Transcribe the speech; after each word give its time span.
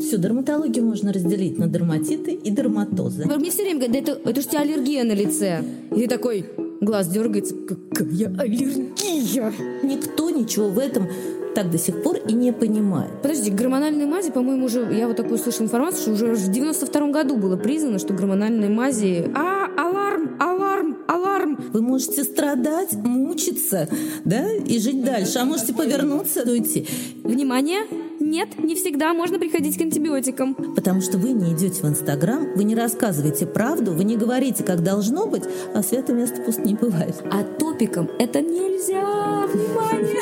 Всю 0.00 0.16
дерматологию 0.16 0.84
можно 0.84 1.12
разделить 1.12 1.58
на 1.58 1.68
дерматиты 1.68 2.32
и 2.32 2.50
дерматозы. 2.50 3.26
Мне 3.26 3.50
все 3.50 3.64
время 3.64 3.86
говорят, 3.86 4.04
да 4.04 4.12
это, 4.12 4.30
это 4.30 4.40
же 4.40 4.46
у 4.46 4.50
тебя 4.50 4.60
аллергия 4.60 5.04
на 5.04 5.12
лице. 5.12 5.62
И 5.94 6.00
ты 6.00 6.08
такой, 6.08 6.46
глаз 6.80 7.08
дергается, 7.08 7.54
какая 7.54 8.34
аллергия. 8.38 9.52
Никто 9.82 10.30
ничего 10.30 10.68
в 10.68 10.78
этом 10.78 11.06
так 11.54 11.70
до 11.70 11.78
сих 11.78 12.02
пор 12.02 12.16
и 12.16 12.32
не 12.32 12.52
понимает. 12.52 13.10
Подожди, 13.22 13.50
гормональные 13.50 14.06
мази, 14.06 14.30
по-моему, 14.30 14.66
уже, 14.66 14.88
я 14.92 15.06
вот 15.06 15.16
такую 15.16 15.36
слышала 15.36 15.64
информацию, 15.64 16.00
что 16.02 16.12
уже 16.12 16.34
в 16.34 16.50
92 16.50 17.08
году 17.08 17.36
было 17.36 17.56
признано, 17.56 17.98
что 17.98 18.14
гормональные 18.14 18.70
мази... 18.70 19.30
А, 19.34 19.66
аларм, 19.76 20.36
аларм, 20.40 20.98
аларм. 21.08 21.58
Вы 21.72 21.82
можете 21.82 22.24
страдать, 22.24 22.92
мучиться, 22.94 23.88
да, 24.24 24.50
и 24.52 24.78
жить 24.78 25.04
дальше, 25.04 25.38
а 25.38 25.44
можете 25.44 25.74
повернуться, 25.74 26.42
уйти. 26.48 26.86
Внимание! 27.24 28.09
Нет, 28.30 28.60
не 28.62 28.76
всегда 28.76 29.12
можно 29.12 29.40
приходить 29.40 29.76
к 29.76 29.80
антибиотикам. 29.80 30.54
Потому 30.54 31.00
что 31.00 31.18
вы 31.18 31.30
не 31.32 31.52
идете 31.52 31.82
в 31.82 31.88
Инстаграм, 31.88 32.46
вы 32.54 32.62
не 32.62 32.76
рассказываете 32.76 33.44
правду, 33.44 33.92
вы 33.92 34.04
не 34.04 34.16
говорите, 34.16 34.62
как 34.62 34.84
должно 34.84 35.26
быть, 35.26 35.42
а 35.74 35.82
свято 35.82 36.12
место 36.12 36.40
пусть 36.46 36.60
не 36.60 36.74
бывает. 36.74 37.16
А 37.28 37.42
топикам 37.42 38.08
это 38.20 38.40
нельзя! 38.40 39.48
Внимание! 39.48 40.20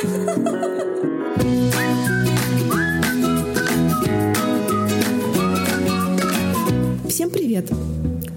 Всем 7.10 7.28
привет! 7.28 7.70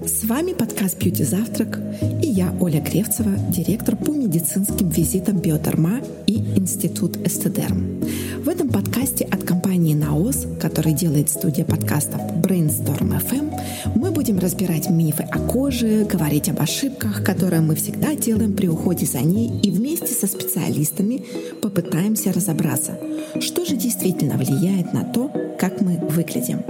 С 0.04 0.24
вами 0.24 0.52
подкаст 0.52 0.98
«Бьюти 0.98 1.24
Завтрак» 1.24 1.78
и 2.22 2.26
я, 2.26 2.52
Оля 2.60 2.80
Гревцева, 2.80 3.32
директор 3.48 3.96
по 3.96 4.10
медицинским 4.10 4.90
визитам 4.90 5.38
Биотерма 5.38 6.00
и 6.26 6.41
Институт 6.56 7.16
Эстедерм. 7.26 8.00
В 8.44 8.48
этом 8.48 8.68
подкасте 8.68 9.24
от 9.24 9.44
компании 9.44 9.94
«Наос», 9.94 10.46
который 10.60 10.92
делает 10.92 11.30
студия 11.30 11.64
подкастов 11.64 12.20
Brainstorm 12.42 13.20
FM, 13.20 13.52
мы 13.94 14.10
будем 14.10 14.38
разбирать 14.38 14.90
мифы 14.90 15.22
о 15.22 15.38
коже, 15.38 16.04
говорить 16.04 16.48
об 16.48 16.60
ошибках, 16.60 17.24
которые 17.24 17.62
мы 17.62 17.74
всегда 17.74 18.14
делаем 18.14 18.54
при 18.54 18.68
уходе 18.68 19.06
за 19.06 19.20
ней 19.20 19.60
и 19.62 19.70
вместе 19.70 20.14
со 20.14 20.26
специалистами 20.26 21.24
попытаемся 21.60 22.32
разобраться, 22.32 22.98
что 23.40 23.64
же 23.64 23.76
действительно 23.76 24.36
влияет 24.36 24.92
на 24.92 25.04
то, 25.04 25.30
как 25.58 25.80
мы 25.80 25.98
выглядим. 26.10 26.60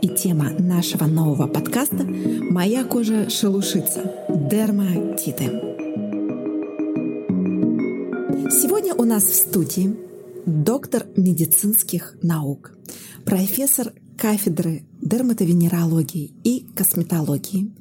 И 0.00 0.08
тема 0.08 0.50
нашего 0.58 1.06
нового 1.06 1.46
подкаста 1.46 2.04
«Моя 2.04 2.84
кожа 2.84 3.30
шелушится. 3.30 4.00
Дерматиты». 4.28 5.71
Сегодня 8.50 8.94
у 8.94 9.04
нас 9.04 9.24
в 9.24 9.34
студии 9.34 9.96
доктор 10.46 11.06
медицинских 11.16 12.16
наук, 12.22 12.76
профессор 13.24 13.92
кафедры 14.18 14.84
дерматовенерологии 15.00 16.32
и 16.44 16.66
косметологии 16.74 17.72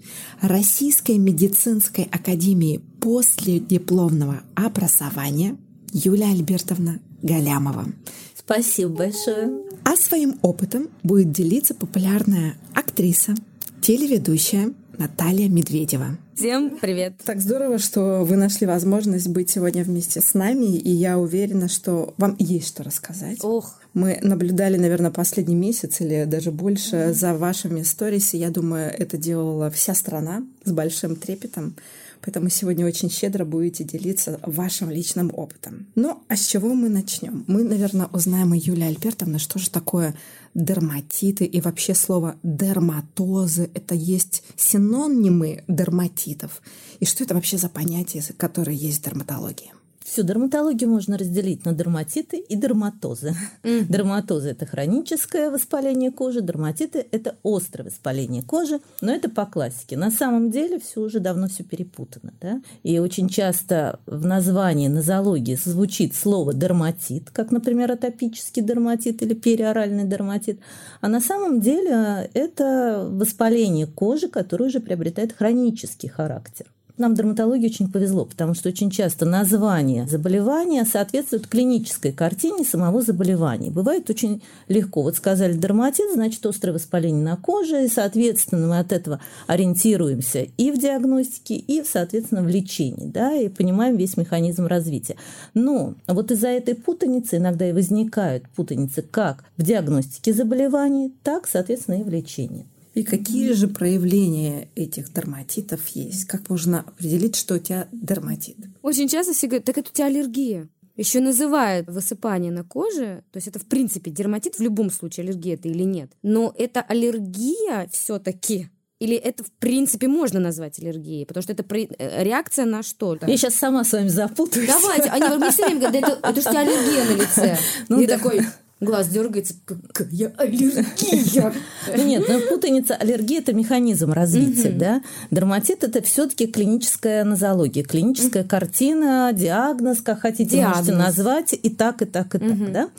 Российской 0.41 1.17
медицинской 1.17 2.05
академии 2.05 2.81
последипломного 2.99 4.43
образования 4.55 5.57
Юлия 5.91 6.31
Альбертовна 6.31 6.99
Галямова. 7.21 7.87
Спасибо 8.35 8.89
большое. 8.89 9.51
А 9.83 9.95
своим 9.95 10.37
опытом 10.41 10.89
будет 11.03 11.31
делиться 11.31 11.73
популярная 11.73 12.55
актриса, 12.73 13.35
телеведущая 13.81 14.73
Наталья 14.97 15.47
Медведева. 15.49 16.17
Всем 16.35 16.77
привет! 16.79 17.13
Так 17.23 17.39
здорово, 17.39 17.77
что 17.77 18.23
вы 18.23 18.35
нашли 18.35 18.67
возможность 18.67 19.27
быть 19.27 19.49
сегодня 19.49 19.83
вместе 19.83 20.21
с 20.21 20.33
нами, 20.33 20.75
и 20.75 20.89
я 20.89 21.17
уверена, 21.17 21.69
что 21.69 22.13
вам 22.17 22.35
есть 22.39 22.67
что 22.67 22.83
рассказать. 22.83 23.39
Ох! 23.43 23.79
Мы 23.93 24.19
наблюдали, 24.21 24.77
наверное, 24.77 25.11
последний 25.11 25.55
месяц 25.55 26.01
или 26.01 26.25
даже 26.25 26.51
больше 26.51 26.95
mm-hmm. 26.95 27.13
за 27.13 27.33
вашими 27.33 27.81
сторис, 27.83 28.33
и 28.33 28.37
я 28.37 28.49
думаю, 28.49 28.93
это 28.97 29.17
делала 29.17 29.69
вся 29.69 29.93
страна 29.93 30.43
с 30.63 30.71
большим 30.71 31.15
трепетом. 31.15 31.75
Поэтому 32.21 32.49
сегодня 32.49 32.85
очень 32.85 33.09
щедро 33.09 33.45
будете 33.45 33.83
делиться 33.83 34.39
вашим 34.45 34.91
личным 34.91 35.31
опытом. 35.33 35.87
Ну, 35.95 36.23
а 36.27 36.35
с 36.35 36.45
чего 36.45 36.73
мы 36.73 36.89
начнем? 36.89 37.43
Мы, 37.47 37.63
наверное, 37.63 38.07
узнаем 38.07 38.51
у 38.51 38.55
Юлии 38.55 38.87
Альбертовны, 38.87 39.39
что 39.39 39.59
же 39.59 39.69
такое 39.69 40.15
дерматиты 40.53 41.45
и 41.45 41.61
вообще 41.61 41.95
слово 41.95 42.35
дерматозы. 42.43 43.69
Это 43.73 43.95
есть 43.95 44.43
синонимы 44.55 45.63
дерматитов. 45.67 46.61
И 46.99 47.05
что 47.05 47.23
это 47.23 47.33
вообще 47.33 47.57
за 47.57 47.69
понятие, 47.69 48.23
которое 48.37 48.75
есть 48.75 49.01
в 49.01 49.05
дерматологии? 49.05 49.73
Всю 50.11 50.23
дерматологию 50.23 50.89
можно 50.89 51.17
разделить 51.17 51.63
на 51.63 51.71
дерматиты 51.71 52.37
и 52.37 52.57
дерматозы. 52.57 53.33
Mm-hmm. 53.63 53.85
Дерматозы– 53.87 54.49
это 54.51 54.65
хроническое 54.65 55.49
воспаление 55.49 56.11
кожи, 56.11 56.41
дерматиты– 56.41 57.07
это 57.11 57.37
острое 57.45 57.85
воспаление 57.85 58.43
кожи, 58.43 58.81
но 58.99 59.13
это 59.13 59.29
по 59.29 59.45
классике. 59.45 59.95
На 59.95 60.11
самом 60.11 60.51
деле 60.51 60.79
все 60.81 60.99
уже 60.99 61.21
давно 61.21 61.47
все 61.47 61.63
перепутано. 61.63 62.33
Да? 62.41 62.61
И 62.83 62.99
очень 62.99 63.29
часто 63.29 64.01
в 64.05 64.25
названии 64.25 64.89
нозологии 64.89 65.55
звучит 65.55 66.13
слово 66.13 66.53
дерматит, 66.53 67.29
как, 67.31 67.51
например, 67.51 67.93
атопический 67.93 68.61
дерматит 68.61 69.21
или 69.21 69.33
периоральный 69.33 70.03
дерматит, 70.03 70.59
а 70.99 71.07
на 71.07 71.21
самом 71.21 71.61
деле 71.61 72.29
это 72.33 73.07
воспаление 73.09 73.87
кожи, 73.87 74.27
которое 74.27 74.65
уже 74.65 74.81
приобретает 74.81 75.31
хронический 75.31 76.09
характер. 76.09 76.65
Нам 77.01 77.15
в 77.15 77.17
дерматологии 77.17 77.65
очень 77.65 77.91
повезло, 77.91 78.25
потому 78.25 78.53
что 78.53 78.69
очень 78.69 78.91
часто 78.91 79.25
название 79.25 80.05
заболевания 80.05 80.85
соответствует 80.85 81.47
клинической 81.47 82.11
картине 82.11 82.63
самого 82.63 83.01
заболевания. 83.01 83.71
Бывает 83.71 84.07
очень 84.11 84.43
легко. 84.67 85.01
Вот 85.01 85.15
сказали 85.15 85.53
дерматит, 85.53 86.13
значит 86.13 86.45
острое 86.45 86.75
воспаление 86.75 87.23
на 87.23 87.37
коже, 87.37 87.85
и, 87.85 87.87
соответственно, 87.87 88.67
мы 88.67 88.77
от 88.77 88.91
этого 88.91 89.19
ориентируемся 89.47 90.45
и 90.57 90.69
в 90.69 90.77
диагностике, 90.77 91.55
и, 91.55 91.83
соответственно, 91.83 92.43
в 92.43 92.47
лечении, 92.47 93.07
да, 93.07 93.33
и 93.33 93.49
понимаем 93.49 93.97
весь 93.97 94.15
механизм 94.15 94.67
развития. 94.67 95.15
Но 95.55 95.95
вот 96.05 96.29
из-за 96.29 96.49
этой 96.49 96.75
путаницы 96.75 97.37
иногда 97.37 97.67
и 97.67 97.73
возникают 97.73 98.47
путаницы 98.49 99.01
как 99.01 99.43
в 99.57 99.63
диагностике 99.63 100.33
заболеваний, 100.33 101.11
так, 101.23 101.47
соответственно, 101.47 101.95
и 101.95 102.03
в 102.03 102.09
лечении. 102.09 102.67
И 102.93 103.03
какие 103.03 103.53
же 103.53 103.67
проявления 103.67 104.67
этих 104.75 105.13
дерматитов 105.13 105.87
есть? 105.89 106.25
Как 106.25 106.49
можно 106.49 106.81
определить, 106.81 107.35
что 107.35 107.55
у 107.55 107.59
тебя 107.59 107.87
дерматит? 107.91 108.57
Очень 108.81 109.07
часто 109.07 109.33
все 109.33 109.47
говорят, 109.47 109.65
так 109.65 109.77
это 109.77 109.89
у 109.89 109.93
тебя 109.93 110.07
аллергия. 110.07 110.67
Еще 110.97 111.21
называют 111.21 111.87
высыпание 111.87 112.51
на 112.51 112.63
коже, 112.63 113.23
то 113.31 113.37
есть 113.37 113.47
это 113.47 113.59
в 113.59 113.65
принципе 113.65 114.11
дерматит, 114.11 114.55
в 114.55 114.61
любом 114.61 114.91
случае 114.91 115.23
аллергия 115.23 115.53
это 115.53 115.69
или 115.69 115.83
нет. 115.83 116.11
Но 116.21 116.53
это 116.57 116.81
аллергия 116.81 117.87
все-таки 117.91 118.69
или 119.01 119.15
это, 119.15 119.43
в 119.43 119.51
принципе, 119.53 120.07
можно 120.07 120.39
назвать 120.39 120.77
аллергией? 120.77 121.25
Потому 121.25 121.41
что 121.41 121.53
это 121.53 121.63
при... 121.63 121.89
Э, 121.97 122.23
реакция 122.23 122.65
на 122.65 122.83
что? 122.83 123.17
Я 123.25 123.35
сейчас 123.35 123.55
сама 123.55 123.83
с 123.83 123.93
вами 123.93 124.09
запутаюсь. 124.09 124.67
Давайте. 124.67 125.09
Они 125.09 125.37
мне 125.37 125.49
все 125.49 125.65
время 125.65 125.79
говорят, 125.81 126.03
это, 126.03 126.19
это 126.21 126.41
же 126.41 126.47
у 126.47 126.51
тебя 126.51 126.59
аллергия 126.59 127.05
на 127.05 127.19
лице. 127.19 127.57
Ну, 127.89 127.99
и 127.99 128.05
да. 128.05 128.17
такой, 128.17 128.41
глаз 128.81 129.07
дергается, 129.07 129.53
какая 129.65 130.33
аллергия. 130.37 130.85
Ну 131.95 132.03
нет, 132.03 132.25
ну 132.27 132.41
путаница, 132.49 132.95
аллергия– 132.95 133.39
это 133.41 133.53
механизм 133.53 134.11
развития, 134.11 134.71
да. 134.71 135.01
Дерматит– 135.29 135.83
это 135.85 136.01
все 136.01 136.27
таки 136.27 136.47
клиническая 136.47 137.23
нозология, 137.23 137.83
клиническая 137.83 138.43
картина, 138.43 139.31
диагноз, 139.33 140.01
как 140.01 140.21
хотите, 140.21 140.67
можете 140.67 140.93
назвать, 140.93 141.53
и 141.53 141.69
так, 141.69 142.01
и 142.01 142.05
так, 142.05 142.35
и 142.35 142.39
так, 142.39 142.71
да. 142.71 142.89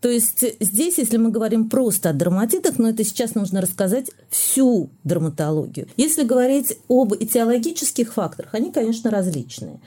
То 0.00 0.10
есть 0.10 0.44
здесь, 0.60 0.98
если 0.98 1.16
мы 1.16 1.30
говорим 1.30 1.70
просто 1.70 2.10
о 2.10 2.12
дерматитах, 2.12 2.78
но 2.78 2.90
это 2.90 3.02
сейчас 3.04 3.34
нужно 3.34 3.62
рассказать 3.62 4.10
всю 4.28 4.90
дерматологию. 5.02 5.88
Если 5.96 6.24
говорить 6.24 6.76
об 6.88 7.14
этиологических 7.14 8.12
факторах, 8.12 8.52
они, 8.52 8.70
конечно, 8.70 9.10
различные. 9.10 9.80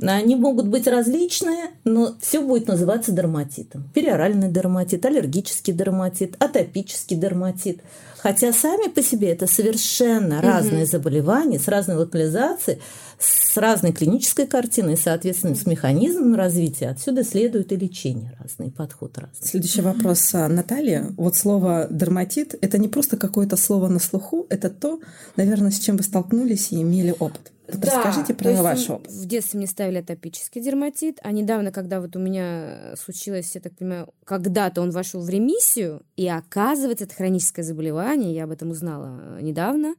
Они 0.00 0.36
могут 0.36 0.68
быть 0.68 0.86
различные, 0.86 1.70
но 1.84 2.16
все 2.20 2.42
будет 2.42 2.68
называться 2.68 3.12
дерматитом. 3.12 3.90
Периоральный 3.94 4.50
дерматит, 4.50 5.04
аллергический 5.06 5.72
дерматит, 5.72 6.36
атопический 6.38 7.16
дерматит. 7.16 7.80
Хотя 8.18 8.52
сами 8.52 8.88
по 8.88 9.02
себе 9.02 9.30
это 9.30 9.46
совершенно 9.46 10.38
угу. 10.38 10.46
разные 10.46 10.84
заболевания 10.84 11.58
с 11.58 11.68
разной 11.68 11.96
локализацией, 11.96 12.80
с 13.18 13.56
разной 13.56 13.92
клинической 13.92 14.46
картиной 14.46 14.98
соответственно, 14.98 15.54
с 15.54 15.64
механизмом 15.64 16.34
развития. 16.34 16.88
Отсюда 16.88 17.24
следует 17.24 17.72
и 17.72 17.76
лечение 17.76 18.36
разный, 18.38 18.70
подход 18.70 19.16
разный. 19.16 19.46
Следующий 19.46 19.80
вопрос 19.80 20.34
а, 20.34 20.48
Наталья. 20.48 21.06
Вот 21.16 21.36
слово 21.36 21.86
дерматит– 21.90 22.54
это 22.60 22.76
не 22.76 22.88
просто 22.88 23.16
какое-то 23.16 23.56
слово 23.56 23.88
на 23.88 23.98
слуху, 23.98 24.46
это 24.50 24.68
то, 24.68 25.00
наверное, 25.36 25.70
с 25.70 25.78
чем 25.78 25.96
вы 25.96 26.02
столкнулись 26.02 26.72
и 26.72 26.82
имели 26.82 27.14
опыт. 27.18 27.52
Да, 27.68 28.02
расскажите 28.02 28.34
про 28.34 28.52
ваш 28.62 28.88
опыт. 28.90 29.10
В 29.10 29.26
детстве 29.26 29.58
мне 29.58 29.66
ставили 29.66 29.98
атопический 29.98 30.60
дерматит, 30.60 31.18
а 31.22 31.32
недавно, 31.32 31.72
когда 31.72 32.00
вот 32.00 32.14
у 32.16 32.18
меня 32.18 32.94
случилось, 32.96 33.54
я 33.54 33.60
так 33.60 33.76
понимаю, 33.76 34.14
когда-то 34.24 34.82
он 34.82 34.90
вошел 34.90 35.20
в 35.20 35.28
ремиссию, 35.28 36.02
и 36.16 36.28
оказывается, 36.28 37.04
это 37.04 37.14
хроническое 37.14 37.64
заболевание, 37.64 38.34
я 38.34 38.44
об 38.44 38.52
этом 38.52 38.70
узнала 38.70 39.40
недавно, 39.40 39.94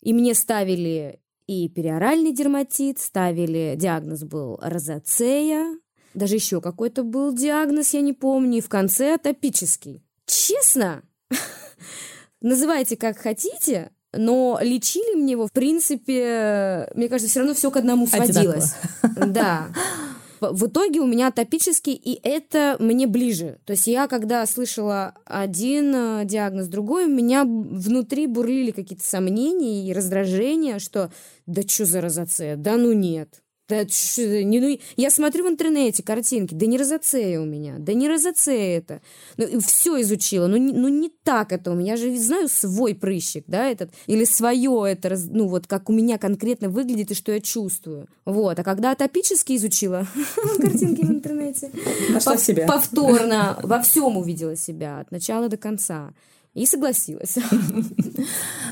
и 0.00 0.12
мне 0.12 0.34
ставили 0.34 1.20
и 1.46 1.68
периоральный 1.68 2.32
дерматит, 2.32 2.98
ставили, 2.98 3.74
диагноз 3.76 4.22
был 4.22 4.58
розацея, 4.62 5.78
даже 6.14 6.34
еще 6.34 6.60
какой-то 6.60 7.02
был 7.02 7.34
диагноз, 7.34 7.94
я 7.94 8.00
не 8.00 8.12
помню, 8.12 8.58
и 8.58 8.62
в 8.62 8.68
конце 8.68 9.14
атопический. 9.14 10.02
Честно, 10.26 11.02
называйте 12.40 12.96
как 12.96 13.18
хотите, 13.18 13.90
но 14.12 14.58
лечили 14.62 15.16
мне 15.16 15.32
его, 15.32 15.46
в 15.46 15.52
принципе, 15.52 16.90
мне 16.94 17.08
кажется, 17.08 17.30
все 17.30 17.40
равно 17.40 17.54
все 17.54 17.70
к 17.70 17.76
одному 17.76 18.06
сводилось. 18.06 18.74
Да. 19.02 19.68
В 20.40 20.66
итоге 20.66 21.00
у 21.00 21.06
меня 21.06 21.28
атопический, 21.28 21.94
и 21.94 22.20
это 22.22 22.76
мне 22.78 23.06
ближе. 23.06 23.58
То 23.64 23.72
есть 23.72 23.88
я, 23.88 24.06
когда 24.06 24.46
слышала 24.46 25.14
один 25.24 25.92
э, 25.94 26.24
диагноз, 26.24 26.68
другой, 26.68 27.06
у 27.06 27.14
меня 27.14 27.44
внутри 27.44 28.28
бурлили 28.28 28.70
какие-то 28.70 29.04
сомнения 29.04 29.88
и 29.88 29.92
раздражения, 29.92 30.78
что 30.78 31.10
да 31.46 31.62
что 31.62 31.86
за 31.86 32.00
розоцея, 32.00 32.56
да 32.56 32.76
ну 32.76 32.92
нет. 32.92 33.42
Да, 33.68 33.84
не, 33.84 34.60
ну, 34.60 34.78
я 34.96 35.10
смотрю 35.10 35.44
в 35.44 35.48
интернете 35.48 36.02
картинки, 36.02 36.54
да 36.54 36.64
не 36.64 36.78
розоцея 36.78 37.38
у 37.38 37.44
меня, 37.44 37.74
да 37.78 37.92
не 37.92 38.08
розоцея 38.08 38.78
это. 38.78 39.02
Ну, 39.36 39.60
все 39.60 40.00
изучила, 40.00 40.46
ну 40.46 40.56
не, 40.56 40.72
ну 40.72 40.88
не 40.88 41.10
так 41.22 41.52
это 41.52 41.70
у 41.70 41.74
меня. 41.74 41.92
Я 41.92 41.96
же 41.98 42.16
знаю 42.16 42.48
свой 42.48 42.94
прыщик, 42.94 43.44
да, 43.46 43.68
этот, 43.68 43.90
или 44.06 44.24
свое 44.24 44.84
это, 44.90 45.14
ну 45.30 45.48
вот 45.48 45.66
как 45.66 45.90
у 45.90 45.92
меня 45.92 46.16
конкретно 46.16 46.70
выглядит 46.70 47.10
и 47.10 47.14
что 47.14 47.30
я 47.30 47.40
чувствую. 47.40 48.08
Вот, 48.24 48.58
а 48.58 48.64
когда 48.64 48.92
атопически 48.92 49.54
изучила 49.56 50.06
картинки 50.60 51.02
в 51.02 51.10
интернете, 51.10 51.70
повторно 52.66 53.58
во 53.62 53.82
всем 53.82 54.16
увидела 54.16 54.56
себя 54.56 55.00
от 55.00 55.10
начала 55.10 55.50
до 55.50 55.58
конца. 55.58 56.14
И 56.58 56.66
согласилась. 56.66 57.36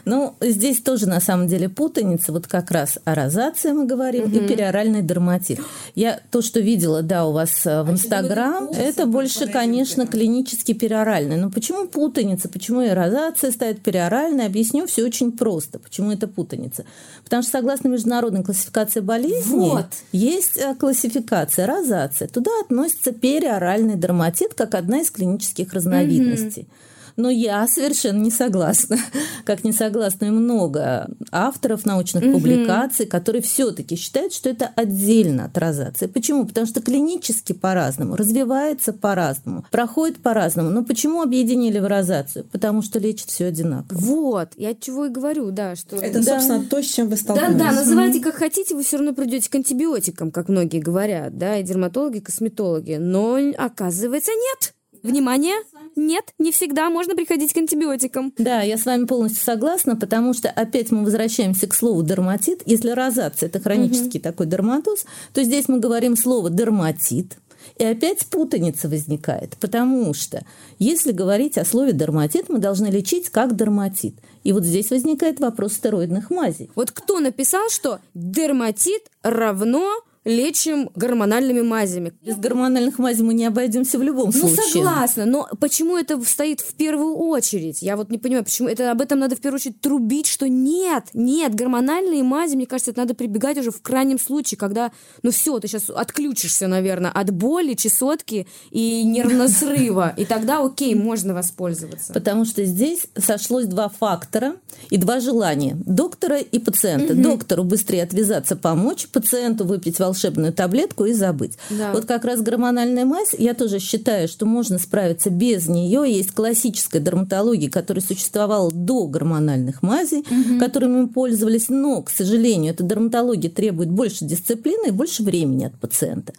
Ну, 0.04 0.36
здесь 0.40 0.82
тоже 0.82 1.08
на 1.08 1.18
самом 1.18 1.48
деле 1.48 1.68
путаница. 1.68 2.30
Вот 2.32 2.46
как 2.46 2.70
раз 2.70 2.98
о 3.04 3.16
розации 3.16 3.72
мы 3.72 3.86
говорим 3.86 4.24
угу. 4.24 4.36
и 4.36 4.46
периоральный 4.46 5.02
дерматит. 5.02 5.58
Я 5.96 6.20
то, 6.30 6.42
что 6.42 6.60
видела, 6.60 7.02
да, 7.02 7.26
у 7.26 7.32
вас 7.32 7.66
э, 7.66 7.82
в 7.82 7.88
а 7.88 7.92
Инстаграм, 7.92 8.68
это 8.68 9.06
больше, 9.06 9.48
конечно, 9.48 10.06
клинически 10.06 10.74
периоральный. 10.74 11.36
Но 11.36 11.50
почему 11.50 11.88
путаница? 11.88 12.48
Почему 12.48 12.82
и 12.82 12.90
розация 12.90 13.50
ставит 13.50 13.82
периоральный? 13.82 14.46
Объясню 14.46 14.86
все 14.86 15.02
очень 15.02 15.32
просто. 15.32 15.80
Почему 15.80 16.12
это 16.12 16.28
путаница? 16.28 16.84
Потому 17.24 17.42
что 17.42 17.50
согласно 17.50 17.88
международной 17.88 18.44
классификации 18.44 19.00
болезней 19.00 19.70
вот. 19.70 19.86
есть 20.12 20.56
э, 20.56 20.76
классификация 20.76 21.66
розация. 21.66 22.28
Туда 22.28 22.52
относится 22.60 23.10
периоральный 23.10 23.96
дерматит 23.96 24.54
как 24.54 24.76
одна 24.76 25.00
из 25.00 25.10
клинических 25.10 25.72
разновидностей. 25.72 26.62
Угу. 26.62 26.85
Но 27.16 27.30
я 27.30 27.66
совершенно 27.66 28.18
не 28.18 28.30
согласна. 28.30 28.98
Как 29.44 29.64
не 29.64 29.72
согласны 29.72 30.30
много 30.30 31.08
авторов 31.32 31.86
научных 31.86 32.24
угу. 32.24 32.32
публикаций, 32.34 33.06
которые 33.06 33.42
все-таки 33.42 33.96
считают, 33.96 34.32
что 34.32 34.48
это 34.48 34.70
отдельно 34.76 35.46
от 35.46 35.56
розации. 35.56 36.06
Почему? 36.06 36.46
Потому 36.46 36.66
что 36.66 36.80
клинически 36.82 37.52
по-разному, 37.52 38.16
развивается 38.16 38.92
по-разному, 38.92 39.64
проходит 39.70 40.18
по-разному. 40.18 40.70
Но 40.70 40.84
почему 40.84 41.22
объединили 41.22 41.78
в 41.78 41.86
розацию? 41.86 42.44
Потому 42.44 42.82
что 42.82 42.98
лечит 42.98 43.28
все 43.28 43.46
одинаково. 43.46 43.98
Вот, 43.98 44.48
я 44.56 44.74
чего 44.74 45.06
и 45.06 45.08
говорю, 45.08 45.50
да, 45.50 45.74
что... 45.76 45.96
Это, 45.96 46.22
да. 46.24 46.40
собственно, 46.40 46.64
то, 46.64 46.82
с 46.82 46.86
чем 46.86 47.08
вы 47.08 47.16
столкнулись. 47.16 47.56
Да, 47.56 47.70
да, 47.70 47.72
называйте 47.72 48.20
как 48.20 48.34
хотите, 48.34 48.74
вы 48.74 48.82
все 48.82 48.98
равно 48.98 49.14
придете 49.14 49.50
к 49.50 49.54
антибиотикам, 49.54 50.30
как 50.30 50.48
многие 50.48 50.80
говорят, 50.80 51.38
да, 51.38 51.58
и 51.58 51.62
дерматологи, 51.62 52.18
и 52.18 52.20
косметологи. 52.20 52.94
Но 52.94 53.38
оказывается, 53.56 54.32
нет. 54.32 54.74
Внимание! 55.06 55.54
Нет, 55.94 56.34
не 56.38 56.52
всегда 56.52 56.90
можно 56.90 57.14
приходить 57.14 57.52
к 57.52 57.56
антибиотикам. 57.56 58.32
Да, 58.36 58.62
я 58.62 58.76
с 58.76 58.84
вами 58.84 59.06
полностью 59.06 59.42
согласна, 59.44 59.96
потому 59.96 60.34
что 60.34 60.50
опять 60.50 60.90
мы 60.90 61.04
возвращаемся 61.04 61.66
к 61.66 61.74
слову 61.74 62.02
дерматит. 62.02 62.62
Если 62.66 62.90
розация– 62.90 63.46
это 63.48 63.60
хронический 63.60 64.18
угу. 64.18 64.24
такой 64.24 64.46
дерматоз, 64.46 65.06
то 65.32 65.42
здесь 65.42 65.68
мы 65.68 65.78
говорим 65.78 66.16
слово 66.16 66.50
дерматит, 66.50 67.38
и 67.78 67.84
опять 67.84 68.26
путаница 68.26 68.88
возникает, 68.88 69.56
потому 69.58 70.14
что 70.14 70.44
если 70.78 71.12
говорить 71.12 71.58
о 71.58 71.64
слове 71.64 71.92
дерматит, 71.92 72.48
мы 72.48 72.58
должны 72.58 72.86
лечить 72.86 73.30
как 73.30 73.56
дерматит. 73.56 74.14
И 74.44 74.52
вот 74.52 74.64
здесь 74.64 74.90
возникает 74.90 75.40
вопрос 75.40 75.74
стероидных 75.74 76.30
мазей. 76.30 76.70
Вот 76.74 76.92
кто 76.92 77.20
написал, 77.20 77.68
что 77.68 78.00
дерматит 78.14 79.10
равно 79.22 79.92
лечим 80.26 80.90
гормональными 80.96 81.62
мазями. 81.62 82.12
Без 82.20 82.36
гормональных 82.36 82.98
мазей 82.98 83.22
мы 83.22 83.32
не 83.32 83.46
обойдемся 83.46 83.96
в 83.96 84.02
любом 84.02 84.26
ну, 84.26 84.32
случае. 84.32 84.56
Ну, 84.56 84.72
согласна, 84.72 85.24
но 85.24 85.48
почему 85.60 85.96
это 85.96 86.20
стоит 86.22 86.60
в 86.60 86.74
первую 86.74 87.14
очередь? 87.14 87.80
Я 87.80 87.96
вот 87.96 88.10
не 88.10 88.18
понимаю, 88.18 88.44
почему 88.44 88.68
это 88.68 88.90
об 88.90 89.00
этом 89.00 89.20
надо 89.20 89.36
в 89.36 89.40
первую 89.40 89.60
очередь 89.60 89.80
трубить, 89.80 90.26
что 90.26 90.48
нет, 90.48 91.04
нет, 91.14 91.54
гормональные 91.54 92.24
мази, 92.24 92.56
мне 92.56 92.66
кажется, 92.66 92.90
это 92.90 93.00
надо 93.00 93.14
прибегать 93.14 93.56
уже 93.58 93.70
в 93.70 93.80
крайнем 93.80 94.18
случае, 94.18 94.58
когда, 94.58 94.90
ну 95.22 95.30
все, 95.30 95.60
ты 95.60 95.68
сейчас 95.68 95.90
отключишься, 95.90 96.66
наверное, 96.66 97.12
от 97.12 97.30
боли, 97.30 97.74
чесотки 97.74 98.48
и 98.72 99.04
нервного 99.04 99.46
срыва, 99.46 100.12
и 100.16 100.24
тогда 100.24 100.58
окей, 100.58 100.96
можно 100.96 101.34
воспользоваться. 101.34 102.12
Потому 102.12 102.44
что 102.44 102.64
здесь 102.64 103.06
сошлось 103.16 103.66
два 103.66 103.88
фактора 103.88 104.56
и 104.90 104.96
два 104.96 105.20
желания 105.20 105.76
доктора 105.86 106.38
и 106.38 106.58
пациента. 106.58 107.14
Доктору 107.14 107.62
быстрее 107.62 108.02
отвязаться, 108.02 108.56
помочь, 108.56 109.06
пациенту 109.06 109.64
выпить 109.64 110.00
волшебную 110.00 110.15
волшебную 110.16 110.52
таблетку 110.52 111.04
и 111.04 111.12
забыть. 111.12 111.58
Да. 111.70 111.92
Вот 111.92 112.06
как 112.06 112.24
раз 112.24 112.40
гормональная 112.40 113.04
мазь, 113.04 113.34
я 113.36 113.54
тоже 113.54 113.78
считаю, 113.78 114.28
что 114.28 114.46
можно 114.46 114.78
справиться 114.78 115.30
без 115.30 115.68
нее. 115.68 116.04
Есть 116.06 116.32
классическая 116.32 117.00
дерматология, 117.00 117.70
которая 117.70 118.02
существовала 118.02 118.70
до 118.72 119.06
гормональных 119.06 119.82
мазей, 119.82 120.20
угу. 120.20 120.58
которыми 120.58 121.02
мы 121.02 121.08
пользовались, 121.08 121.68
но, 121.68 122.02
к 122.02 122.10
сожалению, 122.10 122.72
эта 122.72 122.82
дерматология 122.82 123.50
требует 123.50 123.90
больше 123.90 124.24
дисциплины 124.24 124.88
и 124.88 124.92
больше 124.92 125.22
времени 125.22 125.64
от 125.64 125.78
пациента 125.78 126.32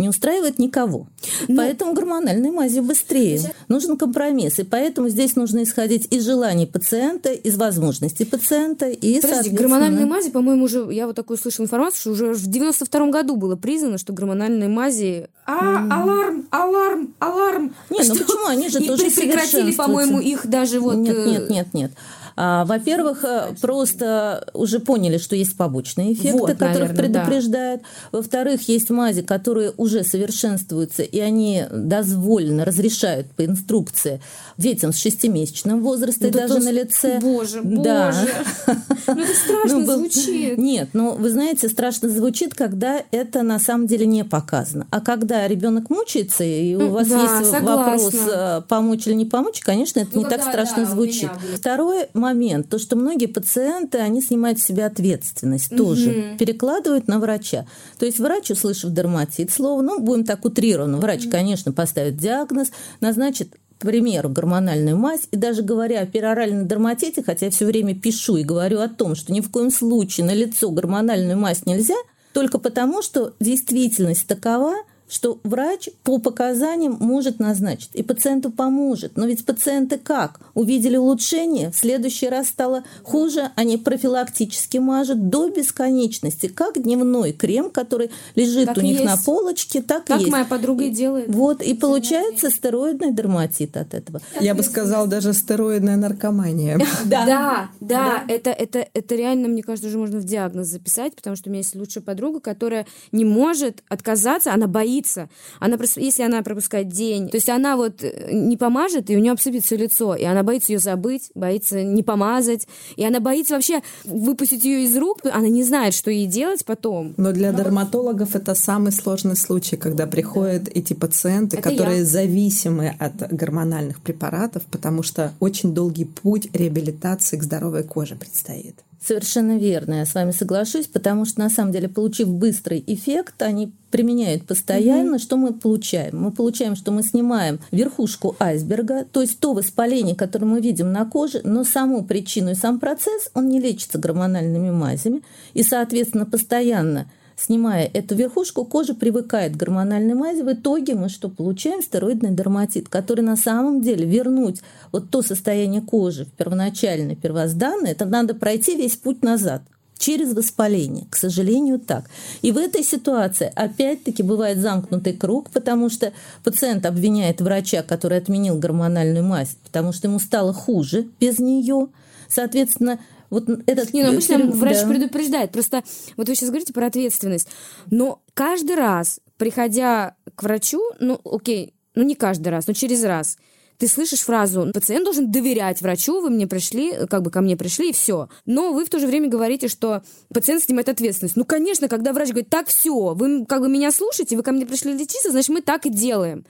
не 0.00 0.08
устраивает 0.08 0.58
никого. 0.58 1.06
Но... 1.46 1.54
Ну, 1.54 1.56
поэтому 1.56 1.92
гормональной 1.92 2.50
мази 2.50 2.80
быстрее. 2.80 3.40
Нужен 3.68 3.96
компромисс. 3.96 4.58
И 4.58 4.64
поэтому 4.64 5.08
здесь 5.08 5.36
нужно 5.36 5.62
исходить 5.62 6.08
из 6.10 6.24
желаний 6.24 6.66
пациента, 6.66 7.30
из 7.32 7.56
возможностей 7.56 8.24
пациента. 8.24 8.88
И, 8.88 9.20
Подожди, 9.20 9.50
гормональные 9.50 10.06
мази, 10.06 10.30
по-моему, 10.30 10.64
уже, 10.64 10.88
я 10.90 11.06
вот 11.06 11.16
такую 11.16 11.36
слышала 11.36 11.66
информацию, 11.66 12.00
что 12.00 12.10
уже 12.10 12.34
в 12.34 12.46
92 12.46 13.10
году 13.10 13.36
было 13.36 13.56
признано, 13.56 13.98
что 13.98 14.12
гормональные 14.12 14.68
мази... 14.68 15.28
А, 15.46 16.00
аларм, 16.00 16.46
аларм, 16.50 17.14
аларм. 17.18 17.74
Нет, 17.90 18.08
ну 18.08 18.16
почему? 18.16 18.46
Они 18.46 18.68
же 18.68 18.82
и 18.82 18.86
тоже 18.86 19.10
прекратили, 19.10 19.72
по-моему, 19.72 20.20
их 20.20 20.46
даже 20.46 20.80
вот... 20.80 20.96
Нет, 20.96 21.26
нет, 21.26 21.42
э, 21.42 21.52
нет, 21.52 21.74
нет. 21.74 21.92
А, 22.36 22.64
во-первых, 22.64 23.24
э, 23.24 23.54
просто 23.60 24.48
уже 24.54 24.80
поняли, 24.80 25.18
что 25.18 25.36
есть 25.36 25.56
побочные 25.56 26.12
эффекты, 26.12 26.38
вот, 26.38 26.50
которых 26.50 26.92
наверное, 26.92 26.96
предупреждают. 26.96 27.82
Да. 27.82 28.18
Во-вторых, 28.18 28.68
есть 28.68 28.90
мази, 28.90 29.22
которые 29.22 29.72
уже 29.76 30.04
совершенствуются, 30.04 31.02
и 31.02 31.18
они 31.20 31.64
дозволено 31.70 32.64
разрешают 32.64 33.30
по 33.32 33.44
инструкции 33.44 34.20
детям 34.60 34.92
с 34.92 34.98
шестимесячным 34.98 35.82
возрастом, 35.82 36.30
да 36.30 36.46
даже 36.46 36.60
на 36.60 36.70
лице. 36.70 37.18
Боже, 37.20 37.60
да. 37.64 38.12
боже. 38.12 38.76
Ну 39.08 39.22
это 39.22 39.34
страшно 39.44 39.78
ну, 39.78 39.94
звучит. 39.96 40.58
Нет, 40.58 40.90
ну 40.92 41.14
вы 41.14 41.30
знаете, 41.30 41.68
страшно 41.68 42.08
звучит, 42.08 42.54
когда 42.54 43.02
это 43.10 43.42
на 43.42 43.58
самом 43.58 43.86
деле 43.86 44.06
не 44.06 44.24
показано. 44.24 44.86
А 44.90 45.00
когда 45.00 45.48
ребенок 45.48 45.90
мучается, 45.90 46.44
и 46.44 46.74
у 46.74 46.90
вас 46.90 47.08
да, 47.08 47.22
есть 47.22 47.50
согласна. 47.50 47.76
вопрос, 47.76 48.14
э, 48.14 48.62
помочь 48.68 49.06
или 49.06 49.14
не 49.14 49.26
помочь, 49.26 49.60
конечно, 49.60 50.00
это 50.00 50.10
ну, 50.14 50.22
не 50.22 50.28
так 50.28 50.42
страшно 50.42 50.84
да, 50.84 50.90
звучит. 50.90 51.30
Второй 51.56 52.06
момент, 52.14 52.68
то, 52.68 52.78
что 52.78 52.96
многие 52.96 53.26
пациенты, 53.26 53.98
они 53.98 54.20
снимают 54.20 54.60
с 54.60 54.64
себя 54.64 54.86
ответственность 54.86 55.72
угу. 55.72 55.78
тоже, 55.78 56.36
перекладывают 56.38 57.08
на 57.08 57.18
врача. 57.18 57.66
То 57.98 58.06
есть 58.06 58.18
врач, 58.18 58.50
услышав 58.50 58.92
дерматит, 58.92 59.50
слово, 59.50 59.80
ну, 59.82 59.98
будем 60.00 60.24
так 60.24 60.44
утрированно, 60.44 60.98
врач, 60.98 61.28
конечно, 61.28 61.72
поставит 61.72 62.16
диагноз, 62.16 62.70
назначит 63.00 63.54
к 63.80 63.86
примеру, 63.86 64.28
гормональную 64.28 64.98
мазь, 64.98 65.26
и 65.30 65.38
даже 65.38 65.62
говоря 65.62 66.02
о 66.02 66.06
пероральном 66.06 66.68
дерматите, 66.68 67.22
хотя 67.22 67.46
я 67.46 67.50
все 67.50 67.64
время 67.64 67.98
пишу 67.98 68.36
и 68.36 68.44
говорю 68.44 68.80
о 68.80 68.88
том, 68.88 69.14
что 69.14 69.32
ни 69.32 69.40
в 69.40 69.50
коем 69.50 69.70
случае 69.70 70.26
на 70.26 70.34
лицо 70.34 70.70
гормональную 70.70 71.38
мазь 71.38 71.64
нельзя, 71.64 71.94
только 72.34 72.58
потому, 72.58 73.00
что 73.00 73.32
действительность 73.40 74.26
такова, 74.26 74.74
что 75.10 75.40
врач 75.42 75.90
по 76.04 76.18
показаниям 76.18 76.96
может 77.00 77.40
назначить, 77.40 77.90
и 77.94 78.02
пациенту 78.02 78.50
поможет. 78.50 79.16
Но 79.16 79.26
ведь 79.26 79.44
пациенты 79.44 79.98
как? 79.98 80.40
Увидели 80.54 80.96
улучшение, 80.96 81.70
в 81.70 81.76
следующий 81.76 82.28
раз 82.28 82.48
стало 82.48 82.84
хуже, 83.02 83.50
они 83.56 83.76
профилактически 83.76 84.78
мажут 84.78 85.28
до 85.28 85.50
бесконечности, 85.50 86.46
как 86.46 86.80
дневной 86.80 87.32
крем, 87.32 87.70
который 87.70 88.10
лежит 88.36 88.66
так 88.66 88.76
у 88.78 88.80
них 88.80 89.00
есть. 89.00 89.04
на 89.04 89.16
полочке, 89.16 89.82
так, 89.82 90.04
так 90.04 90.18
и 90.18 90.20
есть. 90.20 90.32
моя 90.32 90.44
подруга 90.44 90.84
и 90.84 90.90
делает. 90.90 91.28
Вот, 91.28 91.60
и 91.60 91.74
получается 91.74 92.48
стероидный 92.50 93.12
дерматит 93.12 93.76
от 93.76 93.94
этого. 93.94 94.20
Я 94.40 94.54
бы 94.54 94.62
сказала, 94.62 95.08
даже 95.08 95.32
стероидная 95.32 95.96
наркомания. 95.96 96.80
Да, 97.10 97.70
да, 97.80 98.24
это, 98.28 98.50
это, 98.50 98.86
это 98.92 99.14
реально, 99.14 99.48
мне 99.48 99.62
кажется, 99.62 99.88
уже 99.88 99.98
можно 99.98 100.18
в 100.18 100.24
диагноз 100.24 100.68
записать, 100.68 101.16
потому 101.16 101.34
что 101.34 101.48
у 101.48 101.52
меня 101.52 101.60
есть 101.60 101.74
лучшая 101.74 102.04
подруга, 102.04 102.40
которая 102.40 102.86
не 103.10 103.24
может 103.24 103.82
отказаться, 103.88 104.52
она 104.52 104.66
боится 104.66 104.99
боится. 105.00 105.28
Она, 105.58 105.78
если 105.96 106.22
она 106.22 106.42
пропускает 106.42 106.88
день, 106.88 107.28
то 107.28 107.36
есть 107.36 107.48
она 107.48 107.76
вот 107.76 108.02
э, 108.02 108.30
не 108.32 108.56
помажет, 108.56 109.10
и 109.10 109.16
у 109.16 109.20
нее 109.20 109.32
обсыпет 109.32 109.64
все 109.64 109.76
лицо, 109.76 110.14
и 110.14 110.24
она 110.24 110.42
боится 110.42 110.72
ее 110.72 110.78
забыть, 110.78 111.30
боится 111.34 111.82
не 111.82 112.02
помазать, 112.02 112.66
и 112.96 113.04
она 113.04 113.20
боится 113.20 113.54
вообще 113.54 113.82
выпустить 114.04 114.64
ее 114.64 114.84
из 114.84 114.96
рук, 114.96 115.20
она 115.24 115.48
не 115.48 115.64
знает, 115.64 115.94
что 115.94 116.10
ей 116.10 116.26
делать 116.26 116.64
потом. 116.64 117.14
Но 117.16 117.32
для 117.32 117.52
дерматологов 117.52 118.34
это 118.34 118.54
самый 118.54 118.92
сложный 118.92 119.36
случай, 119.36 119.76
когда 119.76 120.06
приходят 120.06 120.64
да. 120.64 120.72
эти 120.74 120.92
пациенты, 120.94 121.56
это 121.56 121.70
которые 121.70 121.98
я. 121.98 122.04
зависимы 122.04 122.94
от 122.98 123.32
гормональных 123.32 124.00
препаратов, 124.00 124.62
потому 124.70 125.02
что 125.02 125.32
очень 125.40 125.74
долгий 125.74 126.04
путь 126.04 126.48
реабилитации 126.52 127.36
к 127.36 127.42
здоровой 127.42 127.82
коже 127.82 128.16
предстоит. 128.16 128.76
Совершенно 129.02 129.56
верно, 129.56 129.94
я 129.94 130.04
с 130.04 130.14
вами 130.14 130.30
соглашусь, 130.30 130.86
потому 130.86 131.24
что 131.24 131.40
на 131.40 131.48
самом 131.48 131.72
деле, 131.72 131.88
получив 131.88 132.28
быстрый 132.28 132.84
эффект, 132.86 133.40
они 133.40 133.72
применяют 133.90 134.46
постоянно, 134.46 135.14
mm-hmm. 135.14 135.22
что 135.22 135.38
мы 135.38 135.54
получаем? 135.54 136.20
Мы 136.20 136.30
получаем, 136.32 136.76
что 136.76 136.92
мы 136.92 137.02
снимаем 137.02 137.60
верхушку 137.70 138.36
айсберга, 138.38 139.06
то 139.10 139.22
есть 139.22 139.40
то 139.40 139.54
воспаление, 139.54 140.14
которое 140.14 140.44
мы 140.44 140.60
видим 140.60 140.92
на 140.92 141.06
коже, 141.06 141.40
но 141.44 141.64
саму 141.64 142.04
причину 142.04 142.50
и 142.50 142.54
сам 142.54 142.78
процесс, 142.78 143.30
он 143.32 143.48
не 143.48 143.58
лечится 143.58 143.98
гормональными 143.98 144.70
мазями, 144.70 145.22
и, 145.54 145.62
соответственно, 145.62 146.26
постоянно 146.26 147.10
снимая 147.40 147.90
эту 147.92 148.14
верхушку, 148.14 148.64
кожа 148.64 148.94
привыкает 148.94 149.54
к 149.54 149.56
гормональной 149.56 150.14
мази. 150.14 150.42
В 150.42 150.52
итоге 150.52 150.94
мы 150.94 151.08
что 151.08 151.28
получаем? 151.28 151.82
Стероидный 151.82 152.30
дерматит, 152.30 152.88
который 152.88 153.22
на 153.22 153.36
самом 153.36 153.80
деле 153.80 154.06
вернуть 154.06 154.60
вот 154.92 155.10
то 155.10 155.22
состояние 155.22 155.80
кожи 155.80 156.26
первоначальное, 156.36 157.16
первозданное, 157.16 157.92
это 157.92 158.04
надо 158.04 158.34
пройти 158.34 158.76
весь 158.76 158.96
путь 158.96 159.22
назад 159.22 159.62
через 160.00 160.32
воспаление. 160.34 161.06
К 161.10 161.16
сожалению, 161.16 161.78
так. 161.78 162.04
И 162.40 162.52
в 162.52 162.58
этой 162.58 162.82
ситуации 162.82 163.52
опять-таки 163.54 164.22
бывает 164.22 164.58
замкнутый 164.58 165.12
круг, 165.12 165.50
потому 165.50 165.90
что 165.90 166.12
пациент 166.42 166.86
обвиняет 166.86 167.40
врача, 167.40 167.82
который 167.82 168.18
отменил 168.18 168.58
гормональную 168.58 169.24
мазь, 169.24 169.56
потому 169.62 169.92
что 169.92 170.08
ему 170.08 170.18
стало 170.18 170.54
хуже 170.54 171.06
без 171.20 171.38
нее. 171.38 171.88
Соответственно, 172.28 172.98
вот 173.30 173.48
этот... 173.66 173.92
Не, 173.92 174.02
ну 174.02 174.10
обычно 174.10 174.36
фильм, 174.36 174.50
врач 174.50 174.82
да. 174.82 174.88
предупреждает. 174.88 175.52
Просто 175.52 175.82
вот 176.16 176.28
вы 176.28 176.34
сейчас 176.34 176.50
говорите 176.50 176.72
про 176.72 176.86
ответственность. 176.86 177.48
Но 177.90 178.22
каждый 178.34 178.76
раз, 178.76 179.20
приходя 179.38 180.16
к 180.34 180.42
врачу, 180.42 180.82
ну, 180.98 181.20
окей, 181.24 181.74
ну 181.94 182.02
не 182.02 182.14
каждый 182.14 182.48
раз, 182.48 182.66
но 182.66 182.72
через 182.72 183.02
раз, 183.04 183.38
ты 183.80 183.88
слышишь 183.88 184.20
фразу 184.20 184.70
«пациент 184.74 185.04
должен 185.04 185.32
доверять 185.32 185.80
врачу, 185.80 186.20
вы 186.20 186.28
мне 186.28 186.46
пришли, 186.46 187.06
как 187.08 187.22
бы 187.22 187.30
ко 187.30 187.40
мне 187.40 187.56
пришли, 187.56 187.88
и 187.88 187.92
все». 187.92 188.28
Но 188.44 188.74
вы 188.74 188.84
в 188.84 188.90
то 188.90 188.98
же 188.98 189.06
время 189.06 189.28
говорите, 189.28 189.68
что 189.68 190.02
пациент 190.32 190.62
снимает 190.62 190.90
ответственность. 190.90 191.34
Ну, 191.34 191.46
конечно, 191.46 191.88
когда 191.88 192.12
врач 192.12 192.28
говорит 192.28 192.50
«так, 192.50 192.68
все, 192.68 193.14
вы 193.14 193.46
как 193.46 193.60
бы 193.60 193.70
меня 193.70 193.90
слушаете, 193.90 194.36
вы 194.36 194.42
ко 194.42 194.52
мне 194.52 194.66
пришли 194.66 194.92
лечиться, 194.92 195.30
значит, 195.30 195.48
мы 195.48 195.62
так 195.62 195.86
и 195.86 195.90
делаем». 195.90 196.44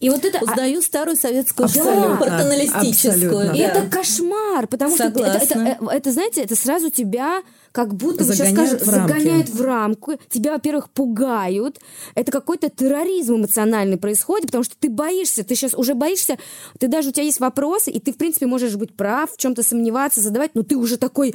И 0.00 0.08
вот 0.08 0.24
это... 0.24 0.42
Узнаю 0.42 0.78
а... 0.78 0.82
старую 0.82 1.16
советскую 1.16 1.68
школу 1.68 2.16
патаналистическую. 2.18 3.54
И 3.54 3.58
да. 3.58 3.64
это 3.64 3.82
кошмар, 3.90 4.66
потому 4.66 4.96
Согласна. 4.96 5.44
что 5.44 5.58
это, 5.58 5.60
это, 5.60 5.84
это, 5.84 5.90
это, 5.90 6.12
знаете, 6.12 6.42
это 6.42 6.56
сразу 6.56 6.88
тебя 6.88 7.42
как 7.72 7.94
будто 7.94 8.24
загоняют, 8.24 8.58
сейчас 8.58 8.82
скажем, 8.82 9.04
в 9.04 9.08
загоняют 9.08 9.48
в 9.48 9.60
рамку. 9.62 10.12
Тебя, 10.28 10.52
во-первых, 10.52 10.90
пугают. 10.90 11.78
Это 12.14 12.32
какой-то 12.32 12.68
терроризм 12.68 13.36
эмоциональный 13.36 13.96
происходит, 13.96 14.46
потому 14.46 14.64
что 14.64 14.74
ты 14.78 14.88
боишься, 14.88 15.44
ты 15.44 15.54
сейчас 15.54 15.74
уже 15.74 15.94
боишься, 15.94 16.38
ты 16.78 16.88
даже 16.88 17.10
у 17.10 17.12
тебя 17.12 17.24
есть 17.24 17.40
вопросы, 17.40 17.90
и 17.90 18.00
ты, 18.00 18.12
в 18.12 18.16
принципе, 18.16 18.46
можешь 18.46 18.76
быть 18.76 18.96
прав, 18.96 19.32
в 19.32 19.36
чем-то 19.36 19.62
сомневаться, 19.62 20.20
задавать, 20.20 20.54
но 20.54 20.62
ты 20.62 20.76
уже 20.76 20.96
такой, 20.96 21.34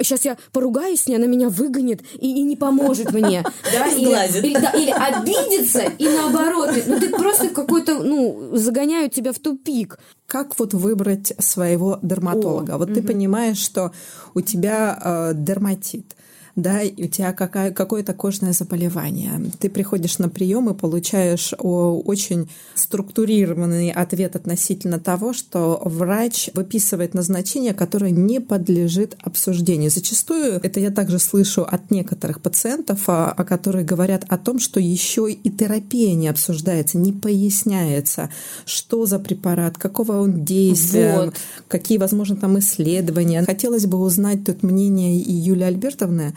сейчас 0.00 0.24
«А, 0.26 0.30
я 0.30 0.38
поругаюсь 0.52 1.02
с 1.02 1.06
ней, 1.06 1.16
она 1.16 1.26
меня 1.26 1.48
выгонит 1.48 2.02
и, 2.18 2.40
и 2.40 2.42
не 2.42 2.56
поможет 2.56 3.12
мне. 3.12 3.44
Да, 3.72 3.86
или 3.86 4.90
обидится, 4.90 5.82
и 5.98 6.08
наоборот. 6.08 6.70
Ну, 6.86 7.00
ты 7.00 7.08
просто 7.08 7.48
какой-то 7.48 8.02
ну, 8.02 8.50
загоняют 8.52 9.14
тебя 9.14 9.32
в 9.32 9.38
тупик. 9.38 9.98
Как 10.30 10.56
вот 10.60 10.74
выбрать 10.74 11.32
своего 11.40 11.98
дерматолога? 12.02 12.76
О, 12.76 12.78
вот 12.78 12.90
угу. 12.90 12.94
ты 12.94 13.02
понимаешь, 13.02 13.58
что 13.58 13.90
у 14.32 14.40
тебя 14.40 14.96
э, 15.02 15.32
дерматит 15.34 16.14
да, 16.56 16.82
и 16.82 17.04
у 17.04 17.08
тебя 17.08 17.32
какая, 17.32 17.70
какое-то 17.70 18.12
кожное 18.12 18.52
заболевание. 18.52 19.32
Ты 19.58 19.70
приходишь 19.70 20.18
на 20.18 20.28
прием 20.28 20.68
и 20.70 20.74
получаешь 20.74 21.54
очень 21.58 22.48
структурированный 22.74 23.90
ответ 23.90 24.36
относительно 24.36 24.98
того, 24.98 25.32
что 25.32 25.80
врач 25.84 26.50
выписывает 26.54 27.14
назначение, 27.14 27.74
которое 27.74 28.10
не 28.10 28.40
подлежит 28.40 29.16
обсуждению. 29.20 29.90
Зачастую 29.90 30.60
это 30.62 30.80
я 30.80 30.90
также 30.90 31.18
слышу 31.18 31.62
от 31.62 31.90
некоторых 31.90 32.40
пациентов, 32.40 33.08
о, 33.08 33.30
о 33.30 33.44
которых 33.44 33.84
говорят 33.84 34.24
о 34.28 34.38
том, 34.38 34.58
что 34.58 34.80
еще 34.80 35.30
и 35.30 35.50
терапия 35.50 36.14
не 36.14 36.28
обсуждается, 36.28 36.98
не 36.98 37.12
поясняется, 37.12 38.30
что 38.64 39.06
за 39.06 39.18
препарат, 39.18 39.78
какого 39.78 40.20
он 40.20 40.44
действия, 40.44 41.16
вот. 41.16 41.34
какие, 41.68 41.98
возможно, 41.98 42.36
там 42.36 42.58
исследования. 42.58 43.42
Хотелось 43.44 43.86
бы 43.86 43.98
узнать 43.98 44.44
тут 44.44 44.62
мнение 44.62 45.18
и 45.18 45.32
Юлии 45.32 45.64
Альбертовны, 45.64 46.34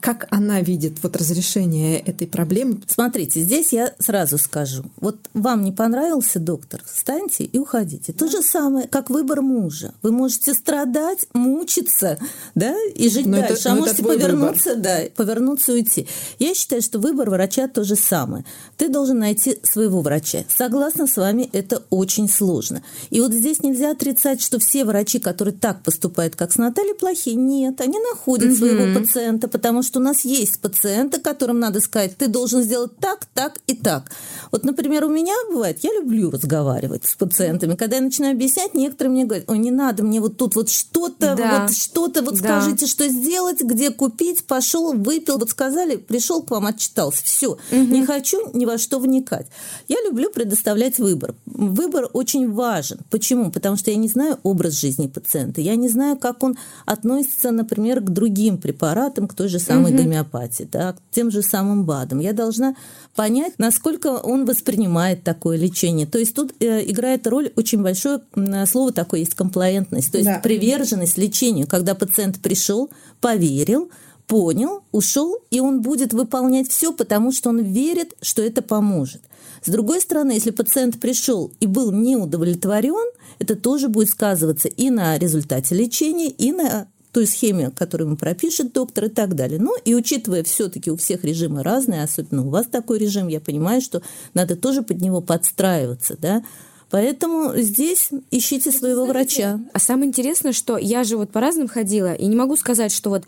как 0.00 0.26
она 0.30 0.60
видит 0.60 1.02
вот 1.02 1.16
разрешение 1.16 1.98
этой 1.98 2.26
проблемы? 2.26 2.80
Смотрите, 2.86 3.40
здесь 3.40 3.72
я 3.72 3.94
сразу 3.98 4.38
скажу. 4.38 4.84
Вот 5.00 5.16
вам 5.34 5.62
не 5.62 5.72
понравился 5.72 6.38
доктор, 6.38 6.82
встаньте 6.84 7.44
и 7.44 7.58
уходите. 7.58 8.12
То 8.12 8.28
же 8.28 8.42
самое, 8.42 8.88
как 8.88 9.10
выбор 9.10 9.42
мужа. 9.42 9.94
Вы 10.02 10.12
можете 10.12 10.54
страдать, 10.54 11.26
мучиться, 11.32 12.18
да, 12.54 12.74
и 12.94 13.08
жить 13.08 13.26
но 13.26 13.38
дальше. 13.38 13.54
Это, 13.54 13.72
а 13.72 13.74
можете 13.74 14.02
повернуться, 14.02 14.70
выбор. 14.70 14.82
да, 14.82 14.98
повернуться 15.16 15.72
и 15.72 15.74
уйти. 15.76 16.06
Я 16.38 16.54
считаю, 16.54 16.82
что 16.82 16.98
выбор 16.98 17.30
врача 17.30 17.68
то 17.68 17.84
же 17.84 17.96
самое. 17.96 18.44
Ты 18.76 18.88
должен 18.88 19.18
найти 19.18 19.58
своего 19.62 20.00
врача. 20.00 20.44
Согласна 20.48 21.06
с 21.06 21.16
вами, 21.16 21.48
это 21.52 21.82
очень 21.90 22.28
сложно. 22.28 22.82
И 23.10 23.20
вот 23.20 23.32
здесь 23.32 23.62
нельзя 23.62 23.90
отрицать, 23.90 24.40
что 24.40 24.58
все 24.58 24.84
врачи, 24.84 25.18
которые 25.18 25.54
так 25.54 25.82
поступают, 25.82 26.36
как 26.36 26.52
с 26.52 26.56
Натальей, 26.56 26.94
плохие. 26.94 27.36
Нет, 27.36 27.80
они 27.80 27.98
находят 27.98 28.50
угу. 28.50 28.56
своего 28.56 28.98
пациента, 28.98 29.48
потому 29.48 29.82
что 29.82 29.87
что 29.88 29.98
у 29.98 30.02
нас 30.02 30.24
есть 30.24 30.60
пациенты, 30.60 31.18
которым 31.18 31.58
надо 31.58 31.80
сказать, 31.80 32.16
ты 32.16 32.28
должен 32.28 32.62
сделать 32.62 32.96
так, 32.98 33.26
так 33.34 33.58
и 33.66 33.74
так. 33.74 34.10
Вот, 34.52 34.64
например, 34.64 35.04
у 35.04 35.08
меня 35.08 35.34
бывает, 35.50 35.78
я 35.82 35.92
люблю 35.94 36.30
разговаривать 36.30 37.06
с 37.06 37.14
пациентами. 37.14 37.74
Когда 37.74 37.96
я 37.96 38.02
начинаю 38.02 38.34
объяснять, 38.34 38.74
некоторые 38.74 39.12
мне 39.12 39.24
говорят, 39.24 39.50
ой, 39.50 39.58
не 39.58 39.70
надо 39.70 40.02
мне 40.02 40.20
вот 40.20 40.36
тут 40.36 40.54
вот 40.54 40.68
что-то, 40.68 41.34
да. 41.34 41.62
вот 41.62 41.74
что-то, 41.74 42.22
вот 42.22 42.40
да. 42.40 42.60
скажите, 42.60 42.86
что 42.86 43.08
сделать, 43.08 43.60
где 43.60 43.90
купить, 43.90 44.44
пошел, 44.44 44.92
выпил, 44.92 45.38
вот 45.38 45.50
сказали, 45.50 45.96
пришел 45.96 46.42
к 46.42 46.50
вам, 46.50 46.66
отчитался. 46.66 47.22
Все, 47.24 47.52
угу. 47.52 47.58
не 47.70 48.04
хочу 48.04 48.50
ни 48.52 48.66
во 48.66 48.78
что 48.78 48.98
вникать. 48.98 49.46
Я 49.88 49.96
люблю 50.04 50.30
предоставлять 50.30 50.98
выбор. 50.98 51.34
Выбор 51.46 52.08
очень 52.12 52.52
важен. 52.52 53.00
Почему? 53.10 53.50
Потому 53.50 53.76
что 53.76 53.90
я 53.90 53.96
не 53.96 54.08
знаю 54.08 54.38
образ 54.42 54.74
жизни 54.74 55.06
пациента, 55.06 55.60
я 55.60 55.76
не 55.76 55.88
знаю, 55.88 56.16
как 56.18 56.42
он 56.42 56.58
относится, 56.84 57.50
например, 57.50 58.00
к 58.00 58.10
другим 58.10 58.58
препаратам, 58.58 59.26
к 59.26 59.34
той 59.34 59.48
же 59.48 59.58
самой 59.58 59.77
самой 59.78 59.92
угу. 59.92 60.02
гомеопатии, 60.02 60.68
да, 60.70 60.94
тем 61.10 61.30
же 61.30 61.42
самым 61.42 61.84
БАДом. 61.84 62.20
Я 62.20 62.32
должна 62.32 62.74
понять, 63.14 63.54
насколько 63.58 64.08
он 64.18 64.44
воспринимает 64.44 65.22
такое 65.22 65.56
лечение. 65.56 66.06
То 66.06 66.18
есть 66.18 66.34
тут 66.34 66.54
э, 66.60 66.84
играет 66.90 67.26
роль 67.26 67.52
очень 67.56 67.82
большое 67.82 68.20
слово 68.66 68.92
такое 68.92 69.20
есть 69.20 69.34
комплаентность, 69.34 70.12
то 70.12 70.18
есть 70.18 70.28
да. 70.30 70.40
приверженность 70.40 71.18
лечению, 71.18 71.66
когда 71.66 71.94
пациент 71.94 72.40
пришел, 72.40 72.90
поверил, 73.20 73.90
понял, 74.26 74.82
ушел, 74.92 75.38
и 75.50 75.60
он 75.60 75.80
будет 75.80 76.12
выполнять 76.12 76.68
все, 76.68 76.92
потому 76.92 77.32
что 77.32 77.48
он 77.48 77.60
верит, 77.60 78.14
что 78.20 78.42
это 78.42 78.62
поможет. 78.62 79.22
С 79.64 79.70
другой 79.70 80.00
стороны, 80.00 80.32
если 80.32 80.50
пациент 80.50 81.00
пришел 81.00 81.50
и 81.60 81.66
был 81.66 81.90
не 81.90 82.16
удовлетворен, 82.16 83.10
это 83.38 83.56
тоже 83.56 83.88
будет 83.88 84.08
сказываться 84.10 84.68
и 84.68 84.90
на 84.90 85.18
результате 85.18 85.74
лечения, 85.74 86.28
и 86.28 86.52
на 86.52 86.86
той 87.12 87.26
схеме, 87.26 87.70
которую 87.70 88.08
ему 88.08 88.16
пропишет 88.16 88.72
доктор 88.72 89.04
и 89.04 89.08
так 89.08 89.34
далее. 89.34 89.58
Ну 89.58 89.76
и 89.84 89.94
учитывая 89.94 90.42
все-таки 90.44 90.90
у 90.90 90.96
всех 90.96 91.24
режимы 91.24 91.62
разные, 91.62 92.02
особенно 92.02 92.46
у 92.46 92.50
вас 92.50 92.66
такой 92.66 92.98
режим, 92.98 93.28
я 93.28 93.40
понимаю, 93.40 93.80
что 93.80 94.02
надо 94.34 94.56
тоже 94.56 94.82
под 94.82 95.00
него 95.00 95.20
подстраиваться, 95.20 96.16
да, 96.18 96.42
Поэтому 96.90 97.52
здесь 97.54 98.10
ищите 98.30 98.72
своего 98.72 99.04
врача. 99.04 99.60
А 99.74 99.78
самое 99.78 100.08
интересное, 100.08 100.52
что 100.52 100.78
я 100.78 101.04
же 101.04 101.18
вот 101.18 101.30
по 101.30 101.40
разным 101.40 101.68
ходила, 101.68 102.14
и 102.14 102.26
не 102.26 102.34
могу 102.34 102.56
сказать, 102.56 102.92
что 102.92 103.10
вот 103.10 103.24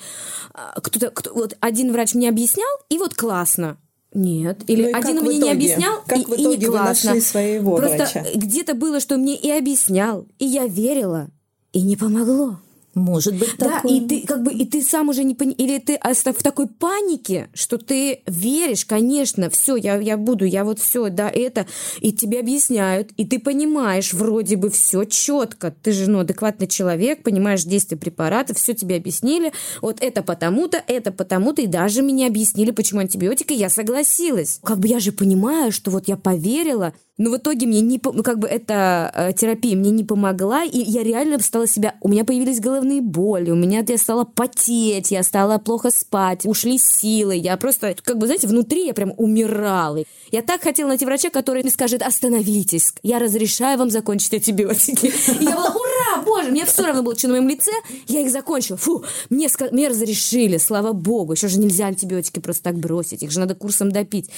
а, 0.55 0.81
кто-то, 0.81 1.11
кто, 1.11 1.35
вот 1.35 1.57
один 1.61 1.93
врач 1.93 2.15
мне 2.15 2.29
объяснял, 2.29 2.71
и 2.89 2.97
вот 2.97 3.15
классно. 3.15 3.77
Нет. 4.13 4.63
Или 4.67 4.91
ну 4.91 4.99
один 4.99 5.21
мне 5.21 5.39
не 5.39 5.51
объяснял, 5.51 6.03
как 6.07 6.19
и, 6.19 6.25
в 6.25 6.29
итоге 6.29 6.43
и 6.43 6.59
не 6.59 6.67
классно. 6.67 7.11
Вы 7.11 7.17
нашли 7.17 7.21
своего 7.21 7.77
Просто 7.77 7.97
врача? 7.99 8.25
где-то 8.35 8.75
было, 8.75 8.99
что 8.99 9.19
мне 9.19 9.37
и 9.37 9.51
объяснял, 9.51 10.27
и 10.39 10.47
я 10.47 10.67
верила, 10.67 11.29
и 11.73 11.83
не 11.83 11.97
помогло. 11.97 12.59
Может 12.95 13.37
быть 13.37 13.55
да, 13.59 13.77
такое. 13.77 13.93
и 13.93 14.01
ты 14.01 14.27
как 14.27 14.43
бы 14.43 14.53
и 14.53 14.67
ты 14.67 14.83
сам 14.83 15.09
уже 15.09 15.23
не 15.23 15.35
пони... 15.35 15.53
или 15.53 15.79
ты 15.79 15.99
в 16.01 16.43
такой 16.43 16.67
панике, 16.67 17.49
что 17.55 17.79
ты 17.79 18.23
веришь, 18.27 18.85
конечно, 18.85 19.49
все, 19.49 19.77
я 19.77 19.97
я 19.99 20.17
буду, 20.17 20.45
я 20.45 20.65
вот 20.65 20.81
все, 20.81 21.09
да, 21.09 21.29
это, 21.29 21.67
и 22.01 22.13
тебе 22.13 22.41
объясняют, 22.41 23.11
и 23.17 23.25
ты 23.25 23.39
понимаешь, 23.39 24.13
вроде 24.13 24.57
бы 24.57 24.71
все 24.71 25.05
четко, 25.05 25.73
ты 25.83 25.93
же 25.93 26.11
ну 26.11 26.21
адекватный 26.21 26.67
человек, 26.67 27.23
понимаешь 27.23 27.63
действие 27.63 27.99
препарата, 27.99 28.55
все 28.55 28.75
тебе 28.75 28.97
объяснили, 28.97 29.53
вот 29.81 29.99
это 30.01 30.23
потому-то, 30.23 30.83
это 30.87 31.13
потому-то, 31.13 31.63
и 31.63 31.67
даже 31.67 32.03
мне 32.03 32.27
объяснили, 32.27 32.73
почему 32.73 33.01
антибиотика, 33.01 33.55
я 33.55 33.71
согласилась. 33.71 34.61
Как 34.65 34.79
бы 34.79 34.89
я 34.89 34.99
же 34.99 35.13
понимаю, 35.13 35.71
что 35.71 35.91
вот 35.91 36.09
я 36.09 36.17
поверила, 36.17 36.93
но 37.21 37.31
в 37.31 37.37
итоге 37.37 37.67
мне 37.67 37.83
не, 37.83 38.01
ну, 38.03 38.23
как 38.23 38.39
бы 38.39 38.49
эта 38.49 39.13
э, 39.15 39.33
терапия 39.35 39.77
мне 39.77 39.91
не 39.91 40.05
помогла, 40.05 40.65
и 40.65 40.79
я 40.79 41.03
реально 41.03 41.39
стала 41.41 41.67
себя, 41.67 41.95
у 42.01 42.09
меня 42.09 42.25
появились 42.25 42.61
головные 42.81 43.03
боли, 43.03 43.51
у 43.51 43.57
меня 43.57 43.85
я 43.87 43.99
стала 43.99 44.25
потеть, 44.25 45.11
я 45.11 45.23
стала 45.23 45.59
плохо 45.59 45.91
спать, 45.91 46.47
ушли 46.47 46.79
силы, 46.79 47.37
я 47.37 47.57
просто, 47.57 47.95
как 48.03 48.19
бы, 48.19 48.27
знаете, 48.27 48.47
внутри 48.47 48.87
я 48.87 48.95
прям 48.95 49.13
умирала. 49.17 50.05
Я 50.31 50.43
так 50.43 50.63
хотела 50.63 50.89
найти 50.89 51.05
врача, 51.05 51.31
который 51.31 51.63
мне 51.63 51.71
скажет, 51.71 52.03
остановитесь, 52.03 52.95
я 53.03 53.19
разрешаю 53.19 53.79
вам 53.79 53.91
закончить 53.91 54.33
антибиотики. 54.33 55.07
И 55.41 55.45
я 55.45 55.57
была, 55.57 55.71
ура, 55.71 56.23
боже, 56.25 56.51
мне 56.51 56.65
все 56.65 56.87
равно 56.87 57.03
было, 57.03 57.17
что 57.17 57.29
на 57.29 57.35
моем 57.35 57.49
лице, 57.49 57.73
я 58.07 58.21
их 58.21 58.31
закончила, 58.31 58.79
фу, 58.79 59.05
мне, 59.29 59.49
мне 59.73 59.89
разрешили, 59.89 60.59
слава 60.59 60.93
богу, 60.93 61.33
еще 61.33 61.49
же 61.49 61.59
нельзя 61.59 61.87
антибиотики 61.87 62.39
просто 62.39 62.65
так 62.65 62.79
бросить, 62.79 63.23
их 63.23 63.31
же 63.31 63.41
надо 63.41 63.55
курсом 63.55 63.91
допить. 63.91 64.31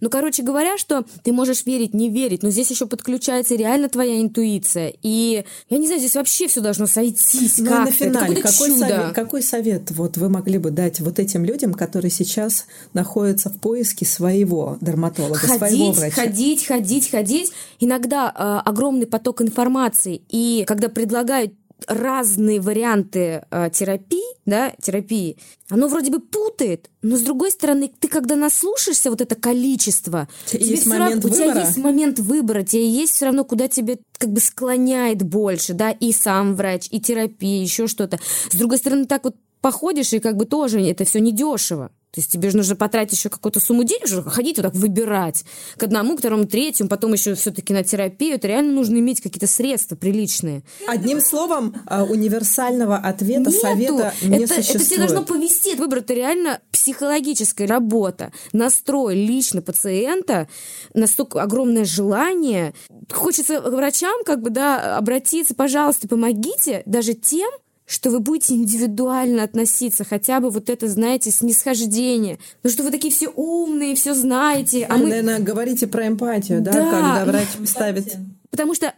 Ну, 0.00 0.08
короче 0.08 0.42
говоря, 0.42 0.78
что 0.78 1.04
ты 1.24 1.32
можешь 1.32 1.66
верить, 1.66 1.94
не 1.94 2.08
верить, 2.08 2.42
но 2.42 2.50
здесь 2.50 2.70
еще 2.70 2.86
подключается 2.86 3.56
реально 3.56 3.88
твоя 3.88 4.20
интуиция. 4.20 4.94
И 5.02 5.44
я 5.68 5.78
не 5.78 5.86
знаю, 5.86 6.00
здесь 6.00 6.14
вообще 6.14 6.46
все 6.46 6.60
должно 6.60 6.86
сойтись. 6.86 7.58
Ну, 7.58 7.89
на 7.90 7.96
финале, 7.96 8.42
какой 8.42 8.78
совет, 8.78 9.12
какой 9.14 9.42
совет 9.42 9.90
вот 9.90 10.16
вы 10.16 10.28
могли 10.28 10.58
бы 10.58 10.70
дать 10.70 11.00
вот 11.00 11.18
этим 11.18 11.44
людям, 11.44 11.74
которые 11.74 12.10
сейчас 12.10 12.66
находятся 12.92 13.50
в 13.50 13.58
поиске 13.58 14.06
своего 14.06 14.78
дерматолога, 14.80 15.38
ходить, 15.38 15.58
своего 15.58 15.92
врача? 15.92 16.14
Ходить, 16.14 16.66
ходить, 16.66 17.10
ходить. 17.10 17.52
Иногда 17.78 18.32
э, 18.34 18.68
огромный 18.68 19.06
поток 19.06 19.42
информации, 19.42 20.22
и 20.28 20.64
когда 20.66 20.88
предлагают 20.88 21.52
разные 21.88 22.60
варианты 22.60 23.44
э, 23.50 23.70
терапии, 23.72 24.36
да, 24.46 24.72
терапии, 24.82 25.38
оно 25.68 25.88
вроде 25.88 26.10
бы 26.10 26.20
путает, 26.20 26.90
но 27.02 27.16
с 27.16 27.20
другой 27.20 27.50
стороны, 27.50 27.90
ты 27.98 28.08
когда 28.08 28.36
наслушаешься 28.36 29.10
вот 29.10 29.20
это 29.20 29.34
количество, 29.34 30.28
есть 30.52 30.86
момент 30.86 31.24
равно, 31.24 31.28
выбора. 31.28 31.30
у 31.30 31.52
тебя 31.52 31.60
есть 31.60 31.76
момент 31.78 32.18
выбора, 32.18 32.62
тебе 32.62 32.88
есть 32.88 33.14
все 33.14 33.26
равно, 33.26 33.44
куда 33.44 33.68
тебе 33.68 33.98
как 34.18 34.30
бы 34.32 34.40
склоняет 34.40 35.22
больше, 35.22 35.74
да, 35.74 35.90
и 35.90 36.12
сам 36.12 36.54
врач, 36.54 36.88
и 36.90 37.00
терапия, 37.00 37.62
еще 37.62 37.86
что-то. 37.86 38.18
С 38.50 38.56
другой 38.56 38.78
стороны, 38.78 39.06
так 39.06 39.24
вот 39.24 39.36
походишь, 39.60 40.12
и 40.12 40.20
как 40.20 40.36
бы 40.36 40.46
тоже 40.46 40.80
это 40.80 41.04
все 41.04 41.20
недешево. 41.20 41.90
То 42.12 42.20
есть 42.20 42.32
тебе 42.32 42.50
же 42.50 42.56
нужно 42.56 42.74
потратить 42.74 43.16
еще 43.16 43.28
какую-то 43.28 43.60
сумму 43.60 43.84
денег, 43.84 44.08
чтобы 44.08 44.30
ходить 44.30 44.56
вот 44.56 44.64
так 44.64 44.74
выбирать 44.74 45.44
к 45.76 45.82
одному, 45.82 46.16
к 46.16 46.18
второму, 46.18 46.44
третьему, 46.44 46.88
потом 46.88 47.12
еще 47.12 47.34
все-таки 47.34 47.72
на 47.72 47.84
терапию. 47.84 48.34
Это 48.34 48.48
реально 48.48 48.72
нужно 48.72 48.98
иметь 48.98 49.20
какие-то 49.20 49.46
средства 49.46 49.94
приличные. 49.94 50.62
Одним 50.88 51.20
словом, 51.20 51.74
а, 51.86 52.04
универсального 52.04 52.96
ответа, 52.96 53.50
Нету. 53.50 53.60
совета 53.60 54.14
не 54.22 54.38
это, 54.38 54.54
существует. 54.54 54.80
Это 54.80 54.84
тебе 54.84 54.98
должно 54.98 55.24
повести. 55.24 55.74
Выбор 55.76 55.98
это 55.98 56.14
реально 56.14 56.60
психологическая 56.72 57.68
работа, 57.68 58.32
настрой 58.52 59.14
лично 59.14 59.62
пациента, 59.62 60.48
настолько 60.94 61.42
огромное 61.42 61.84
желание. 61.84 62.74
Хочется 63.10 63.60
врачам 63.60 64.24
как 64.24 64.40
бы, 64.42 64.50
да, 64.50 64.96
обратиться, 64.96 65.54
пожалуйста, 65.54 66.08
помогите 66.08 66.82
даже 66.86 67.14
тем, 67.14 67.50
что 67.90 68.10
вы 68.10 68.20
будете 68.20 68.54
индивидуально 68.54 69.42
относиться, 69.42 70.04
хотя 70.04 70.38
бы 70.38 70.50
вот 70.50 70.70
это, 70.70 70.86
знаете, 70.86 71.32
снисхождение. 71.32 72.38
Ну 72.62 72.70
что 72.70 72.84
вы 72.84 72.92
такие 72.92 73.12
все 73.12 73.28
умные, 73.28 73.96
все 73.96 74.14
знаете. 74.14 74.84
А, 74.84 74.94
а 74.94 74.96
мы... 74.96 75.08
Наверное, 75.08 75.40
говорите 75.40 75.88
про 75.88 76.06
эмпатию, 76.06 76.60
да, 76.60 76.70
да 76.70 76.90
когда 76.90 77.24
врач 77.24 77.48
ставит... 77.68 78.16
Потому 78.48 78.74
что 78.74 78.92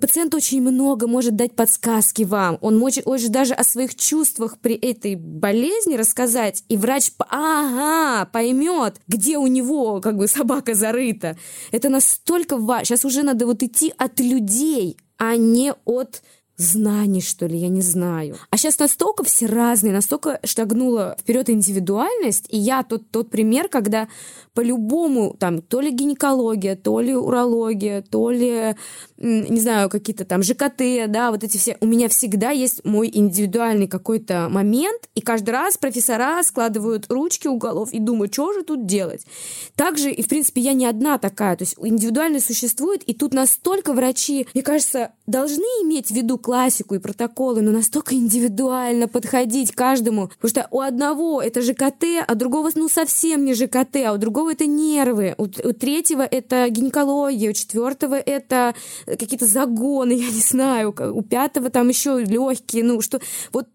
пациент 0.00 0.34
очень 0.34 0.62
много 0.62 1.06
может 1.06 1.36
дать 1.36 1.54
подсказки 1.54 2.22
вам. 2.22 2.58
Он 2.60 2.78
может, 2.78 3.06
может 3.06 3.30
даже 3.30 3.54
о 3.54 3.62
своих 3.62 3.94
чувствах 3.94 4.58
при 4.58 4.74
этой 4.74 5.14
болезни 5.16 5.96
рассказать, 5.96 6.64
и 6.68 6.76
врач, 6.76 7.12
ага, 7.28 8.28
поймет, 8.32 9.00
где 9.08 9.38
у 9.38 9.46
него 9.46 10.00
как 10.00 10.16
бы 10.16 10.26
собака 10.26 10.74
зарыта. 10.74 11.36
Это 11.70 11.88
настолько 11.88 12.56
важно. 12.56 12.84
Сейчас 12.84 13.04
уже 13.04 13.22
надо 13.22 13.46
вот 13.46 13.62
идти 13.62 13.92
от 13.96 14.18
людей, 14.18 14.96
а 15.18 15.36
не 15.36 15.72
от 15.84 16.22
знаний, 16.56 17.20
что 17.20 17.46
ли, 17.46 17.56
я 17.58 17.68
не 17.68 17.80
знаю. 17.80 18.36
А 18.50 18.56
сейчас 18.56 18.78
настолько 18.78 19.24
все 19.24 19.46
разные, 19.46 19.92
настолько 19.92 20.38
шагнула 20.44 21.16
вперед 21.20 21.50
индивидуальность, 21.50 22.46
и 22.48 22.58
я 22.58 22.82
тот, 22.82 23.10
тот 23.10 23.30
пример, 23.30 23.68
когда 23.68 24.08
по-любому 24.54 25.34
там 25.38 25.60
то 25.60 25.80
ли 25.80 25.90
гинекология, 25.90 26.76
то 26.76 27.00
ли 27.00 27.14
урология, 27.14 28.02
то 28.02 28.30
ли, 28.30 28.76
не 29.18 29.60
знаю, 29.60 29.90
какие-то 29.90 30.24
там 30.24 30.42
ЖКТ, 30.42 31.08
да, 31.08 31.32
вот 31.32 31.42
эти 31.42 31.58
все, 31.58 31.76
у 31.80 31.86
меня 31.86 32.08
всегда 32.08 32.50
есть 32.50 32.84
мой 32.84 33.10
индивидуальный 33.12 33.88
какой-то 33.88 34.48
момент, 34.48 35.08
и 35.16 35.20
каждый 35.20 35.50
раз 35.50 35.76
профессора 35.76 36.42
складывают 36.44 37.10
ручки 37.10 37.48
у 37.48 37.56
голов 37.56 37.92
и 37.92 37.98
думают, 37.98 38.32
что 38.32 38.52
же 38.52 38.62
тут 38.62 38.86
делать. 38.86 39.26
Также, 39.74 40.12
и 40.12 40.22
в 40.22 40.28
принципе, 40.28 40.60
я 40.60 40.72
не 40.72 40.86
одна 40.86 41.18
такая, 41.18 41.56
то 41.56 41.62
есть 41.62 41.74
индивидуальность 41.78 42.46
существует, 42.46 43.02
и 43.02 43.14
тут 43.14 43.34
настолько 43.34 43.92
врачи, 43.92 44.46
мне 44.54 44.62
кажется, 44.62 45.12
должны 45.26 45.64
иметь 45.82 46.08
в 46.08 46.14
виду 46.14 46.38
классику 46.38 46.94
и 46.94 46.98
протоколы, 46.98 47.62
но 47.62 47.72
настолько 47.72 48.14
индивидуально 48.14 49.08
подходить 49.08 49.72
каждому, 49.72 50.28
потому 50.28 50.48
что 50.48 50.68
у 50.70 50.80
одного 50.80 51.40
это 51.40 51.62
ЖКТ, 51.62 52.04
а 52.26 52.34
другого, 52.34 52.70
ну, 52.74 52.88
совсем 52.88 53.44
не 53.44 53.54
ЖКТ, 53.54 53.96
а 54.06 54.12
у 54.12 54.18
другого 54.18 54.52
это 54.52 54.66
нервы, 54.66 55.34
у, 55.38 55.44
у 55.44 55.72
третьего 55.72 56.22
это 56.22 56.68
гинекология, 56.68 57.50
у 57.50 57.54
четвертого 57.54 58.14
это 58.14 58.74
какие-то 59.06 59.46
загоны, 59.46 60.12
я 60.18 60.30
не 60.30 60.40
знаю, 60.40 60.94
у 61.14 61.22
пятого 61.22 61.70
там 61.70 61.88
еще 61.88 62.22
легкие, 62.22 62.84
ну, 62.84 63.00
что 63.00 63.20
вот 63.52 63.66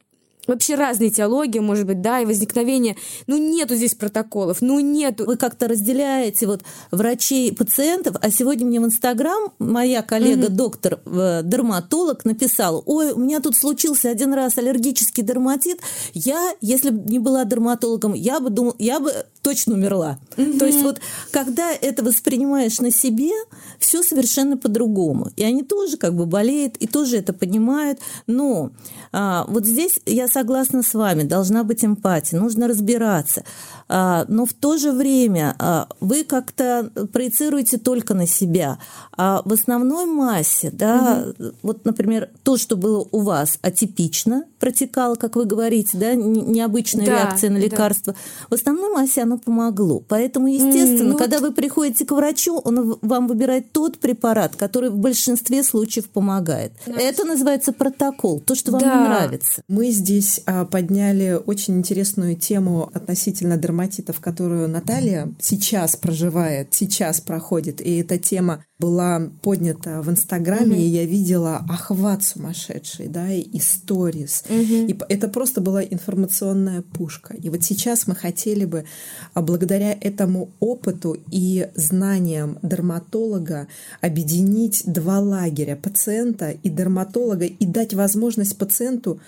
вообще 0.50 0.76
разные 0.76 1.10
теологии, 1.10 1.60
может 1.60 1.86
быть, 1.86 2.02
да, 2.02 2.20
и 2.20 2.26
возникновение. 2.26 2.96
Ну, 3.28 3.38
нету 3.38 3.76
здесь 3.76 3.96
протоколов, 3.96 4.62
ну, 4.62 4.80
нету. 4.80 5.26
Вы 5.26 5.38
как-то 5.38 5.68
разделяете 5.68 6.48
вот 6.48 6.64
врачей 6.92 7.54
пациентов, 7.54 8.16
а 8.22 8.30
сегодня 8.32 8.66
мне 8.66 8.80
в 8.80 8.86
Инстаграм 8.86 9.52
моя 9.60 10.02
коллега, 10.02 10.48
mm-hmm. 10.48 10.56
доктор, 10.56 11.00
э, 11.06 11.42
дерматолог, 11.44 12.26
написала, 12.26 12.82
ой, 12.86 13.12
у 13.12 13.20
меня 13.20 13.40
тут 13.40 13.56
случился 13.56 14.10
один 14.10 14.34
раз 14.34 14.58
аллергический 14.58 15.24
дерматит, 15.24 15.80
я, 16.14 16.54
если 16.62 16.90
бы 16.90 17.10
не 17.10 17.20
была 17.20 17.46
дерматологом, 17.46 18.14
я 18.14 18.40
бы 18.40 18.50
думала, 18.50 18.76
я 18.80 19.00
бы 19.00 19.14
точно 19.42 19.76
умерла. 19.76 20.20
То 20.36 20.66
есть 20.66 20.82
вот, 20.82 21.00
когда 21.32 21.72
это 21.72 22.04
воспринимаешь 22.04 22.80
на 22.80 22.92
себе, 22.92 23.32
все 23.80 24.04
совершенно 24.04 24.58
по-другому. 24.58 25.30
И 25.36 25.44
они 25.44 25.64
тоже 25.64 25.98
как 25.98 26.14
бы 26.16 26.26
болеют, 26.26 26.76
и 26.78 26.88
тоже 26.88 27.18
это 27.18 27.34
понимают, 27.34 28.00
но 28.28 28.72
а, 29.12 29.46
вот 29.48 29.66
здесь 29.66 30.00
я 30.06 30.28
согласна 30.28 30.39
с 30.84 30.94
вами, 30.94 31.24
должна 31.24 31.64
быть 31.64 31.84
эмпатия, 31.84 32.40
нужно 32.40 32.68
разбираться. 32.68 33.44
А, 33.90 34.26
но 34.28 34.46
в 34.46 34.54
то 34.54 34.78
же 34.78 34.92
время 34.92 35.56
а, 35.58 35.88
вы 36.00 36.24
как-то 36.24 36.92
проецируете 37.12 37.80
только 37.80 38.14
на 38.14 38.28
себя. 38.28 38.78
А 39.18 39.42
в 39.44 39.52
основной 39.52 40.06
массе, 40.06 40.70
да, 40.72 41.26
угу. 41.38 41.52
вот, 41.64 41.86
например, 41.86 42.30
то, 42.44 42.58
что 42.58 42.78
было 42.78 43.08
у 43.12 43.22
вас 43.22 43.58
атипично 43.64 44.44
протекало, 44.60 45.16
как 45.16 45.36
вы 45.36 45.46
говорите, 45.46 45.98
да, 45.98 46.14
необычная 46.14 47.06
да, 47.06 47.12
реакция 47.12 47.50
на 47.50 47.58
лекарство, 47.58 48.14
да. 48.14 48.20
в 48.50 48.60
основной 48.60 48.94
массе 48.94 49.24
оно 49.24 49.38
помогло. 49.38 50.04
Поэтому, 50.08 50.48
естественно, 50.48 51.14
ну 51.14 51.18
когда 51.18 51.40
вот... 51.40 51.50
вы 51.50 51.54
приходите 51.54 52.06
к 52.06 52.12
врачу, 52.12 52.58
он 52.60 52.98
вам 53.02 53.28
выбирает 53.28 53.72
тот 53.72 53.98
препарат, 53.98 54.56
который 54.56 54.90
в 54.92 54.98
большинстве 54.98 55.64
случаев 55.64 56.10
помогает. 56.10 56.74
Да. 56.86 56.94
Это 56.94 57.26
называется 57.26 57.74
протокол, 57.74 58.40
то, 58.40 58.54
что 58.54 58.72
вам 58.72 58.82
да. 58.82 58.96
не 58.96 59.08
нравится. 59.08 59.64
Мы 59.68 59.90
здесь 59.90 60.42
а, 60.46 60.66
подняли 60.66 61.42
очень 61.44 61.78
интересную 61.78 62.36
тему 62.36 62.92
относительно 62.94 63.58
дерматитов, 63.80 64.20
которую 64.20 64.68
Наталья 64.68 65.32
сейчас 65.40 65.96
проживает, 65.96 66.74
сейчас 66.74 67.22
проходит. 67.22 67.80
И 67.82 67.98
эта 67.98 68.18
тема 68.18 68.64
была 68.78 69.30
поднята 69.42 70.02
в 70.02 70.10
Инстаграме, 70.10 70.76
угу. 70.76 70.82
и 70.82 70.86
я 70.86 71.06
видела 71.06 71.58
охват 71.70 72.24
сумасшедший, 72.24 73.08
да, 73.08 73.32
и 73.32 73.60
сторис. 73.60 74.44
Угу. 74.50 74.88
И 74.88 74.98
это 75.10 75.28
просто 75.28 75.62
была 75.62 75.84
информационная 75.84 76.82
пушка. 76.82 77.36
И 77.36 77.50
вот 77.50 77.64
сейчас 77.64 78.08
мы 78.08 78.16
хотели 78.16 78.66
бы, 78.66 78.86
а, 79.34 79.42
благодаря 79.42 79.98
этому 80.00 80.52
опыту 80.60 81.18
и 81.32 81.70
знаниям 81.76 82.58
дерматолога, 82.62 83.68
объединить 84.02 84.84
два 84.86 85.20
лагеря 85.20 85.76
пациента 85.76 86.52
и 86.52 86.70
дерматолога 86.70 87.46
и 87.46 87.66
дать 87.66 87.94
возможность 87.94 88.58
пациенту 88.58 89.20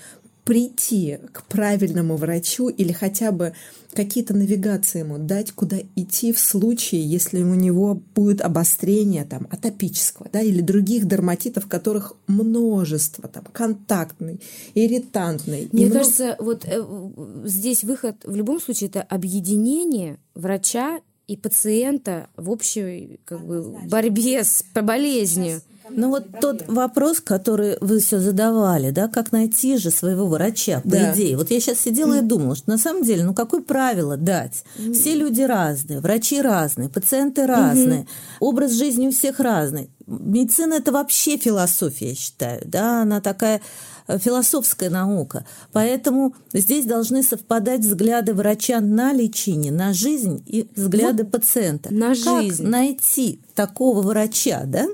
прийти 0.52 1.18
к 1.32 1.44
правильному 1.44 2.18
врачу 2.18 2.68
или 2.68 2.92
хотя 2.92 3.32
бы 3.32 3.54
какие-то 3.94 4.34
навигации 4.34 5.00
ему 5.00 5.18
дать, 5.18 5.54
куда 5.54 5.78
идти 5.96 6.34
в 6.34 6.40
случае, 6.40 7.10
если 7.10 7.42
у 7.42 7.56
него 7.56 8.02
будет 8.14 8.42
обострение 8.42 9.24
там, 9.24 9.48
атопического 9.50 10.28
да, 10.30 10.42
или 10.42 10.60
других 10.60 11.06
дерматитов, 11.06 11.68
которых 11.68 12.18
множество, 12.28 13.30
там, 13.30 13.46
контактный, 13.54 14.42
ирритантный. 14.76 15.70
Мне 15.72 15.86
много... 15.86 16.00
кажется, 16.00 16.36
вот 16.38 16.66
э, 16.66 16.84
здесь 17.46 17.86
выход 17.86 18.18
в 18.26 18.36
любом 18.36 18.60
случае 18.60 18.90
это 18.90 19.04
объединение 19.04 20.18
врача 20.36 21.00
и 21.28 21.38
пациента 21.38 22.28
в 22.36 22.50
общей 22.50 23.22
как 23.24 23.40
бы, 23.46 23.78
борьбе 23.88 24.44
с 24.44 24.66
болезнью. 24.74 25.62
Ну 25.96 26.10
вот 26.10 26.28
тот 26.40 26.64
вопрос, 26.68 27.20
который 27.20 27.78
вы 27.82 28.00
все 28.00 28.20
задавали, 28.20 28.92
да, 28.92 29.08
как 29.08 29.32
найти 29.32 29.78
же 29.78 29.92
своего 29.92 30.28
врача, 30.28 30.82
по 30.82 30.90
да. 30.90 31.14
идее. 31.14 31.38
Вот 31.38 31.52
я 31.52 31.60
сейчас 31.60 31.80
сидела 31.80 32.20
и 32.20 32.22
думала, 32.22 32.56
что 32.56 32.70
на 32.70 32.78
самом 32.78 33.04
деле, 33.04 33.24
ну 33.24 33.34
какое 33.34 33.62
правило 33.62 34.18
дать? 34.18 34.64
Все 34.94 35.16
люди 35.16 35.42
разные, 35.42 36.00
врачи 36.00 36.42
разные, 36.42 36.90
пациенты 36.90 37.46
разные, 37.46 38.02
угу. 38.02 38.50
образ 38.50 38.72
жизни 38.72 39.08
у 39.08 39.12
всех 39.12 39.40
разный. 39.40 39.90
Медицина 40.08 40.76
это 40.76 40.92
вообще 40.92 41.38
философия, 41.38 42.10
я 42.10 42.16
считаю, 42.16 42.62
да, 42.66 43.04
она 43.04 43.22
такая 43.22 43.62
э, 44.08 44.18
философская 44.18 44.90
наука. 44.90 45.46
Поэтому 45.72 46.36
здесь 46.54 46.86
должны 46.86 47.24
совпадать 47.24 47.82
взгляды 47.82 48.34
врача 48.34 48.82
на 48.82 49.14
лечение, 49.14 49.72
на 49.72 49.94
жизнь 49.94 50.44
и 50.46 50.68
взгляды 50.76 51.24
вот 51.24 51.32
пациента. 51.32 51.94
На 51.94 52.14
жизнь. 52.14 52.64
Как 52.64 52.72
найти 52.72 53.40
такого 53.56 54.02
врача, 54.02 54.64
да? 54.66 54.88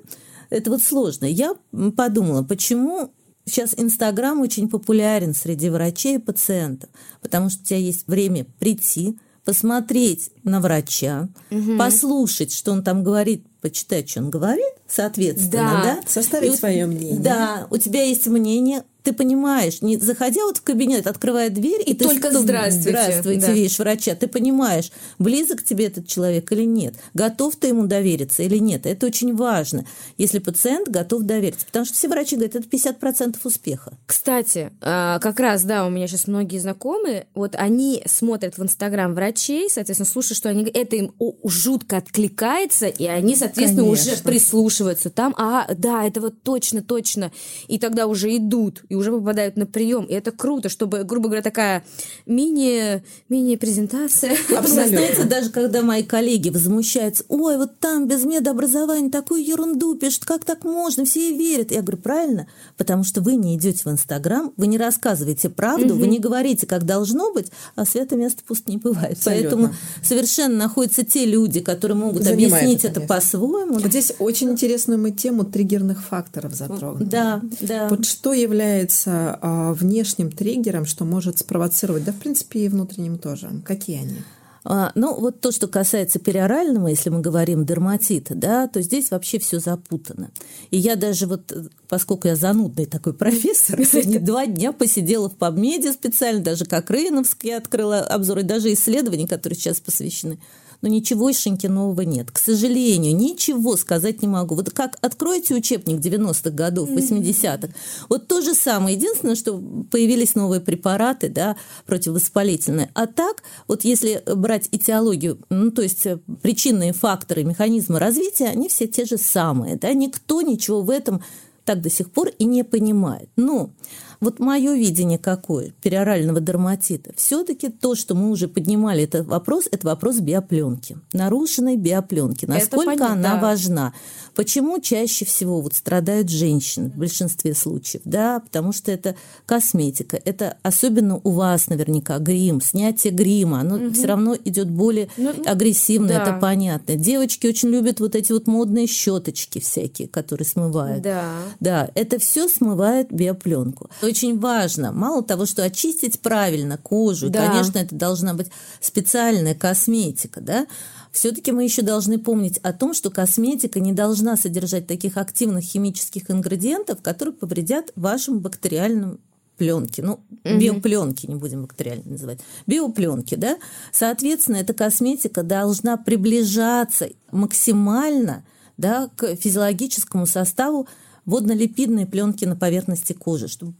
Это 0.49 0.71
вот 0.71 0.81
сложно. 0.81 1.25
Я 1.25 1.55
подумала, 1.95 2.43
почему 2.43 3.11
сейчас 3.45 3.73
Инстаграм 3.77 4.39
очень 4.41 4.69
популярен 4.69 5.33
среди 5.33 5.69
врачей 5.69 6.15
и 6.15 6.19
пациентов, 6.19 6.89
потому 7.21 7.49
что 7.49 7.61
у 7.61 7.65
тебя 7.65 7.79
есть 7.79 8.07
время 8.07 8.45
прийти, 8.59 9.17
посмотреть 9.45 10.31
на 10.43 10.59
врача, 10.59 11.29
угу. 11.49 11.77
послушать, 11.77 12.53
что 12.53 12.73
он 12.73 12.83
там 12.83 13.03
говорит, 13.03 13.45
почитать, 13.61 14.09
что 14.09 14.19
он 14.19 14.29
говорит, 14.29 14.73
соответственно, 14.87 15.81
да, 15.83 15.83
да? 15.83 15.99
составить 16.07 16.53
и, 16.53 16.57
свое 16.57 16.85
мнение. 16.85 17.19
Да, 17.19 17.67
у 17.69 17.77
тебя 17.77 18.03
есть 18.03 18.27
мнение, 18.27 18.83
ты 19.03 19.13
понимаешь, 19.13 19.81
не 19.81 19.97
заходя 19.97 20.41
вот 20.43 20.57
в 20.57 20.63
кабинет, 20.63 21.07
открывая 21.07 21.49
дверь, 21.49 21.81
и, 21.85 21.91
и 21.91 21.93
ты 21.93 22.05
только 22.05 22.29
стоп, 22.29 22.43
здравствуйте, 22.43 22.89
здравствуйте 22.89 23.47
да. 23.47 23.51
видишь 23.53 23.79
врача, 23.79 24.15
ты 24.15 24.27
понимаешь, 24.27 24.91
близок 25.17 25.59
к 25.59 25.63
тебе 25.63 25.85
этот 25.85 26.07
человек 26.07 26.51
или 26.51 26.63
нет, 26.63 26.95
готов 27.13 27.55
ты 27.55 27.67
ему 27.67 27.87
довериться 27.87 28.43
или 28.43 28.57
нет. 28.57 28.85
Это 28.85 29.05
очень 29.05 29.33
важно, 29.33 29.85
если 30.17 30.39
пациент 30.39 30.89
готов 30.89 31.23
довериться, 31.23 31.65
потому 31.65 31.85
что 31.85 31.95
все 31.95 32.09
врачи 32.09 32.35
говорят, 32.35 32.55
это 32.55 32.67
50% 32.67 33.37
успеха. 33.45 33.93
Кстати, 34.05 34.71
а, 34.81 35.19
как 35.19 35.39
раз, 35.39 35.63
да, 35.63 35.85
у 35.85 35.89
меня 35.89 36.07
сейчас 36.07 36.27
многие 36.27 36.57
знакомые, 36.57 37.27
вот 37.33 37.55
они 37.55 38.03
смотрят 38.07 38.57
в 38.57 38.63
Инстаграм 38.63 39.13
врачей, 39.13 39.69
соответственно, 39.69 40.09
слушают, 40.09 40.37
что 40.37 40.49
они, 40.49 40.65
это 40.65 40.97
им 40.97 41.13
жутко 41.45 41.97
откликается, 41.97 42.87
и 42.87 43.05
они, 43.05 43.37
соответственно, 43.37 43.83
Конечно. 43.83 44.11
уже 44.11 44.21
прислушиваются 44.21 44.76
там, 45.09 45.33
а, 45.37 45.67
да, 45.73 46.05
это 46.05 46.21
вот 46.21 46.41
точно, 46.43 46.81
точно, 46.81 47.31
и 47.67 47.79
тогда 47.79 48.07
уже 48.07 48.35
идут, 48.35 48.83
и 48.89 48.95
уже 48.95 49.11
попадают 49.11 49.57
на 49.57 49.65
прием. 49.65 50.05
И 50.05 50.13
это 50.13 50.31
круто, 50.31 50.69
чтобы, 50.69 51.03
грубо 51.03 51.27
говоря, 51.27 51.41
такая 51.41 51.83
мини, 52.25 53.03
мини-презентация. 53.29 54.31
Абсолютно. 54.55 54.87
Знаете, 54.87 55.23
даже 55.23 55.49
когда 55.49 55.81
мои 55.81 56.03
коллеги 56.03 56.49
возмущаются, 56.49 57.23
ой, 57.27 57.57
вот 57.57 57.79
там 57.79 58.07
без 58.07 58.23
медобразования 58.23 59.09
такую 59.09 59.45
ерунду 59.45 59.95
пишут, 59.95 60.25
как 60.25 60.45
так 60.45 60.63
можно, 60.63 61.05
все 61.05 61.31
и 61.31 61.37
верят. 61.37 61.71
Я 61.71 61.81
говорю, 61.81 61.97
правильно, 62.01 62.47
потому 62.77 63.03
что 63.03 63.21
вы 63.21 63.35
не 63.35 63.55
идете 63.55 63.81
в 63.83 63.87
Инстаграм, 63.87 64.53
вы 64.57 64.67
не 64.67 64.77
рассказываете 64.77 65.49
правду, 65.49 65.93
угу. 65.93 66.01
вы 66.01 66.07
не 66.07 66.19
говорите, 66.19 66.67
как 66.67 66.83
должно 66.83 67.31
быть, 67.31 67.47
а 67.75 67.85
святое 67.85 68.19
место 68.19 68.43
пусто 68.45 68.71
не 68.71 68.77
бывает. 68.77 69.17
Абсолютно. 69.17 69.49
Поэтому 69.49 69.75
совершенно 70.03 70.55
находятся 70.55 71.03
те 71.05 71.25
люди, 71.25 71.59
которые 71.59 71.97
могут 71.97 72.23
Занимает 72.23 72.53
объяснить 72.53 72.85
это, 72.85 72.99
это 72.99 73.07
по-своему. 73.07 73.79
Здесь 73.79 74.13
очень 74.19 74.49
интересную 74.67 74.99
мы 74.99 75.11
тему 75.11 75.45
триггерных 75.45 76.03
факторов 76.03 76.53
затронули. 76.53 77.05
Да, 77.05 77.41
да. 77.61 77.87
Вот 77.87 78.05
что 78.05 78.33
является 78.33 79.39
а, 79.41 79.73
внешним 79.73 80.29
триггером, 80.29 80.85
что 80.85 81.05
может 81.05 81.39
спровоцировать, 81.39 82.03
да, 82.03 82.11
в 82.11 82.17
принципе, 82.17 82.65
и 82.65 82.67
внутренним 82.67 83.17
тоже? 83.17 83.49
Какие 83.63 83.99
они? 84.01 84.17
А, 84.65 84.91
ну, 84.95 85.17
вот 85.17 85.39
то, 85.39 85.53
что 85.53 85.69
касается 85.69 86.19
периорального, 86.19 86.89
если 86.89 87.09
мы 87.09 87.21
говорим 87.21 87.65
дерматита, 87.65 88.35
да, 88.35 88.67
то 88.67 88.81
здесь 88.81 89.09
вообще 89.09 89.39
все 89.39 89.59
запутано. 89.59 90.31
И 90.69 90.77
я 90.77 90.97
даже 90.97 91.27
вот, 91.27 91.53
поскольку 91.87 92.27
я 92.27 92.35
занудный 92.35 92.85
такой 92.85 93.13
профессор, 93.13 93.79
сегодня 93.89 94.19
два 94.19 94.45
дня 94.47 94.73
посидела 94.73 95.29
в 95.29 95.37
PubMed 95.37 95.93
специально, 95.93 96.41
даже 96.41 96.65
как 96.65 96.91
Рейновский 96.91 97.55
открыла 97.55 98.01
обзоры, 98.01 98.43
даже 98.43 98.73
исследования, 98.73 99.29
которые 99.29 99.57
сейчас 99.57 99.79
посвящены 99.79 100.39
но 100.81 100.89
ничегошеньки 100.89 101.67
нового 101.67 102.01
нет. 102.01 102.31
К 102.31 102.37
сожалению, 102.37 103.15
ничего 103.15 103.77
сказать 103.77 104.21
не 104.21 104.27
могу. 104.27 104.55
Вот 104.55 104.69
как 104.71 104.97
откроете 105.01 105.55
учебник 105.55 105.99
90-х 105.99 106.49
годов, 106.51 106.89
80-х, 106.89 107.73
вот 108.09 108.27
то 108.27 108.41
же 108.41 108.53
самое. 108.53 108.95
Единственное, 108.95 109.35
что 109.35 109.61
появились 109.91 110.35
новые 110.35 110.61
препараты, 110.61 111.29
да, 111.29 111.55
противовоспалительные. 111.85 112.89
А 112.93 113.07
так, 113.07 113.43
вот 113.67 113.83
если 113.83 114.23
брать 114.35 114.69
этиологию, 114.71 115.39
ну, 115.49 115.71
то 115.71 115.81
есть 115.81 116.05
э, 116.05 116.19
причинные 116.41 116.93
факторы, 116.93 117.43
механизмы 117.43 117.99
развития, 117.99 118.47
они 118.47 118.69
все 118.69 118.87
те 118.87 119.05
же 119.05 119.17
самые, 119.17 119.75
да, 119.75 119.93
никто 119.93 120.41
ничего 120.41 120.81
в 120.81 120.89
этом 120.89 121.21
так 121.67 121.81
до 121.81 121.89
сих 121.89 122.09
пор 122.09 122.29
и 122.29 122.45
не 122.45 122.63
понимает. 122.63 123.29
Но 123.35 123.71
вот 124.19 124.39
мое 124.39 124.73
видение 124.73 125.19
какое 125.19 125.73
периорального 125.81 126.39
дерматита? 126.39 127.11
Все-таки 127.15 127.69
то, 127.69 127.95
что 127.95 128.15
мы 128.15 128.29
уже 128.29 128.47
поднимали 128.47 129.03
этот 129.03 129.27
вопрос, 129.27 129.65
это 129.71 129.87
вопрос 129.87 130.19
биопленки, 130.19 130.97
нарушенной 131.13 131.77
биопленки. 131.77 132.45
Насколько 132.45 133.07
она 133.07 133.35
да. 133.35 133.39
важна? 133.39 133.93
Почему 134.35 134.79
чаще 134.79 135.25
всего 135.25 135.61
вот 135.61 135.73
страдают 135.73 136.29
женщины 136.29 136.89
в 136.89 136.97
большинстве 136.97 137.55
случаев? 137.55 138.03
Да, 138.05 138.39
потому 138.39 138.71
что 138.71 138.91
это 138.91 139.15
косметика, 139.47 140.19
это 140.23 140.57
особенно 140.61 141.19
у 141.23 141.31
вас 141.31 141.67
наверняка 141.67 142.19
грим, 142.19 142.61
снятие 142.61 143.13
грима, 143.13 143.61
оно 143.61 143.77
угу. 143.77 143.93
все 143.93 144.05
равно 144.05 144.35
идет 144.35 144.69
более 144.69 145.09
ну, 145.17 145.33
агрессивно, 145.45 146.09
да. 146.09 146.21
это 146.21 146.33
понятно. 146.33 146.95
Девочки 146.95 147.47
очень 147.47 147.69
любят 147.69 147.99
вот 147.99 148.15
эти 148.15 148.31
вот 148.31 148.47
модные 148.47 148.85
щеточки 148.85 149.59
всякие, 149.59 150.07
которые 150.07 150.45
смывают. 150.45 151.01
Да. 151.01 151.31
Да, 151.59 151.89
это 151.95 152.19
все 152.19 152.47
смывает 152.47 153.11
биопленку 153.11 153.89
очень 154.07 154.39
важно. 154.39 154.91
Мало 154.91 155.23
того, 155.23 155.45
что 155.45 155.63
очистить 155.63 156.19
правильно 156.19 156.77
кожу, 156.77 157.29
да. 157.29 157.47
конечно, 157.47 157.79
это 157.79 157.95
должна 157.95 158.33
быть 158.33 158.47
специальная 158.81 159.55
косметика, 159.55 160.41
да, 160.41 160.67
все-таки 161.11 161.51
мы 161.51 161.63
еще 161.63 161.81
должны 161.81 162.19
помнить 162.19 162.57
о 162.59 162.73
том, 162.73 162.93
что 162.93 163.09
косметика 163.09 163.79
не 163.79 163.91
должна 163.91 164.37
содержать 164.37 164.87
таких 164.87 165.17
активных 165.17 165.63
химических 165.63 166.29
ингредиентов, 166.29 167.01
которые 167.01 167.33
повредят 167.33 167.91
вашему 167.95 168.39
бактериальному 168.39 169.17
пленки, 169.57 170.01
ну, 170.01 170.13
угу. 170.13 170.59
биопленки, 170.59 171.25
не 171.25 171.35
будем 171.35 171.63
бактериально 171.63 172.11
называть, 172.11 172.39
биопленки, 172.67 173.35
да, 173.35 173.57
соответственно, 173.91 174.57
эта 174.57 174.73
косметика 174.73 175.41
должна 175.41 175.97
приближаться 175.97 177.09
максимально, 177.31 178.45
да, 178.77 179.09
к 179.15 179.35
физиологическому 179.35 180.27
составу 180.27 180.87
водно-липидной 181.25 182.05
пленки 182.05 182.45
на 182.45 182.55
поверхности 182.55 183.13
кожи, 183.13 183.47
чтобы 183.47 183.73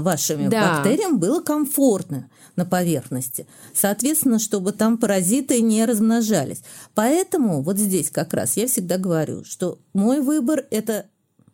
вашими 0.00 0.48
да. 0.48 0.76
бактериям 0.76 1.18
было 1.18 1.40
комфортно 1.40 2.28
на 2.56 2.64
поверхности. 2.64 3.46
Соответственно, 3.74 4.38
чтобы 4.38 4.72
там 4.72 4.98
паразиты 4.98 5.60
не 5.60 5.84
размножались. 5.84 6.62
Поэтому 6.94 7.62
вот 7.62 7.78
здесь 7.78 8.10
как 8.10 8.34
раз 8.34 8.56
я 8.56 8.66
всегда 8.66 8.98
говорю, 8.98 9.44
что 9.44 9.78
мой 9.92 10.20
выбор– 10.20 10.66
это 10.70 11.06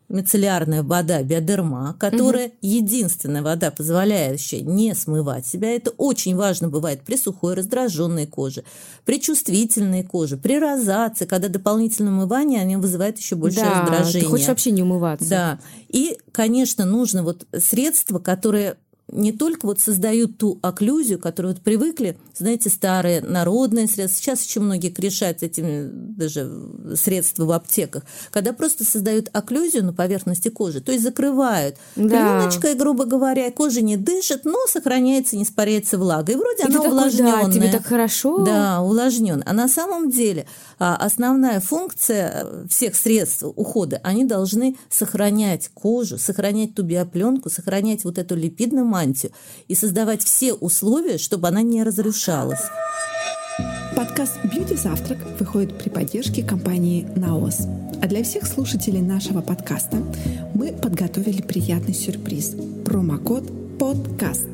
мицеллярная 0.08 0.82
вода 0.82 1.22
биодерма, 1.22 1.96
которая 1.98 2.48
угу. 2.48 2.54
единственная 2.62 3.42
вода, 3.42 3.70
позволяющая 3.70 4.60
не 4.60 4.94
смывать 4.94 5.46
себя. 5.46 5.74
Это 5.74 5.90
очень 5.90 6.36
важно 6.36 6.68
бывает 6.68 7.02
при 7.02 7.16
сухой 7.16 7.54
раздраженной 7.54 8.26
коже, 8.26 8.64
при 9.04 9.20
чувствительной 9.20 10.04
коже, 10.04 10.36
при 10.36 10.58
розации, 10.58 11.26
когда 11.26 11.48
дополнительное 11.48 12.12
умывание 12.12 12.60
они 12.60 12.76
вызывает 12.76 13.18
еще 13.18 13.36
больше 13.36 13.60
да, 13.60 13.82
раздражения. 13.82 14.20
Ты 14.22 14.30
хочешь 14.30 14.48
вообще 14.48 14.70
не 14.70 14.82
умываться. 14.82 15.28
Да. 15.28 15.58
И, 15.88 16.18
конечно, 16.32 16.84
нужно 16.84 17.22
вот 17.22 17.46
средство, 17.58 18.18
которое 18.18 18.76
не 19.12 19.32
только 19.32 19.66
вот 19.66 19.78
создают 19.78 20.38
ту 20.38 20.58
окклюзию, 20.62 21.18
которую 21.18 21.54
вот 21.54 21.62
привыкли, 21.62 22.18
знаете, 22.36 22.70
старые 22.70 23.20
народные 23.20 23.86
средства, 23.86 24.20
сейчас 24.20 24.44
еще 24.44 24.60
многие 24.60 24.88
грешат 24.88 25.42
этими 25.42 25.88
даже 25.88 26.50
средства 26.96 27.44
в 27.44 27.52
аптеках, 27.52 28.02
когда 28.32 28.52
просто 28.52 28.84
создают 28.84 29.28
окклюзию 29.32 29.84
на 29.84 29.92
поверхности 29.92 30.48
кожи, 30.48 30.80
то 30.80 30.90
есть 30.90 31.04
закрывают 31.04 31.76
да. 31.94 32.08
пленочкой, 32.08 32.74
грубо 32.74 33.04
говоря, 33.04 33.50
кожа 33.52 33.80
не 33.80 33.96
дышит, 33.96 34.44
но 34.44 34.58
сохраняется, 34.66 35.36
не 35.36 35.44
испаряется 35.44 35.98
влага. 35.98 36.32
И 36.32 36.36
вроде 36.36 36.64
и 36.64 36.66
она 36.66 36.80
увлажненная. 36.80 37.46
Да, 37.46 37.52
тебе 37.52 37.70
так 37.70 37.86
хорошо. 37.86 38.38
Да, 38.44 38.80
увлажнен. 38.80 39.42
А 39.46 39.52
на 39.52 39.68
самом 39.68 40.10
деле 40.10 40.46
а, 40.78 40.96
основная 40.96 41.60
функция 41.60 42.46
всех 42.68 42.96
средств 42.96 43.44
ухода, 43.44 44.00
они 44.02 44.24
должны 44.24 44.76
сохранять 44.90 45.70
кожу, 45.72 46.18
сохранять 46.18 46.74
ту 46.74 46.82
биопленку, 46.82 47.50
сохранять 47.50 48.04
вот 48.04 48.18
эту 48.18 48.34
липидную 48.34 48.84
мантию 48.96 49.32
и 49.68 49.74
создавать 49.74 50.22
все 50.24 50.54
условия, 50.54 51.18
чтобы 51.18 51.48
она 51.48 51.60
не 51.62 51.82
разрушалась. 51.82 52.64
Подкаст 53.94 54.38
«Бьюти 54.44 54.74
Завтрак» 54.74 55.18
выходит 55.38 55.78
при 55.78 55.90
поддержке 55.90 56.42
компании 56.42 57.06
«Наос». 57.14 57.60
А 58.02 58.06
для 58.06 58.22
всех 58.22 58.46
слушателей 58.46 59.00
нашего 59.00 59.42
подкаста 59.42 59.98
мы 60.54 60.72
подготовили 60.72 61.42
приятный 61.42 61.94
сюрприз– 61.94 62.56
промокод 62.86 63.65
«Подкаст», 63.78 64.46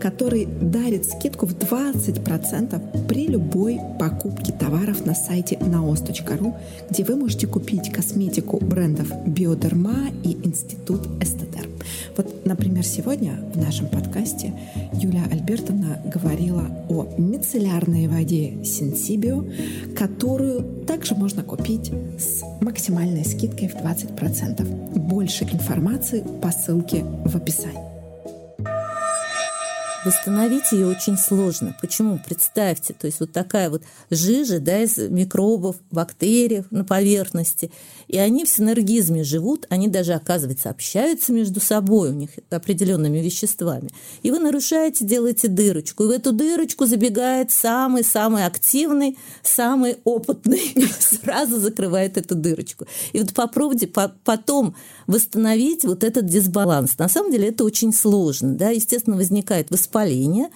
который 0.00 0.46
дарит 0.46 1.06
скидку 1.06 1.46
в 1.46 1.54
20% 1.54 3.06
при 3.06 3.26
любой 3.26 3.78
покупке 3.98 4.52
товаров 4.52 5.04
на 5.04 5.14
сайте 5.14 5.56
naos.ru, 5.56 6.54
где 6.90 7.04
вы 7.04 7.16
можете 7.16 7.46
купить 7.46 7.92
косметику 7.92 8.58
брендов 8.58 9.10
«Биодерма» 9.26 10.10
и 10.24 10.38
«Институт 10.44 11.06
Эстетер». 11.20 11.68
Вот, 12.16 12.44
например, 12.44 12.84
сегодня 12.84 13.38
в 13.54 13.58
нашем 13.58 13.88
подкасте 13.88 14.52
Юлия 14.92 15.24
Альбертовна 15.30 16.00
говорила 16.04 16.64
о 16.88 17.06
мицеллярной 17.18 18.08
воде 18.08 18.64
Синсибио, 18.64 19.44
которую 19.96 20.84
также 20.86 21.14
можно 21.14 21.42
купить 21.42 21.92
с 22.18 22.42
максимальной 22.60 23.24
скидкой 23.24 23.68
в 23.68 23.76
20%. 23.76 24.98
Больше 24.98 25.44
информации 25.44 26.24
по 26.42 26.50
ссылке 26.50 27.04
в 27.24 27.36
описании. 27.36 27.97
Восстановить 30.04 30.70
ее 30.70 30.86
очень 30.86 31.18
сложно. 31.18 31.76
Почему? 31.80 32.20
Представьте, 32.24 32.94
то 32.94 33.06
есть 33.06 33.18
вот 33.18 33.32
такая 33.32 33.68
вот 33.68 33.82
жижа 34.10 34.60
да, 34.60 34.80
из 34.80 34.96
микробов, 34.96 35.76
бактерий 35.90 36.64
на 36.70 36.84
поверхности, 36.84 37.72
и 38.06 38.16
они 38.16 38.44
в 38.44 38.48
синергизме 38.48 39.24
живут, 39.24 39.66
они 39.70 39.88
даже, 39.88 40.14
оказывается, 40.14 40.70
общаются 40.70 41.32
между 41.32 41.60
собой, 41.60 42.10
у 42.10 42.14
них 42.14 42.30
определенными 42.48 43.18
веществами. 43.18 43.90
И 44.22 44.30
вы 44.30 44.38
нарушаете, 44.38 45.04
делаете 45.04 45.48
дырочку, 45.48 46.04
и 46.04 46.06
в 46.06 46.10
эту 46.10 46.32
дырочку 46.32 46.86
забегает 46.86 47.50
самый-самый 47.50 48.46
активный, 48.46 49.18
самый 49.42 49.98
опытный, 50.04 50.74
сразу 51.00 51.58
закрывает 51.58 52.16
эту 52.16 52.36
дырочку. 52.36 52.86
И 53.12 53.18
вот 53.18 53.34
попробуйте 53.34 53.88
потом 53.88 54.76
восстановить 55.08 55.84
вот 55.84 56.04
этот 56.04 56.26
дисбаланс. 56.26 56.96
На 56.98 57.08
самом 57.08 57.32
деле 57.32 57.48
это 57.48 57.64
очень 57.64 57.92
сложно. 57.92 58.54
Да? 58.54 58.68
Естественно, 58.68 59.16
возникает 59.16 59.70
воспаление, 59.72 60.50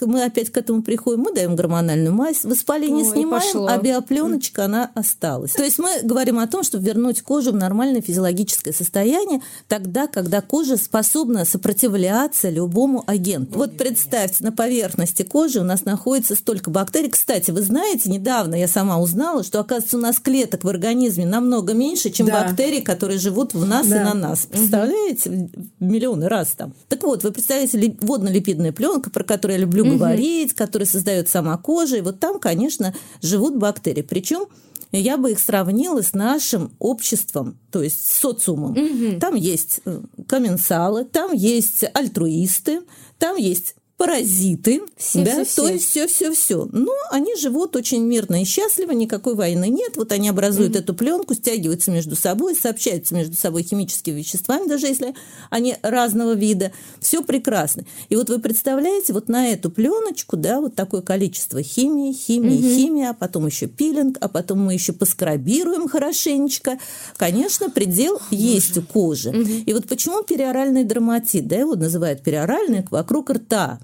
мы 0.00 0.24
опять 0.24 0.50
к 0.50 0.56
этому 0.56 0.82
приходим, 0.82 1.20
мы 1.20 1.32
даем 1.32 1.56
гормональную 1.56 2.14
мазь, 2.14 2.44
воспаление 2.44 3.04
Ой, 3.04 3.12
снимаем, 3.12 3.66
а 3.68 3.78
биопленочка, 3.78 4.64
она 4.64 4.90
осталась. 4.94 5.52
То 5.52 5.62
есть 5.62 5.78
мы 5.78 6.00
говорим 6.02 6.38
о 6.38 6.46
том, 6.46 6.62
чтобы 6.62 6.84
вернуть 6.84 7.22
кожу 7.22 7.52
в 7.52 7.56
нормальное 7.56 8.00
физиологическое 8.00 8.72
состояние 8.72 9.40
тогда, 9.68 10.06
когда 10.06 10.40
кожа 10.40 10.76
способна 10.76 11.44
сопротивляться 11.44 12.50
любому 12.50 13.04
агенту. 13.06 13.58
Вот 13.58 13.76
представьте, 13.76 14.44
на 14.44 14.52
поверхности 14.52 15.22
кожи 15.22 15.60
у 15.60 15.64
нас 15.64 15.84
находится 15.84 16.34
столько 16.34 16.70
бактерий. 16.70 17.10
Кстати, 17.10 17.50
вы 17.50 17.62
знаете, 17.62 18.10
недавно 18.10 18.54
я 18.54 18.68
сама 18.68 18.98
узнала, 18.98 19.42
что, 19.42 19.60
оказывается, 19.60 19.96
у 19.96 20.00
нас 20.00 20.18
клеток 20.18 20.64
в 20.64 20.68
организме 20.68 21.26
намного 21.26 21.74
меньше, 21.74 22.10
чем 22.10 22.26
да. 22.26 22.44
бактерии, 22.44 22.80
которые 22.80 23.18
живут 23.18 23.54
в 23.54 23.66
нас 23.66 23.86
да. 23.86 24.00
и 24.00 24.04
на 24.04 24.14
нас. 24.14 24.46
Представляете? 24.46 25.30
Угу. 25.30 25.50
Миллионы 25.80 26.28
раз 26.28 26.48
там. 26.56 26.72
Так 26.88 27.02
вот, 27.02 27.22
вы 27.22 27.30
представляете, 27.30 27.96
водно-липидная 28.00 28.72
пленка, 28.72 29.10
про 29.10 29.24
которую 29.24 29.59
люблю 29.60 29.84
угу. 29.84 29.96
говорить, 29.96 30.54
который 30.54 30.86
создает 30.86 31.28
сама 31.28 31.56
кожа. 31.56 31.96
И 31.96 32.00
вот 32.00 32.20
там, 32.20 32.40
конечно, 32.40 32.94
живут 33.22 33.56
бактерии. 33.56 34.02
Причем 34.02 34.46
я 34.92 35.16
бы 35.16 35.32
их 35.32 35.38
сравнила 35.38 36.02
с 36.02 36.14
нашим 36.14 36.72
обществом, 36.78 37.58
то 37.70 37.82
есть 37.82 38.04
с 38.04 38.20
социумом. 38.20 38.72
Угу. 38.72 39.20
Там 39.20 39.34
есть 39.34 39.80
э, 39.84 40.00
комменсалы, 40.26 41.04
там 41.04 41.32
есть 41.32 41.84
альтруисты, 41.94 42.82
там 43.18 43.36
есть 43.36 43.76
паразиты, 44.00 44.80
все, 44.96 45.22
да, 45.22 45.44
все, 45.44 45.62
то 45.62 45.68
есть 45.68 45.90
все, 45.90 46.06
все, 46.06 46.32
все. 46.32 46.66
Но 46.72 46.94
они 47.10 47.36
живут 47.36 47.76
очень 47.76 48.02
мирно 48.02 48.40
и 48.40 48.46
счастливо, 48.46 48.92
никакой 48.92 49.34
войны 49.34 49.68
нет. 49.68 49.98
Вот 49.98 50.10
они 50.12 50.30
образуют 50.30 50.74
mm-hmm. 50.74 50.78
эту 50.78 50.94
пленку, 50.94 51.34
стягиваются 51.34 51.90
между 51.90 52.16
собой, 52.16 52.54
сообщаются 52.54 53.14
между 53.14 53.36
собой 53.36 53.62
химическими 53.62 54.16
веществами, 54.16 54.66
даже 54.66 54.86
если 54.86 55.14
они 55.50 55.76
разного 55.82 56.32
вида. 56.32 56.72
Все 56.98 57.22
прекрасно. 57.22 57.84
И 58.08 58.16
вот 58.16 58.30
вы 58.30 58.38
представляете, 58.38 59.12
вот 59.12 59.28
на 59.28 59.48
эту 59.48 59.70
пленочку, 59.70 60.38
да, 60.38 60.62
вот 60.62 60.74
такое 60.74 61.02
количество 61.02 61.62
химии, 61.62 62.14
химии, 62.14 62.56
mm-hmm. 62.56 62.76
химии, 62.76 63.04
а 63.04 63.12
потом 63.12 63.44
еще 63.44 63.66
пилинг, 63.66 64.16
а 64.22 64.28
потом 64.28 64.64
мы 64.64 64.72
еще 64.72 64.94
поскрабируем 64.94 65.90
хорошенечко. 65.90 66.78
Конечно, 67.18 67.68
предел 67.68 68.16
oh, 68.16 68.34
есть 68.34 68.78
у 68.78 68.82
кожи. 68.82 69.28
Mm-hmm. 69.28 69.64
И 69.64 69.74
вот 69.74 69.86
почему 69.86 70.22
периоральный 70.22 70.84
дерматит, 70.84 71.46
да, 71.48 71.56
его 71.56 71.74
называют 71.74 72.22
периоральный 72.22 72.86
вокруг 72.90 73.28
рта. 73.28 73.78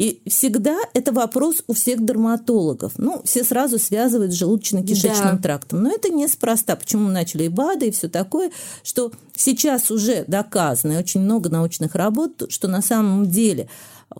И 0.00 0.22
всегда 0.26 0.78
это 0.94 1.12
вопрос 1.12 1.56
у 1.66 1.74
всех 1.74 2.02
дерматологов. 2.02 2.94
Ну, 2.96 3.20
все 3.26 3.44
сразу 3.44 3.78
связывают 3.78 4.32
с 4.32 4.42
желудочно-кишечным 4.42 5.36
да. 5.36 5.42
трактом. 5.42 5.82
Но 5.82 5.92
это 5.92 6.08
неспроста. 6.08 6.74
Почему 6.74 7.08
мы 7.08 7.12
начали 7.12 7.42
и 7.42 7.48
БАДы, 7.48 7.88
и 7.88 7.90
все 7.90 8.08
такое, 8.08 8.50
что 8.82 9.12
сейчас 9.36 9.90
уже 9.90 10.24
доказано, 10.26 10.92
и 10.92 10.96
очень 10.96 11.20
много 11.20 11.50
научных 11.50 11.94
работ, 11.94 12.44
что 12.48 12.66
на 12.66 12.80
самом 12.80 13.28
деле 13.28 13.68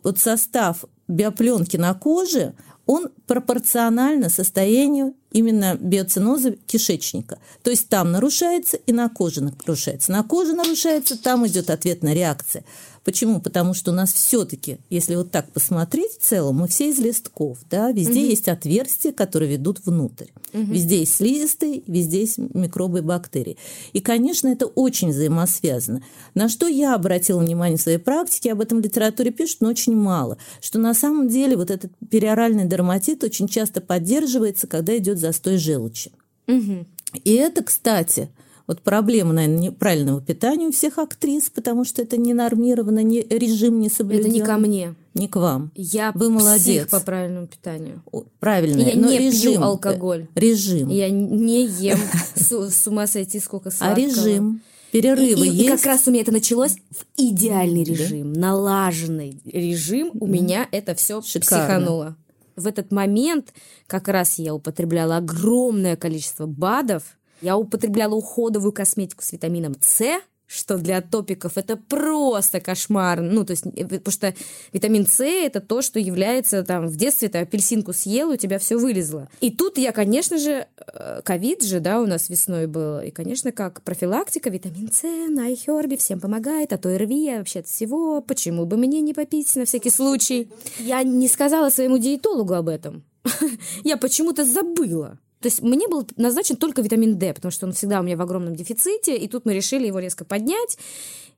вот 0.05 0.19
состав 0.19 0.85
биопленки 1.09 1.79
на 1.79 1.95
коже, 1.95 2.53
он 2.85 3.09
пропорционально 3.27 4.29
состоянию 4.29 5.15
именно 5.33 5.77
биоциноза 5.81 6.57
кишечника. 6.67 7.39
То 7.63 7.71
есть 7.71 7.89
там 7.89 8.13
нарушается 8.13 8.77
и 8.77 8.93
на 8.93 9.09
коже 9.09 9.43
нарушается. 9.43 10.13
На 10.13 10.25
коже 10.25 10.53
нарушается, 10.53 11.17
там 11.17 11.47
идет 11.47 11.71
ответная 11.71 12.13
реакция. 12.13 12.65
Почему? 13.05 13.41
Потому 13.41 13.73
что 13.73 13.93
у 13.93 13.95
нас 13.95 14.13
все-таки, 14.13 14.79
если 14.91 15.15
вот 15.15 15.31
так 15.31 15.51
посмотреть 15.53 16.19
в 16.19 16.23
целом, 16.23 16.57
мы 16.57 16.69
все 16.69 16.91
из 16.91 16.99
листков, 16.99 17.59
да, 17.71 17.93
везде 17.93 18.21
угу. 18.21 18.29
есть 18.29 18.49
отверстия, 18.49 19.13
которые 19.13 19.53
ведут 19.53 19.81
внутрь. 19.87 20.27
Угу. 20.53 20.65
Везде 20.65 20.99
есть 20.99 21.15
слизистые, 21.15 21.83
везде 21.87 22.21
есть 22.21 22.37
микробы 22.37 22.99
и 22.99 23.03
бактерии. 23.03 23.57
И, 23.95 24.01
конечно, 24.01 24.49
это 24.49 24.67
очень 24.67 25.11
взаимосвязано. 25.11 26.03
На 26.35 26.51
что 26.51 26.69
я 26.69 26.95
обратила 26.95 27.41
внимание 27.41 27.79
в 27.79 27.81
своей 27.81 27.99
практике, 27.99 28.53
об 28.53 28.61
этом 28.61 28.83
в 28.83 28.85
литературе 28.85 29.31
пишут, 29.31 29.63
но 29.63 29.71
очень 29.71 29.97
мало, 29.97 30.37
что 30.61 30.79
на 30.79 30.93
самом 30.93 31.29
деле 31.29 31.57
вот 31.57 31.71
этот 31.71 31.91
периоральный 32.11 32.67
дерматит 32.67 33.25
очень 33.25 33.49
часто 33.49 33.81
поддерживается, 33.81 34.67
когда 34.67 34.97
идет 34.99 35.19
застой 35.19 35.57
желчи. 35.57 36.13
Угу. 36.49 36.87
И 37.25 37.33
это, 37.33 37.65
кстати, 37.65 38.29
вот 38.71 38.83
проблема, 38.83 39.33
наверное, 39.33 39.59
неправильного 39.59 40.21
питания 40.21 40.69
у 40.69 40.71
всех 40.71 40.99
актрис, 40.99 41.51
потому 41.51 41.85
что 41.85 42.03
это 42.03 42.17
не 42.17 42.33
нормировано, 42.35 43.03
не, 43.03 43.21
режим 43.21 43.81
не 43.81 43.89
соблюден. 43.89 44.27
Это 44.27 44.35
не 44.35 44.41
ко 44.43 44.59
мне. 44.59 44.95
Не 45.13 45.27
к 45.27 45.35
вам. 45.35 45.73
Я 45.75 46.13
Вы 46.15 46.31
молодец. 46.31 46.89
по 46.89 47.01
правильному 47.01 47.49
питанию. 47.49 48.01
Правильно. 48.39 48.81
Я 48.81 48.95
но 48.95 49.11
не 49.11 49.19
режим, 49.19 49.55
пью 49.55 49.63
алкоголь. 49.63 50.29
Режим. 50.37 50.89
Я 50.89 51.11
не 51.11 51.67
ем 51.67 51.99
с, 52.37 52.87
ума 52.87 53.09
сойти 53.09 53.41
сколько 53.41 53.73
сладкого. 53.73 54.07
А 54.07 54.09
режим? 54.09 54.63
Перерывы 54.93 55.49
и, 55.49 55.51
есть? 55.51 55.63
И 55.65 55.67
как 55.67 55.85
раз 55.87 56.07
у 56.07 56.13
меня 56.13 56.23
это 56.23 56.31
началось 56.31 56.77
в 56.93 57.05
идеальный 57.17 57.83
режим, 57.83 58.33
да? 58.33 58.41
налаженный 58.41 59.43
режим. 59.47 60.13
У 60.15 60.29
меня 60.29 60.69
это 60.71 60.95
все 60.95 61.21
психануло. 61.21 62.17
В 62.55 62.69
этот 62.69 62.93
момент 62.93 63.53
как 63.89 64.07
раз 64.07 64.39
я 64.39 64.55
употребляла 64.55 65.17
огромное 65.17 65.97
количество 65.97 66.47
БАДов, 66.47 67.17
я 67.41 67.57
употребляла 67.57 68.15
уходовую 68.15 68.73
косметику 68.73 69.23
с 69.23 69.33
витамином 69.33 69.77
С, 69.81 70.21
что 70.51 70.79
для 70.79 71.01
топиков 71.01 71.57
это 71.57 71.77
просто 71.77 72.61
кошмар. 72.61 73.21
Ну, 73.21 73.45
то 73.45 73.53
есть, 73.53 73.65
э, 73.67 73.85
потому 73.87 74.11
что 74.11 74.35
витамин 74.73 75.07
С 75.07 75.25
это 75.25 75.61
то, 75.61 75.81
что 75.81 76.01
является 76.01 76.65
там 76.65 76.89
в 76.89 76.97
детстве 76.97 77.29
ты 77.29 77.39
апельсинку 77.39 77.93
съел, 77.93 78.31
у 78.31 78.37
тебя 78.37 78.59
все 78.59 78.77
вылезло. 78.77 79.29
И 79.41 79.53
тут 79.53 79.79
я, 79.79 79.93
конечно 79.93 80.39
же, 80.39 80.67
э, 80.77 81.23
ковид 81.25 81.63
же, 81.63 81.79
да, 81.79 82.01
у 82.01 82.07
нас 82.07 82.29
весной 82.29 82.67
был. 82.67 83.01
И, 83.01 83.11
конечно, 83.11 83.53
как 83.53 83.83
профилактика, 83.83 84.51
витамин 84.51 84.91
С 84.93 85.03
на 85.03 85.53
iHerb 85.53 85.97
всем 85.97 86.19
помогает, 86.19 86.73
а 86.73 86.79
то 86.79 86.99
РВИ 86.99 87.39
вообще 87.39 87.61
от 87.61 87.69
всего. 87.69 88.21
Почему 88.21 88.67
бы 88.67 88.77
мне 88.77 89.01
не 89.01 89.15
попить 89.15 89.55
на 89.55 89.67
всякий 89.67 89.91
случай? 89.91 90.51
Я 90.81 91.05
не 91.05 91.29
сказала 91.29 91.71
своему 91.71 91.99
диетологу 91.99 92.55
об 92.55 92.69
этом. 92.69 93.05
Я 93.85 93.97
почему-то 93.97 94.45
забыла. 94.45 95.19
То 95.41 95.47
есть 95.47 95.63
мне 95.63 95.89
был 95.89 96.07
назначен 96.17 96.57
только 96.57 96.83
витамин 96.83 97.19
D, 97.19 97.33
потому 97.33 97.51
что 97.51 97.67
он 97.67 97.73
всегда 97.73 98.01
у 98.01 98.03
меня 98.03 98.17
в 98.17 98.23
огромном 98.23 98.55
дефиците, 98.55 99.17
и 99.17 99.27
тут 99.27 99.47
мы 99.47 99.55
решили 99.55 99.87
его 99.87 99.99
резко 99.99 100.25
поднять. 100.25 100.79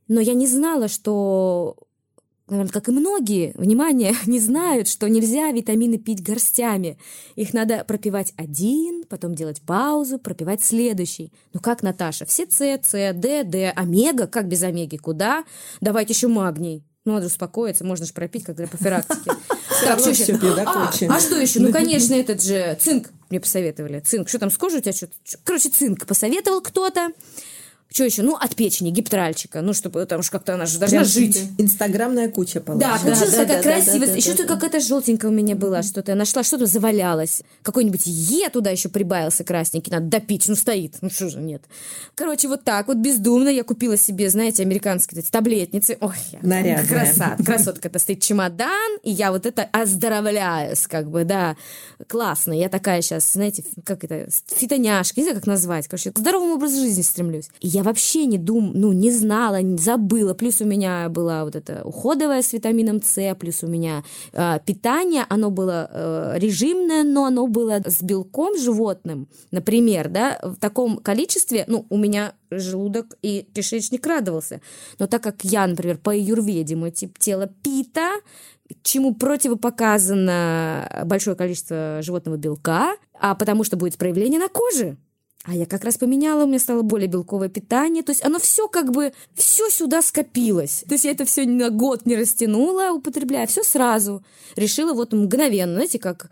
Но 0.09 0.21
я 0.21 0.35
не 0.35 0.47
знала, 0.47 0.89
что 0.89 1.77
наверное, 2.49 2.73
как 2.73 2.89
и 2.89 2.93
многие, 2.93 3.53
внимание, 3.55 4.15
не 4.27 4.39
знают, 4.41 4.89
что 4.89 5.09
нельзя 5.09 5.51
витамины 5.51 5.99
пить 5.99 6.23
горстями. 6.23 6.99
Их 7.37 7.55
надо 7.55 7.85
пропивать 7.85 8.33
один, 8.37 9.05
потом 9.05 9.35
делать 9.35 9.63
паузу, 9.63 10.19
пропивать 10.19 10.63
следующий. 10.63 11.33
Ну 11.53 11.61
как, 11.61 11.83
Наташа, 11.83 12.27
все 12.27 12.47
С, 12.49 12.61
С, 12.61 13.13
Д, 13.15 13.45
Д, 13.45 13.71
омега, 13.71 14.27
как 14.27 14.49
без 14.49 14.63
омеги, 14.63 14.97
куда? 14.97 15.45
Давайте 15.81 16.13
еще 16.13 16.29
магний. 16.29 16.85
Ну, 17.05 17.15
надо 17.15 17.27
успокоиться, 17.27 17.85
можно 17.85 18.07
же 18.07 18.13
пропить, 18.13 18.45
как 18.45 18.57
для 18.57 18.67
профилактики. 18.67 19.31
Так, 19.85 19.99
что 19.99 20.11
еще? 20.11 20.39
А, 20.65 20.93
а 21.09 21.21
что 21.21 21.41
еще? 21.41 21.59
Ну, 21.59 21.73
конечно, 21.73 22.15
этот 22.15 22.41
же 22.41 22.79
цинк 22.81 23.09
мне 23.31 23.41
посоветовали. 23.41 23.99
Цинк. 23.99 24.29
Что 24.29 24.39
там 24.39 24.51
с 24.51 24.57
кожей 24.57 24.79
у 24.79 24.81
тебя? 24.81 24.93
Что 24.93 25.09
Короче, 25.43 25.71
цинк 25.71 26.07
посоветовал 26.07 26.61
кто-то. 26.61 27.09
Что 27.93 28.05
еще? 28.05 28.23
Ну, 28.23 28.37
от 28.37 28.57
печени, 28.57 28.91
гиптральчика. 28.91 29.61
Ну, 29.61 29.75
чтобы, 29.75 30.01
потому 30.01 30.23
что 30.23 30.33
как-то 30.33 30.55
она 30.55 30.65
же 30.67 30.79
должна 30.79 31.05
жить. 31.05 31.39
Инстаграмная 31.59 32.31
куча 32.31 32.61
Да, 32.61 32.99
получилась. 32.99 33.31
да, 33.31 33.37
такая 33.45 33.47
да, 33.47 33.63
красивая. 33.63 34.01
да, 34.01 34.07
да, 34.07 34.13
еще 34.13 34.33
да, 34.35 34.45
да. 34.45 34.55
какая-то 34.55 34.81
желтенькая 34.81 35.31
у 35.31 35.35
меня 35.35 35.57
была, 35.57 35.83
что-то. 35.83 36.13
Я 36.13 36.17
нашла, 36.17 36.43
что-то 36.43 36.67
завалялось. 36.67 37.43
Какой-нибудь 37.63 38.03
Е 38.07 38.49
туда 38.49 38.71
еще 38.71 38.89
прибавился 38.89 39.45
красненький. 39.45 39.93
Надо 39.93 40.07
допить. 40.07 40.49
Ну, 40.49 40.55
стоит. 40.57 40.97
Ну, 41.03 41.11
что 41.11 41.29
же, 41.29 41.41
нет. 41.41 41.63
Короче, 42.15 42.49
вот 42.49 42.65
так 42.65 42.89
вот 42.89 42.97
бездумно 42.97 43.49
я 43.51 43.63
купила 43.65 43.97
себе, 43.99 44.31
знаете, 44.31 44.63
американские 44.63 45.21
эти 45.21 45.31
таблетницы. 45.31 45.99
Ой, 46.01 46.15
я 46.33 46.39
Нарядная. 46.43 46.87
красота, 46.87 47.37
красотка. 47.45 47.89
Это 47.89 47.99
стоит 47.99 48.21
чемодан, 48.23 48.99
и 49.03 49.11
я 49.11 49.33
вот 49.33 49.45
это 49.45 49.65
оздоровляюсь, 49.73 50.87
как 50.87 51.11
бы, 51.11 51.25
да. 51.25 51.57
Классно. 52.09 52.53
Я 52.53 52.69
такая 52.69 53.03
сейчас, 53.03 53.33
знаете, 53.33 53.65
как 53.85 54.03
это, 54.05 54.29
фитоняшка, 54.47 55.21
не 55.21 55.25
знаю, 55.25 55.37
как 55.39 55.47
назвать. 55.47 55.89
Короче, 55.89 56.11
к 56.11 56.19
здоровому 56.19 56.55
образу 56.55 56.77
жизни 56.81 57.03
стремлюсь. 57.03 57.49
И 57.61 57.69
я 57.69 57.82
вообще 57.83 58.27
не 58.27 58.39
дум, 58.39 58.73
ну, 58.75 58.93
не 58.93 59.11
знала, 59.11 59.61
не 59.61 59.79
забыла. 59.79 60.35
Плюс 60.35 60.61
у 60.61 60.65
меня 60.65 61.09
была 61.09 61.45
вот 61.45 61.57
это 61.57 61.83
уходовая 61.85 62.43
с 62.43 62.53
витамином 62.53 63.03
С, 63.03 63.35
плюс 63.35 63.63
у 63.63 63.67
меня 63.67 64.05
э, 64.33 64.59
питание, 64.65 65.25
оно 65.29 65.51
было 65.51 65.89
э, 65.91 66.35
режимное, 66.39 67.05
но 67.05 67.27
оно 67.27 67.47
было 67.47 67.81
с 67.85 68.03
белком 68.03 68.59
животным, 68.59 69.29
например, 69.51 70.09
да, 70.09 70.39
в 70.43 70.57
таком 70.57 70.99
количестве, 70.99 71.65
ну, 71.67 71.87
у 71.89 71.97
меня 71.97 72.35
желудок 72.51 73.17
и 73.23 73.47
кишечник 73.55 74.07
радовался. 74.07 74.61
Но 74.99 75.07
так 75.07 75.23
как 75.23 75.45
я, 75.45 75.67
например, 75.67 75.99
по 75.99 76.13
аюрведе, 76.13 76.77
мой 76.77 76.91
тип 76.91 77.19
тела 77.19 77.51
пита, 77.63 78.11
чему 78.83 79.15
противопоказано 79.15 81.05
большое 81.07 81.37
количество 81.37 81.99
животного 82.03 82.37
белка, 82.37 82.97
а 83.19 83.35
потому 83.35 83.65
что 83.65 83.77
будет 83.77 83.97
проявление 83.97 84.41
на 84.41 84.49
коже. 84.49 84.97
А 85.45 85.55
я 85.55 85.67
как 85.67 85.83
раз 85.83 85.99
поменяла, 85.99 86.45
у 86.45 86.47
меня 86.47 86.61
стало 86.61 86.83
более 86.83 87.09
белковое 87.09 87.49
питание. 87.49 88.05
То 88.05 88.13
есть 88.13 88.25
оно 88.25 88.39
все 88.39 88.69
как 88.69 88.93
бы, 88.93 89.13
все 89.35 89.69
сюда 89.71 90.01
скопилось. 90.01 90.85
То 90.89 90.95
есть 90.95 91.05
я 91.05 91.11
это 91.11 91.25
все 91.25 91.45
на 91.47 91.71
год 91.71 92.07
не 92.07 92.17
растянула, 92.17 92.93
употребляя, 92.93 93.47
все 93.47 93.65
сразу. 93.65 94.25
Решила 94.55 94.95
вот 94.95 95.13
мгновенно, 95.13 95.75
знаете, 95.75 95.99
как 95.99 96.31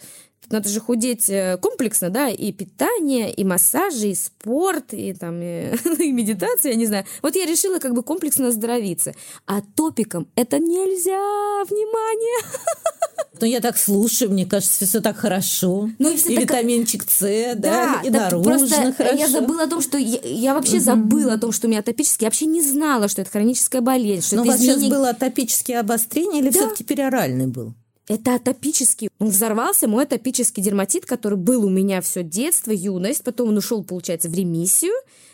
надо 0.49 0.69
же 0.69 0.81
худеть 0.81 1.29
э, 1.29 1.59
комплексно, 1.61 2.11
да, 2.11 2.29
и 2.29 2.51
питание, 2.53 3.33
и 3.33 3.45
массажи, 3.45 4.09
и 4.09 4.15
спорт, 4.15 4.93
и 4.95 5.13
там, 5.13 5.41
и, 5.43 5.75
и 5.99 6.13
медитация, 6.13 6.73
я 6.73 6.77
не 6.79 6.87
знаю. 6.87 7.05
Вот 7.23 7.37
я 7.37 7.47
решила 7.47 7.79
как 7.79 7.95
бы 7.95 8.03
комплексно 8.03 8.49
оздоровиться. 8.49 9.15
А 9.47 9.61
топиком 9.77 10.27
это 10.35 10.59
нельзя, 10.59 11.65
внимание! 11.69 12.45
Ну, 13.41 13.47
я 13.47 13.61
так 13.61 13.79
слушаю, 13.79 14.31
мне 14.31 14.45
кажется, 14.45 14.85
все 14.85 15.01
так 15.01 15.17
хорошо. 15.17 15.89
Ну, 15.99 16.11
и 16.11 16.17
и 16.17 16.19
так- 16.21 16.43
витаминчик 16.43 17.05
С, 17.09 17.55
да, 17.57 18.03
и 18.05 18.11
так 18.11 18.33
наружно 18.33 18.59
просто 18.59 18.93
хорошо. 18.93 19.17
я 19.17 19.29
забыла 19.29 19.63
о 19.63 19.67
том, 19.67 19.81
что 19.81 19.97
я, 19.97 20.19
я 20.23 20.53
вообще 20.53 20.79
забыла 20.79 21.35
о 21.35 21.39
том, 21.39 21.51
что 21.51 21.67
у 21.67 21.71
меня 21.71 21.81
атопический. 21.81 22.25
Я 22.25 22.29
вообще 22.29 22.45
не 22.45 22.61
знала, 22.61 23.09
что 23.09 23.23
это 23.23 23.31
хроническая 23.31 23.81
болезнь, 23.81 24.27
что 24.27 24.37
Но 24.37 24.43
у 24.43 24.45
это 24.45 24.53
вас 24.53 24.61
сейчас 24.61 24.77
изменение- 24.77 24.99
было 24.99 25.11
атопическое 25.11 25.81
обострение 25.81 26.43
или 26.43 26.51
Да. 26.51 26.59
все-таки 26.61 26.85
периоральный 26.85 27.47
был? 27.47 27.73
Это 28.11 28.35
атопический. 28.35 29.09
Он 29.21 29.29
взорвался, 29.29 29.87
мой 29.87 30.03
атопический 30.03 30.61
дерматит, 30.63 31.07
который 31.07 31.39
был 31.39 31.65
у 31.65 31.69
меня 31.71 32.01
все 32.01 32.25
детство, 32.25 32.73
юность, 32.73 33.23
потом 33.23 33.51
он 33.51 33.57
ушел, 33.59 33.85
получается, 33.85 34.29
в 34.29 34.35
ремиссию, 34.35 34.93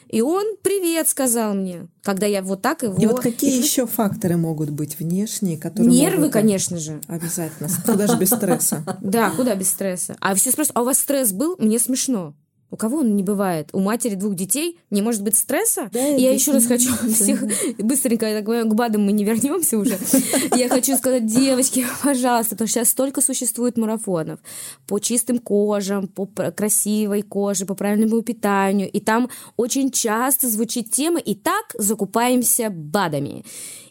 и 0.09 0.21
он 0.21 0.57
привет 0.63 1.09
сказал 1.09 1.55
мне, 1.55 1.89
когда 2.03 2.27
я 2.27 2.43
вот 2.43 2.61
так 2.61 2.83
его... 2.83 2.95
И 3.01 3.07
вот 3.07 3.21
какие 3.21 3.57
И- 3.59 3.63
еще 3.63 3.87
факторы 3.87 4.37
могут 4.37 4.69
быть 4.71 4.99
внешние, 4.99 5.57
которые 5.57 5.91
Нервы, 5.91 6.19
могут- 6.19 6.33
конечно 6.35 6.77
же. 6.79 7.01
Обязательно. 7.09 7.71
Куда 7.87 8.07
же 8.07 8.19
без 8.19 8.29
стресса? 8.29 8.85
Да, 9.01 9.31
куда 9.31 9.55
без 9.55 9.71
стресса. 9.71 10.17
А 10.21 10.35
все 10.35 10.51
спрашивают, 10.51 10.77
а 10.77 10.83
у 10.83 10.85
вас 10.85 10.99
стресс 10.99 11.33
был? 11.33 11.57
Мне 11.59 11.79
смешно. 11.79 12.35
У 12.71 12.77
кого 12.77 12.99
он 12.99 13.15
не 13.15 13.23
бывает? 13.23 13.69
У 13.73 13.81
матери 13.81 14.17
двух 14.17 14.35
детей 14.35 14.81
не 14.91 15.01
может 15.01 15.23
быть 15.23 15.37
стресса? 15.37 15.89
Да, 15.93 16.01
я 16.01 16.33
еще 16.33 16.51
раз 16.53 16.67
хочу 16.67 16.91
всех 17.13 17.45
быстренько, 17.79 18.27
я 18.27 18.37
так 18.37 18.47
понимаю, 18.47 18.69
к 18.69 18.75
БАДам 18.75 19.05
мы 19.05 19.13
не 19.13 19.25
вернемся 19.25 19.79
уже. 19.79 19.97
Я 20.57 20.69
хочу 20.69 20.97
сказать, 20.97 21.27
девочки, 21.27 21.87
пожалуйста, 22.03 22.51
потому 22.51 22.69
что 22.69 22.81
сейчас 22.81 22.91
столько 22.91 23.21
существует 23.21 23.77
марафонов 23.77 24.41
по 24.87 24.99
чистым 24.99 25.39
кожам, 25.39 26.09
по 26.09 26.27
красивой 26.27 27.23
коже, 27.23 27.67
по 27.67 27.75
правильному 27.75 28.23
питанию. 28.23 28.91
И 28.91 29.01
там 29.01 29.31
очень 29.57 29.91
часто 29.91 30.49
звучит 30.49 30.91
тема 30.91 31.21
«И 31.21 31.35
так 31.35 31.75
закупаемся 31.79 32.71
БАДами». 32.71 33.45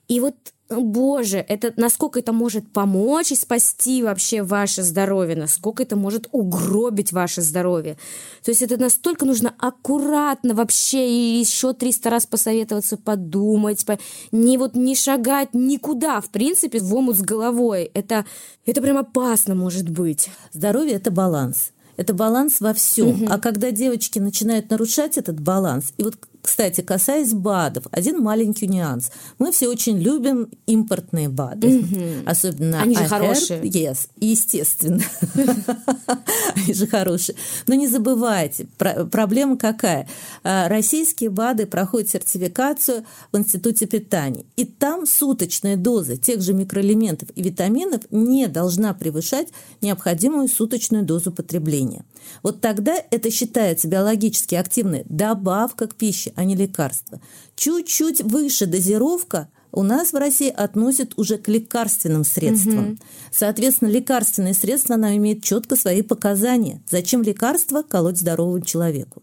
И 0.08 0.20
вот 0.20 0.36
Боже, 0.68 1.46
это 1.48 1.74
насколько 1.78 2.20
это 2.20 2.34
может 2.34 2.72
помочь 2.72 3.32
и 3.32 3.36
спасти 3.36 4.02
вообще 4.02 4.42
ваше 4.42 4.82
здоровье, 4.82 5.36
насколько 5.36 5.84
это 5.84 5.96
может 5.96 6.28
угробить 6.32 7.12
ваше 7.12 7.44
здоровье. 7.44 7.98
То 8.44 8.50
есть 8.50 8.64
это 8.64 8.78
настолько 8.78 9.26
нужно 9.26 9.54
аккуратно 9.60 10.56
вообще 10.56 11.08
и 11.08 11.40
еще 11.40 11.74
300 11.74 12.10
раз 12.10 12.26
посоветоваться, 12.26 12.98
подумать, 12.98 13.86
по- 13.86 14.00
не 14.32 14.58
вот 14.58 14.74
не 14.76 14.96
шагать 14.96 15.50
никуда, 15.54 16.20
в 16.20 16.30
принципе, 16.32 16.80
в 16.80 16.96
омут 16.96 17.18
с 17.18 17.22
головой. 17.22 17.92
Это, 17.94 18.26
это 18.66 18.82
прям 18.82 18.98
опасно 18.98 19.54
может 19.54 19.88
быть. 19.88 20.30
Здоровье– 20.52 20.94
это 20.96 21.12
баланс. 21.12 21.74
Это 21.96 22.14
баланс 22.16 22.60
во 22.60 22.74
всем. 22.74 23.28
А 23.30 23.38
когда 23.40 23.70
девочки 23.70 24.18
начинают 24.18 24.72
нарушать 24.72 25.18
этот 25.18 25.40
баланс, 25.40 25.94
и 25.98 26.04
вот, 26.04 26.16
кстати, 26.46 26.82
касаясь 26.82 27.34
БАДов, 27.34 27.86
один 27.92 28.22
маленький 28.22 28.68
нюанс. 28.68 29.12
Мы 29.40 29.52
все 29.52 29.68
очень 29.68 29.98
любим 29.98 30.48
импортные 30.68 31.28
БАДы. 31.28 31.84
Особенно 32.26 32.82
Они 32.82 32.96
же 32.96 33.04
iHerb. 33.04 33.08
хорошие. 33.08 33.62
Yes, 33.64 34.08
естественно. 34.20 35.02
Они 36.56 36.74
же 36.74 36.88
хорошие. 36.88 37.36
Но 37.68 37.76
не 37.76 37.88
забывайте, 37.88 38.68
про- 38.78 39.06
проблема 39.06 39.58
какая? 39.58 40.08
А, 40.44 40.70
Российские 40.70 41.30
БАДы 41.30 41.66
проходят 41.66 42.10
сертификацию 42.10 43.06
в 43.32 43.38
Институте 43.38 43.86
питания. 43.88 44.46
И 44.56 44.66
там 44.66 45.06
суточная 45.06 45.76
доза 45.78 46.18
тех 46.18 46.42
же 46.42 46.54
микроэлементов 46.54 47.30
и 47.36 47.42
витаминов 47.42 48.02
не 48.12 48.48
должна 48.48 48.94
превышать 48.94 49.50
необходимую 49.82 50.48
суточную 50.48 51.04
дозу 51.04 51.32
потребления. 51.32 52.06
Вот 52.44 52.62
тогда 52.62 52.96
это 53.12 53.30
считается 53.32 53.88
биологически 53.88 54.56
активной 54.56 55.04
добавка 55.10 55.88
к 55.88 55.96
пище, 55.96 56.34
а 56.36 56.44
не 56.44 56.56
лекарство. 56.56 57.20
Чуть-чуть 57.56 58.22
выше 58.22 58.66
дозировка 58.66 59.50
у 59.72 59.84
нас 59.84 60.14
в 60.14 60.16
России 60.16 60.50
относят 60.50 61.14
уже 61.18 61.38
к 61.38 61.48
лекарственным 61.50 62.24
средствам. 62.24 62.98
Соответственно, 63.32 63.90
лекарственные 63.90 64.54
средства, 64.54 64.96
она 64.96 65.18
имеет 65.18 65.44
четко 65.44 65.76
свои 65.76 66.02
показания. 66.02 66.82
Зачем 66.90 67.22
лекарство 67.24 67.82
колоть 67.82 68.18
здоровому 68.18 68.62
человеку? 68.62 69.22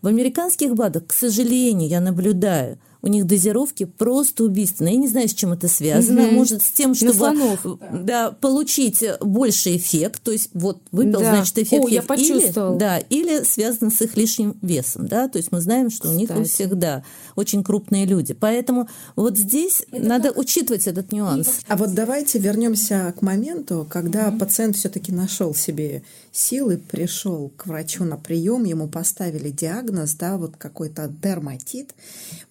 В 0.00 0.06
американских 0.06 0.74
БАДах, 0.74 1.08
к 1.08 1.12
сожалению, 1.12 1.88
я 1.88 2.00
наблюдаю, 2.00 2.78
у 3.02 3.08
них 3.08 3.26
дозировки 3.26 3.84
просто 3.84 4.44
убийственные. 4.44 4.94
Я 4.94 5.00
не 5.00 5.08
знаю, 5.08 5.28
с 5.28 5.34
чем 5.34 5.52
это 5.52 5.68
связано. 5.68 6.22
Мгм. 6.22 6.34
Может, 6.34 6.62
с 6.62 6.70
тем, 6.70 6.94
чтобы 6.94 7.14
слонов. 7.14 7.64
да, 8.04 8.30
получить 8.32 9.02
больший 9.20 9.76
эффект. 9.76 10.22
То 10.22 10.30
есть, 10.32 10.50
вот 10.54 10.80
выпил, 10.92 11.20
Да. 11.20 11.34
значит, 11.34 11.58
эффект 11.58 11.84
О, 11.84 11.88
я 11.88 11.96
есть. 11.96 12.06
почувствовала. 12.06 12.72
Или, 12.74 12.78
да, 12.78 12.98
или 12.98 13.42
связано 13.44 13.90
с 13.90 14.00
их 14.02 14.16
лишним 14.16 14.56
весом. 14.62 15.06
Да? 15.08 15.28
То 15.28 15.38
есть 15.38 15.50
мы 15.52 15.60
знаем, 15.60 15.90
что 15.90 16.10
у 16.10 16.14
них 16.14 16.30
у 16.30 16.34
Кстати. 16.34 16.48
всех 16.48 16.74
да, 16.78 17.02
очень 17.36 17.64
крупные 17.64 18.04
люди. 18.06 18.34
Поэтому 18.34 18.88
вот 19.16 19.36
здесь 19.38 19.82
надо 19.92 20.30
учитывать 20.32 20.86
этот 20.86 21.12
нюанс. 21.12 21.60
А 21.68 21.76
вот 21.76 21.94
давайте 21.94 22.38
вернемся 22.38 23.14
к 23.18 23.22
моменту, 23.22 23.86
когда 23.88 24.30
пациент 24.30 24.76
все-таки 24.76 25.12
нашел 25.12 25.54
себе 25.54 26.02
силы, 26.32 26.76
пришел 26.78 27.50
к 27.56 27.66
врачу 27.66 28.04
на 28.04 28.16
прием, 28.16 28.64
ему 28.64 28.88
поставили 28.88 29.50
диагноз, 29.50 30.14
да, 30.14 30.36
вот 30.36 30.56
какой-то 30.56 31.08
дерматит. 31.22 31.94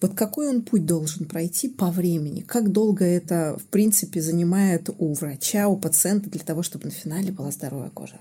Вот 0.00 0.14
какой 0.14 0.39
он 0.48 0.62
путь 0.62 0.86
должен 0.86 1.26
пройти 1.26 1.68
по 1.68 1.90
времени? 1.90 2.40
Как 2.40 2.72
долго 2.72 3.04
это, 3.04 3.56
в 3.58 3.64
принципе, 3.66 4.20
занимает 4.20 4.90
у 4.98 5.12
врача, 5.14 5.68
у 5.68 5.76
пациента 5.76 6.30
для 6.30 6.40
того, 6.40 6.62
чтобы 6.62 6.86
на 6.86 6.90
финале 6.90 7.32
была 7.32 7.50
здоровая 7.50 7.90
кожа? 7.90 8.16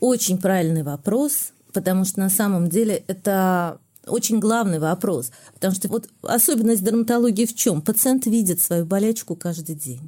Очень 0.00 0.38
правильный 0.38 0.82
вопрос, 0.82 1.52
потому 1.72 2.04
что 2.04 2.20
на 2.20 2.28
самом 2.28 2.68
деле 2.68 3.02
это 3.06 3.78
очень 4.06 4.38
главный 4.38 4.78
вопрос. 4.78 5.30
Потому 5.54 5.74
что 5.74 5.88
вот 5.88 6.08
особенность 6.22 6.84
дерматологии 6.84 7.44
в 7.44 7.54
чем? 7.54 7.82
Пациент 7.82 8.26
видит 8.26 8.60
свою 8.60 8.84
болячку 8.84 9.34
каждый 9.34 9.74
день. 9.74 10.00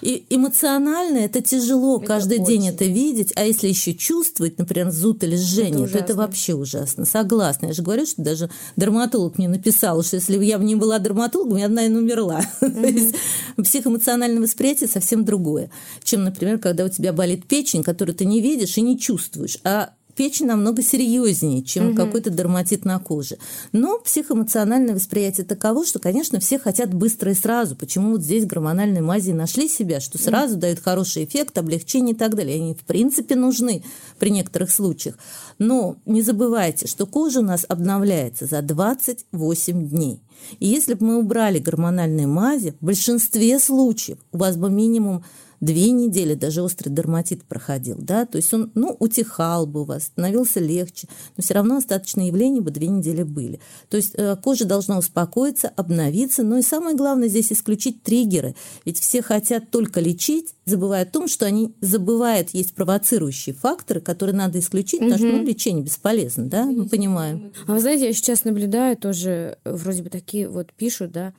И 0.00 0.24
эмоционально 0.30 1.18
это 1.18 1.40
тяжело 1.42 1.98
Это 1.98 2.06
каждый 2.06 2.38
день 2.38 2.62
очень. 2.62 2.74
это 2.74 2.84
видеть, 2.84 3.32
а 3.36 3.44
если 3.44 3.68
еще 3.68 3.94
чувствовать, 3.94 4.58
например, 4.58 4.90
зуд 4.90 5.24
или 5.24 5.36
жжение, 5.36 5.88
то 5.88 5.98
это 5.98 6.14
вообще 6.14 6.54
ужасно. 6.54 7.04
Согласна. 7.04 7.66
Я 7.66 7.72
же 7.72 7.82
говорю, 7.82 8.06
что 8.06 8.22
даже 8.22 8.50
дерматолог 8.76 9.38
мне 9.38 9.48
написал, 9.48 10.02
что 10.02 10.16
если 10.16 10.36
бы 10.38 10.44
я 10.44 10.58
бы 10.58 10.64
не 10.64 10.76
была 10.76 10.98
дерматологом, 10.98 11.56
я 11.58 11.68
бы, 11.68 11.74
наверное, 11.74 12.00
умерла. 12.00 12.42
Есть 12.60 13.16
психоэмоциональное 13.56 14.40
восприятие 14.42 14.88
совсем 14.88 15.24
другое, 15.24 15.70
чем, 16.04 16.24
например, 16.24 16.58
когда 16.58 16.84
у 16.84 16.88
тебя 16.88 17.12
болит 17.12 17.46
печень, 17.46 17.82
которую 17.82 18.14
ты 18.14 18.24
не 18.24 18.40
видишь 18.40 18.76
и 18.78 18.82
не 18.82 18.98
чувствуешь, 18.98 19.58
а 19.64 19.90
печень 20.14 20.46
намного 20.46 20.82
серьезнее, 20.82 21.62
чем 21.62 21.94
какой-то 21.94 22.30
дерматит 22.30 22.84
на 22.84 22.98
коже. 22.98 23.38
Но 23.72 23.98
психоэмоциональное 23.98 24.94
восприятие 24.94 25.46
таково, 25.46 25.84
что, 25.84 25.98
конечно, 25.98 26.40
все 26.40 26.58
хотят 26.58 26.92
быстро 26.92 27.32
и 27.32 27.34
сразу. 27.34 27.76
Почему 27.76 28.12
вот 28.12 28.22
здесь 28.22 28.46
гормональные 28.46 29.02
мази 29.02 29.32
нашли 29.32 29.68
себя, 29.68 30.00
что 30.00 30.18
сразу 30.18 30.56
дают 30.56 30.80
хороший 30.80 31.24
эффект, 31.24 31.56
облегчение 31.58 32.14
и 32.14 32.18
так 32.18 32.34
далее. 32.34 32.56
Они, 32.56 32.74
в 32.74 32.84
принципе, 32.84 33.36
нужны 33.36 33.82
при 34.18 34.30
некоторых 34.30 34.70
случаях. 34.70 35.16
Но 35.58 35.96
не 36.06 36.22
забывайте, 36.22 36.86
что 36.86 37.06
кожа 37.06 37.40
у 37.40 37.44
нас 37.44 37.64
обновляется 37.68 38.46
за 38.46 38.62
28 38.62 39.88
дней. 39.88 40.20
И 40.60 40.66
если 40.66 40.94
бы 40.94 41.06
мы 41.06 41.18
убрали 41.18 41.58
гормональные 41.58 42.26
мази, 42.26 42.74
в 42.80 42.84
большинстве 42.84 43.58
случаев 43.58 44.18
у 44.32 44.38
вас 44.38 44.56
бы 44.56 44.70
минимум 44.70 45.24
две 45.62 45.90
недели 45.90 46.34
даже 46.34 46.60
острый 46.60 46.90
дерматит 46.90 47.44
проходил, 47.44 47.96
да, 47.98 48.26
то 48.26 48.36
есть 48.36 48.52
он, 48.52 48.72
ну, 48.74 48.96
утихал 48.98 49.64
бы 49.64 49.82
у 49.82 49.84
вас, 49.84 50.04
становился 50.04 50.58
легче, 50.58 51.08
но 51.36 51.42
все 51.42 51.54
равно 51.54 51.76
остаточные 51.76 52.28
явления 52.28 52.60
бы 52.60 52.72
две 52.72 52.88
недели 52.88 53.22
были. 53.22 53.60
То 53.88 53.96
есть 53.96 54.12
э, 54.16 54.36
кожа 54.42 54.64
должна 54.64 54.98
успокоиться, 54.98 55.68
обновиться, 55.68 56.42
но 56.42 56.58
и 56.58 56.62
самое 56.62 56.96
главное 56.96 57.28
здесь 57.28 57.52
исключить 57.52 58.02
триггеры, 58.02 58.56
ведь 58.84 58.98
все 58.98 59.22
хотят 59.22 59.70
только 59.70 60.00
лечить, 60.00 60.52
забывая 60.66 61.04
о 61.04 61.06
том, 61.06 61.28
что 61.28 61.46
они 61.46 61.72
забывают, 61.80 62.50
есть 62.50 62.74
провоцирующие 62.74 63.54
факторы, 63.54 64.00
которые 64.00 64.34
надо 64.34 64.58
исключить, 64.58 65.00
угу. 65.00 65.10
потому 65.10 65.30
что 65.30 65.38
ну, 65.38 65.44
лечение 65.44 65.84
бесполезно, 65.84 66.46
да, 66.46 66.64
мы 66.64 66.88
понимаем. 66.88 67.52
А 67.68 67.72
вы 67.72 67.78
знаете, 67.78 68.06
я 68.06 68.12
сейчас 68.12 68.44
наблюдаю 68.44 68.96
тоже, 68.96 69.58
вроде 69.64 70.02
бы 70.02 70.10
такие 70.22 70.48
вот 70.48 70.72
пишут, 70.72 71.12
да, 71.12 71.34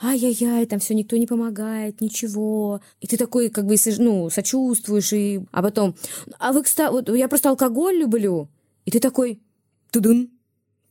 ай-яй-яй, 0.00 0.66
там 0.66 0.78
все 0.78 0.94
никто 0.94 1.16
не 1.16 1.26
помогает, 1.26 2.00
ничего. 2.00 2.80
И 3.00 3.06
ты 3.06 3.16
такой, 3.16 3.48
как 3.48 3.66
бы, 3.66 3.74
ну, 3.98 4.30
сочувствуешь, 4.30 5.12
и... 5.12 5.40
а 5.50 5.62
потом, 5.62 5.94
а 6.38 6.52
вы, 6.52 6.62
кстати, 6.62 6.90
вот 6.92 7.08
я 7.08 7.28
просто 7.28 7.50
алкоголь 7.50 7.96
люблю. 7.96 8.48
И 8.84 8.90
ты 8.90 9.00
такой, 9.00 9.40
тудун, 9.90 10.30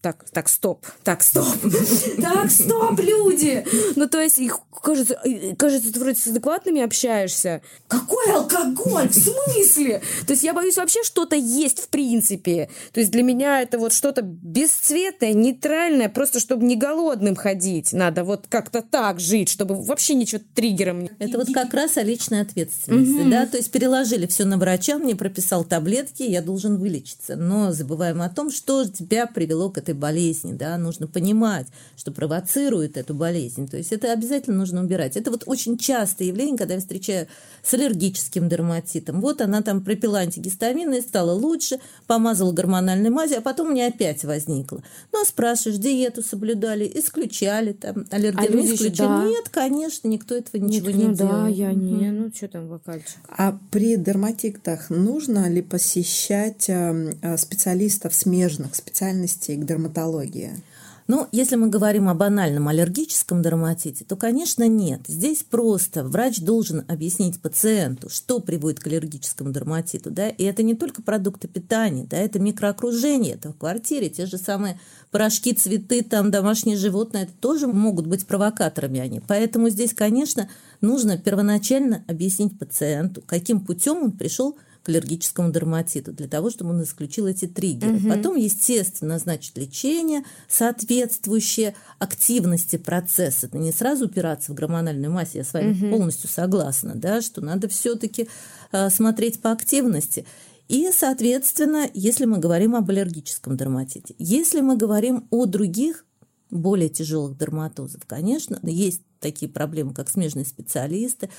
так, 0.02 0.26
так, 0.32 0.48
стоп, 0.48 0.86
так, 1.04 1.24
стоп, 1.24 1.56
так, 2.22 2.52
стоп, 2.52 3.00
люди! 3.00 3.66
Ну, 3.96 4.08
то 4.08 4.22
есть, 4.22 4.38
их, 4.38 4.60
кажется, 4.84 5.20
кажется, 5.58 5.92
ты 5.92 6.00
вроде 6.00 6.20
с 6.20 6.28
адекватными 6.28 6.82
общаешься. 6.82 7.62
Какой 7.88 8.32
алкоголь? 8.32 9.10
В 9.10 9.16
смысле? 9.16 10.02
То 10.28 10.34
есть, 10.34 10.44
я 10.44 10.54
боюсь 10.54 10.78
вообще 10.78 11.02
что-то 11.04 11.36
есть 11.36 11.80
в 11.80 11.90
принципе. 11.90 12.70
То 12.94 13.00
есть, 13.00 13.12
для 13.12 13.24
меня 13.24 13.60
это 13.62 13.80
вот 13.80 13.92
что-то 13.92 14.22
бесцветное, 14.22 15.34
нейтральное, 15.34 16.10
просто 16.10 16.40
чтобы 16.40 16.66
не 16.66 16.76
голодным 16.76 17.36
ходить. 17.36 17.92
Надо 17.92 18.24
вот 18.24 18.46
как-то 18.50 18.84
так 18.84 19.20
жить, 19.20 19.50
чтобы 19.50 19.82
вообще 19.82 20.14
ничего 20.14 20.42
триггером. 20.54 21.10
Это 21.18 21.40
вот 21.40 21.48
как 21.52 21.74
раз 21.74 21.98
о 21.98 22.04
личной 22.04 22.42
ответственности, 22.42 23.22
угу. 23.22 23.32
да? 23.32 23.48
То 23.48 23.58
есть, 23.58 23.72
переложили 23.72 24.28
все 24.28 24.46
на 24.46 24.58
врача, 24.58 25.00
мне 25.00 25.16
прописал 25.16 25.66
таблетки, 25.66 26.22
я 26.22 26.44
должен 26.44 26.78
вылечиться. 26.78 27.36
Но 27.36 27.72
забываем 27.72 28.22
о 28.22 28.30
том, 28.30 28.52
что 28.52 28.86
тебя 28.86 29.26
привело 29.26 29.72
к 29.72 29.80
этой 29.88 29.98
болезни, 29.98 30.54
да, 30.54 30.78
нужно 30.78 31.08
понимать, 31.08 31.68
что 31.96 32.12
провоцирует 32.12 32.98
эту 32.98 33.14
болезнь. 33.14 33.68
То 33.68 33.78
есть 33.78 33.94
это 33.94 34.12
обязательно 34.12 34.58
нужно 34.58 34.84
убирать. 34.84 35.16
Это 35.16 35.32
вот 35.32 35.44
очень 35.46 35.78
частое 35.78 36.28
явление, 36.28 36.58
когда 36.58 36.74
я 36.76 36.80
встречаю 36.80 37.28
с 37.64 37.74
аллергическим 37.74 38.50
дерматитом. 38.50 39.22
Вот 39.22 39.42
она 39.42 39.62
там 39.62 39.84
пропила 39.84 40.20
антигистамины, 40.20 41.02
стала 41.02 41.32
лучше, 41.32 41.80
помазала 42.06 42.52
гормональной 42.52 43.10
мазью, 43.10 43.38
а 43.38 43.42
потом 43.42 43.72
мне 43.72 43.88
опять 43.88 44.24
возникло. 44.24 44.84
Ну, 45.14 45.22
а 45.22 45.26
спрашиваешь, 45.26 45.80
диету 45.80 46.22
соблюдали, 46.22 46.90
исключали 46.96 47.74
там 47.74 48.06
аллерген, 48.12 48.60
а 48.60 48.66
исключали? 48.66 49.08
Да. 49.08 49.26
Нет, 49.26 49.50
конечно, 49.50 50.08
никто 50.08 50.36
этого 50.36 50.62
ничего 50.62 50.88
Нет, 50.88 50.98
не 50.98 51.06
ну, 51.06 51.14
делал. 51.14 51.32
да, 51.32 51.48
я 51.48 51.74
не, 51.74 52.12
ну 52.12 52.32
что 52.34 52.48
там 52.48 52.68
вокальчик. 52.68 53.18
А 53.30 53.58
при 53.72 53.96
дерматитах 53.96 54.90
нужно 54.90 55.50
ли 55.50 55.62
посещать 55.62 56.70
эм, 56.70 57.12
э, 57.22 57.38
специалистов 57.38 58.14
смежных 58.14 58.76
специальностей 58.76 59.56
к 59.56 59.66
дерматологии? 59.78 60.64
Ну, 61.08 61.26
если 61.32 61.56
мы 61.56 61.70
говорим 61.70 62.10
о 62.10 62.16
банальном 62.16 62.68
аллергическом 62.68 63.42
дерматите, 63.42 64.04
то, 64.04 64.18
конечно, 64.18 64.68
нет. 64.68 65.04
Здесь 65.08 65.42
просто 65.42 66.04
врач 66.04 66.42
должен 66.42 66.84
объяснить 66.90 67.42
пациенту, 67.42 68.10
что 68.10 68.42
приводит 68.42 68.82
к 68.82 68.88
аллергическому 68.88 69.54
дерматиту. 69.54 70.12
Да? 70.12 70.28
И 70.28 70.44
это 70.44 70.64
не 70.64 70.76
только 70.76 71.02
продукты 71.02 71.48
питания, 71.48 72.06
да, 72.10 72.18
это 72.18 72.40
микроокружение, 72.40 73.36
это 73.36 73.54
в 73.54 73.58
квартире, 73.58 74.10
те 74.10 74.26
же 74.26 74.38
самые 74.38 74.82
порошки, 75.10 75.54
цветы, 75.54 76.04
там, 76.04 76.30
домашние 76.30 76.76
животные, 76.76 77.24
это 77.24 77.34
тоже 77.40 77.68
могут 77.68 78.06
быть 78.06 78.28
провокаторами 78.28 79.00
они. 79.00 79.22
Поэтому 79.26 79.70
здесь, 79.70 79.94
конечно, 79.94 80.50
нужно 80.82 81.18
первоначально 81.18 82.04
объяснить 82.10 82.60
пациенту, 82.60 83.24
каким 83.26 83.62
путем 83.62 84.04
он 84.04 84.12
пришел 84.12 84.52
к 84.54 84.58
аллергическому 84.88 85.52
дерматиту, 85.52 86.12
для 86.12 86.28
того, 86.28 86.50
чтобы 86.50 86.72
он 86.72 86.84
исключил 86.84 87.28
эти 87.28 87.46
триггеры. 87.48 87.98
Угу. 87.98 88.10
Потом, 88.10 88.36
естественно, 88.36 89.14
назначить 89.14 89.58
лечение, 89.58 90.24
соответствующее 90.48 91.76
активности 92.00 92.78
процесса. 92.78 93.48
Это 93.48 93.58
не 93.58 93.72
сразу 93.72 94.06
упираться 94.06 94.52
в 94.52 94.56
гормональную 94.56 95.12
массу, 95.12 95.38
я 95.38 95.44
с 95.44 95.54
вами 95.54 95.72
угу. 95.72 95.98
полностью 95.98 96.30
согласна, 96.30 96.94
да, 96.96 97.22
что 97.22 97.42
надо 97.42 97.68
все-таки 97.68 98.28
э, 98.72 98.90
смотреть 98.90 99.42
по 99.42 99.52
активности. 99.52 100.26
И, 100.68 100.92
соответственно, 100.94 101.90
если 101.94 102.26
мы 102.26 102.40
говорим 102.40 102.76
об 102.76 102.90
аллергическом 102.90 103.56
дерматите, 103.56 104.16
если 104.18 104.60
мы 104.60 104.76
говорим 104.76 105.28
о 105.30 105.46
других 105.46 106.06
более 106.50 106.90
тяжелых 106.90 107.38
дерматозов, 107.38 108.02
конечно, 108.06 108.60
есть 108.64 109.02
такие 109.20 109.50
проблемы, 109.50 109.94
как 109.94 110.10
смежные 110.10 110.46
специалисты, 110.46 111.30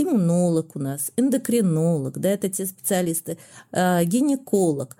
иммунолог 0.00 0.76
у 0.76 0.78
нас, 0.78 1.10
эндокринолог, 1.16 2.18
да, 2.18 2.30
это 2.30 2.48
те 2.48 2.66
специалисты, 2.66 3.38
э, 3.72 4.04
гинеколог, 4.04 4.96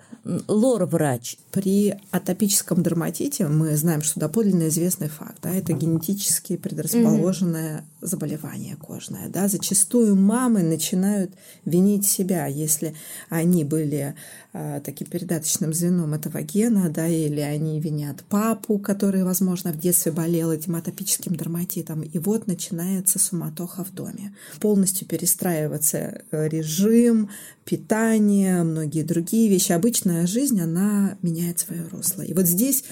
лор-врач. 0.47 1.37
При 1.51 1.95
атопическом 2.11 2.83
дерматите 2.83 3.47
мы 3.47 3.75
знаем, 3.75 4.01
что 4.01 4.19
доподлинно 4.19 4.67
известный 4.67 5.09
факт, 5.09 5.37
да, 5.41 5.53
это 5.53 5.73
генетически 5.73 6.57
предрасположенное 6.57 7.79
mm 7.79 7.83
заболевание 8.01 8.75
кожное, 8.75 9.29
да, 9.29 9.47
зачастую 9.47 10.15
мамы 10.15 10.63
начинают 10.63 11.33
винить 11.65 12.05
себя, 12.05 12.47
если 12.47 12.95
они 13.29 13.63
были 13.63 14.15
э, 14.53 14.81
таким 14.83 15.07
передаточным 15.07 15.73
звеном 15.73 16.13
этого 16.13 16.41
гена, 16.41 16.89
да, 16.89 17.07
или 17.07 17.39
они 17.39 17.79
винят 17.79 18.23
папу, 18.23 18.79
который, 18.79 19.23
возможно, 19.23 19.71
в 19.71 19.79
детстве 19.79 20.11
болел 20.11 20.51
этим 20.51 20.75
атопическим 20.75 21.35
дерматитом, 21.35 22.01
и 22.01 22.17
вот 22.17 22.47
начинается 22.47 23.19
суматоха 23.19 23.83
в 23.83 23.93
доме. 23.93 24.35
Полностью 24.59 25.07
перестраивается 25.07 26.23
э, 26.31 26.47
режим, 26.47 27.29
питание, 27.71 28.63
многие 28.63 29.01
другие 29.01 29.47
вещи. 29.47 29.71
Обычная 29.71 30.27
жизнь, 30.27 30.59
она 30.59 31.17
меняет 31.21 31.59
свое 31.59 31.87
русло. 31.87 32.21
И 32.21 32.33
вот 32.33 32.45
здесь 32.45 32.83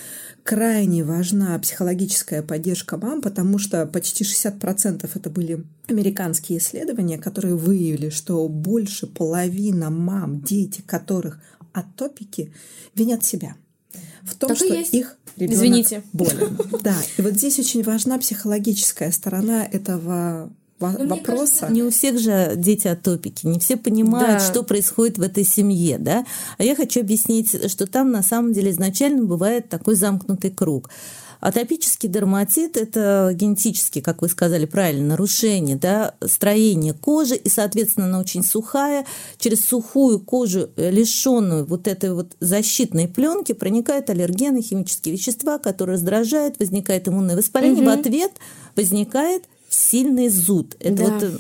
крайне 0.43 1.03
важна 1.03 1.59
психологическая 1.59 2.41
поддержка 2.41 2.95
мам, 2.95 3.21
потому 3.21 3.57
что 3.57 3.86
почти 3.86 4.23
60% 4.23 5.09
это 5.13 5.30
были 5.30 5.65
американские 5.89 6.59
исследования, 6.59 7.17
которые 7.17 7.57
выявили, 7.57 8.07
что 8.07 8.47
больше 8.47 9.05
половина 9.05 9.89
мам, 9.89 10.39
дети 10.39 10.82
которых 10.88 11.41
атопики, 11.73 12.53
винят 12.95 13.25
себя 13.25 13.57
в 14.23 14.34
том, 14.36 14.47
так 14.47 14.59
что 14.59 14.73
их 14.73 15.17
ребенок 15.36 15.57
Извините. 15.57 16.03
болен. 16.13 16.57
Да, 16.84 16.95
и 17.17 17.21
вот 17.21 17.34
здесь 17.34 17.59
очень 17.59 17.84
важна 17.84 18.17
психологическая 18.17 19.11
сторона 19.11 19.65
этого 19.65 20.53
вопроса. 20.80 21.25
Кажется, 21.25 21.69
не 21.69 21.84
у 21.84 21.89
всех 21.89 22.19
же 22.19 22.53
дети 22.55 22.88
атопики, 22.88 23.45
не 23.45 23.59
все 23.59 23.77
понимают, 23.77 24.39
да. 24.39 24.45
что 24.45 24.63
происходит 24.63 25.17
в 25.17 25.21
этой 25.21 25.43
семье, 25.43 25.97
да. 25.97 26.25
А 26.57 26.63
я 26.63 26.75
хочу 26.75 27.01
объяснить, 27.01 27.69
что 27.69 27.88
там 27.88 28.11
на 28.11 28.23
самом 28.23 28.53
деле 28.53 28.71
изначально 28.71 29.23
бывает 29.23 29.69
такой 29.69 29.95
замкнутый 29.95 30.51
круг. 30.51 30.89
Атопический 31.39 32.09
дерматит– 32.09 32.75
это 32.77 33.32
генетически, 33.34 34.01
как 34.01 34.21
вы 34.21 34.27
сказали 34.27 34.65
правильно, 34.65 35.09
нарушение 35.09 35.77
да, 35.77 36.15
строения 36.25 36.93
кожи, 36.93 37.36
и, 37.36 37.47
соответственно, 37.47 38.07
она 38.07 38.19
очень 38.19 38.43
сухая. 38.43 39.05
Через 39.38 39.65
сухую 39.65 40.19
кожу, 40.19 40.69
э, 40.75 40.91
лишенную 40.91 41.65
вот 41.65 41.88
этой 41.88 42.13
вот 42.13 42.36
защитной 42.41 43.07
пленки, 43.07 43.53
проникают 43.53 44.09
аллергены, 44.09 44.61
химические 44.61 45.15
вещества, 45.15 45.59
которые 45.59 45.93
раздражают, 45.93 46.59
возникает 46.59 47.07
иммунное 47.07 47.38
воспаление. 47.38 47.84
Угу. 47.84 47.89
В 47.89 47.99
ответ 47.99 48.32
возникает 48.75 49.45
сильный 49.70 50.30
зуд. 50.30 50.76
Это 50.80 50.95
да. 50.95 51.03
вот 51.05 51.24
э, 51.24 51.32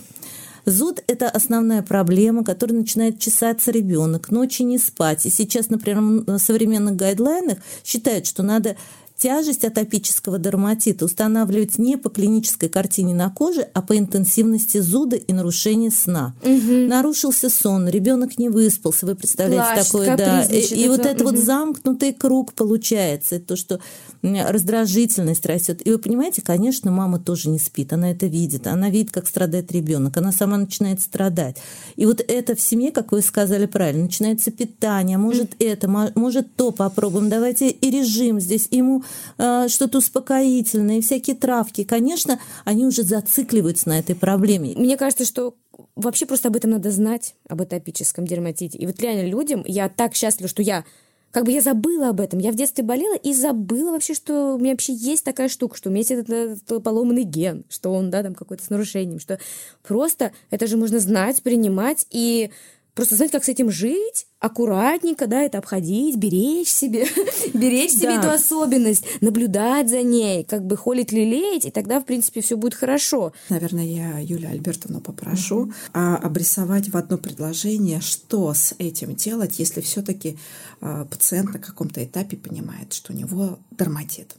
Зуд– 0.65 1.03
это 1.07 1.29
основная 1.29 1.81
проблема, 1.81 2.43
которая 2.43 2.77
начинает 2.77 3.19
чесаться 3.19 3.71
ребенок, 3.71 4.29
ночи 4.29 4.61
не 4.61 4.77
спать. 4.77 5.25
И 5.25 5.29
сейчас, 5.29 5.69
например, 5.69 6.23
в 6.27 6.39
современных 6.39 6.95
гайдлайнах 6.95 7.57
считают, 7.83 8.27
что 8.27 8.43
надо 8.43 8.75
Тяжесть 9.19 9.65
атопического 9.65 10.39
дерматита 10.39 11.03
устанавливать 11.03 11.77
не 11.77 11.97
по 11.97 12.09
клинической 12.09 12.69
картине 12.69 13.13
на 13.13 13.29
коже, 13.29 13.67
а 13.73 13.81
по 13.81 13.97
интенсивности 13.97 14.77
зуда 14.79 15.17
и 15.17 15.33
нарушения 15.33 15.91
сна. 15.91 16.33
Угу. 16.41 16.87
Нарушился 16.87 17.49
сон, 17.49 17.89
ребенок 17.89 18.37
не 18.37 18.47
выспался, 18.47 19.05
вы 19.05 19.15
представляете 19.15 19.73
Плачет, 19.73 19.85
такое, 19.91 20.17
да. 20.17 20.43
И, 20.43 20.61
и 20.61 20.87
вот 20.87 21.01
это 21.01 21.25
угу. 21.25 21.31
вот 21.33 21.39
замкнутый 21.43 22.13
круг 22.13 22.53
получается, 22.53 23.35
это 23.35 23.47
то, 23.47 23.55
что 23.57 23.81
раздражительность 24.21 25.45
растет. 25.45 25.85
И 25.85 25.91
вы 25.91 25.97
понимаете, 25.97 26.41
конечно, 26.41 26.89
мама 26.89 27.19
тоже 27.19 27.49
не 27.49 27.59
спит, 27.59 27.91
она 27.91 28.11
это 28.11 28.25
видит, 28.25 28.67
она 28.67 28.89
видит, 28.89 29.11
как 29.11 29.27
страдает 29.27 29.71
ребенок, 29.73 30.15
она 30.15 30.31
сама 30.31 30.57
начинает 30.57 31.01
страдать. 31.01 31.57
И 31.97 32.05
вот 32.05 32.23
это 32.25 32.55
в 32.55 32.61
семье, 32.61 32.91
как 32.91 33.11
вы 33.11 33.21
сказали 33.21 33.65
правильно, 33.65 34.03
начинается 34.03 34.51
питание, 34.51 35.17
может 35.17 35.55
это, 35.59 35.89
может 36.15 36.55
то 36.55 36.71
попробуем, 36.71 37.29
давайте 37.29 37.69
и 37.69 37.91
режим 37.91 38.39
здесь 38.39 38.67
ему 38.71 39.03
э, 39.37 39.67
что-то 39.67 39.99
успокоительное, 39.99 41.01
всякие 41.01 41.35
травки, 41.35 41.83
конечно, 41.83 42.39
они 42.65 42.85
уже 42.85 43.03
зацикливаются 43.03 43.89
на 43.89 43.99
этой 43.99 44.15
проблеме. 44.15 44.73
Мне 44.75 44.97
кажется, 44.97 45.25
что 45.25 45.55
вообще 45.95 46.25
просто 46.25 46.49
об 46.49 46.55
этом 46.55 46.71
надо 46.71 46.91
знать, 46.91 47.35
об 47.47 47.61
атопическом 47.61 48.25
дерматите. 48.25 48.77
И 48.77 48.85
вот 48.85 48.99
реально 48.99 49.27
людям, 49.27 49.63
я 49.65 49.89
так 49.89 50.15
счастлива, 50.15 50.49
что 50.49 50.61
я 50.61 50.83
Как 51.31 51.45
бы 51.45 51.51
я 51.51 51.61
забыла 51.61 52.09
об 52.09 52.21
этом. 52.21 52.39
Я 52.39 52.51
в 52.51 52.55
детстве 52.55 52.83
болела 52.83 53.15
и 53.15 53.33
забыла 53.33 53.91
вообще, 53.91 54.15
что 54.15 54.55
у 54.55 54.57
меня 54.57 54.71
вообще 54.71 54.93
есть 54.93 55.23
такая 55.23 55.47
штука, 55.47 55.77
что 55.77 55.89
у 55.89 55.91
меня 55.91 55.99
есть 55.99 56.11
этот, 56.11 56.29
этот 56.29 56.83
поломанный 56.83 57.23
ген, 57.23 57.65
что 57.69 57.93
он, 57.93 58.09
да, 58.09 58.23
там 58.23 58.33
какой-то 58.33 58.63
с 58.63 58.71
нарушением, 58.71 59.19
что 59.19 59.37
просто 59.83 60.31
это 60.49 60.65
же 60.65 60.75
можно 60.75 60.99
знать, 60.99 61.43
принимать 61.43 62.07
и 62.09 62.49
Просто 62.93 63.15
знать, 63.15 63.31
как 63.31 63.43
с 63.43 63.49
этим 63.49 63.71
жить, 63.71 64.27
аккуратненько, 64.39 65.27
да, 65.27 65.41
это 65.41 65.57
обходить, 65.57 66.17
беречь 66.17 66.69
себе, 66.69 67.07
беречь 67.53 67.91
себе 67.91 68.15
эту 68.15 68.29
особенность, 68.29 69.03
наблюдать 69.21 69.89
за 69.89 70.01
ней, 70.01 70.43
как 70.43 70.65
бы 70.65 70.75
холить, 70.75 71.11
лелеять, 71.11 71.65
и 71.65 71.71
тогда, 71.71 71.99
в 71.99 72.05
принципе, 72.05 72.41
все 72.41 72.57
будет 72.57 72.73
хорошо. 72.73 73.33
Наверное, 73.49 73.85
я 73.85 74.19
Юлия 74.19 74.49
Альбертовну 74.49 75.01
попрошу 75.01 75.71
а, 75.93 76.17
обрисовать 76.17 76.89
в 76.89 76.97
одно 76.97 77.17
предложение, 77.17 78.01
что 78.01 78.53
с 78.53 78.75
этим 78.79 79.15
делать, 79.15 79.59
если 79.59 79.81
все-таки 79.81 80.37
а, 80.81 81.05
пациент 81.05 81.53
на 81.53 81.59
каком-то 81.59 82.03
этапе 82.03 82.37
понимает, 82.37 82.93
что 82.93 83.13
у 83.13 83.15
него 83.15 83.59
дерматит. 83.71 84.35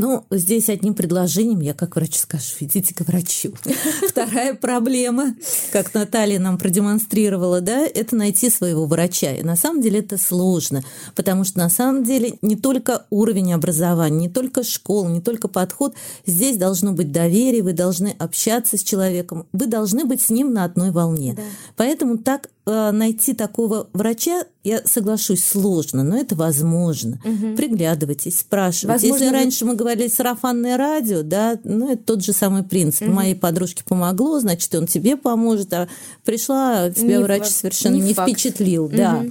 Ну, 0.00 0.24
здесь 0.30 0.70
одним 0.70 0.94
предложением 0.94 1.60
я 1.60 1.74
как 1.74 1.94
врач 1.94 2.16
скажу, 2.16 2.54
идите 2.60 2.94
к 2.94 3.02
врачу. 3.02 3.52
Вторая 4.08 4.54
проблема, 4.54 5.34
как 5.72 5.92
Наталья 5.92 6.38
нам 6.38 6.56
продемонстрировала, 6.56 7.60
да, 7.60 7.80
это 7.86 8.16
найти 8.16 8.48
своего 8.48 8.86
врача. 8.86 9.32
И 9.32 9.42
на 9.42 9.56
самом 9.56 9.82
деле 9.82 10.00
это 10.00 10.16
сложно, 10.16 10.82
потому 11.14 11.44
что 11.44 11.58
на 11.58 11.68
самом 11.68 12.02
деле 12.02 12.38
не 12.40 12.56
только 12.56 13.04
уровень 13.10 13.52
образования, 13.52 14.16
не 14.20 14.28
только 14.30 14.64
школа, 14.64 15.06
не 15.08 15.20
только 15.20 15.48
подход, 15.48 15.94
здесь 16.24 16.56
должно 16.56 16.92
быть 16.92 17.12
доверие, 17.12 17.62
вы 17.62 17.74
должны 17.74 18.16
общаться 18.18 18.78
с 18.78 18.82
человеком, 18.82 19.48
вы 19.52 19.66
должны 19.66 20.06
быть 20.06 20.22
с 20.22 20.30
ним 20.30 20.54
на 20.54 20.64
одной 20.64 20.92
волне. 20.92 21.34
Да. 21.36 21.42
Поэтому 21.76 22.16
так 22.16 22.48
найти 22.92 23.34
такого 23.34 23.88
врача, 23.92 24.44
я 24.62 24.82
соглашусь, 24.84 25.44
сложно, 25.44 26.02
но 26.02 26.16
это 26.16 26.34
возможно. 26.34 27.20
Угу. 27.24 27.56
Приглядывайтесь, 27.56 28.40
спрашивайте. 28.40 29.08
Возможно, 29.08 29.24
Если 29.24 29.36
раньше 29.36 29.64
мы 29.64 29.74
говорили 29.74 30.08
сарафанное 30.08 30.76
радио, 30.76 31.22
да, 31.22 31.58
ну 31.64 31.92
это 31.92 32.02
тот 32.02 32.24
же 32.24 32.32
самый 32.32 32.62
принцип. 32.62 33.02
Угу. 33.02 33.12
Моей 33.12 33.34
подружке 33.34 33.82
помогло, 33.84 34.38
значит, 34.40 34.74
он 34.74 34.86
тебе 34.86 35.16
поможет, 35.16 35.72
а 35.72 35.88
пришла, 36.24 36.90
тебя 36.90 37.18
не 37.18 37.22
врач 37.22 37.46
совершенно 37.46 37.94
не, 37.94 38.02
не 38.02 38.14
впечатлил, 38.14 38.84
угу. 38.84 38.96
да. 38.96 39.24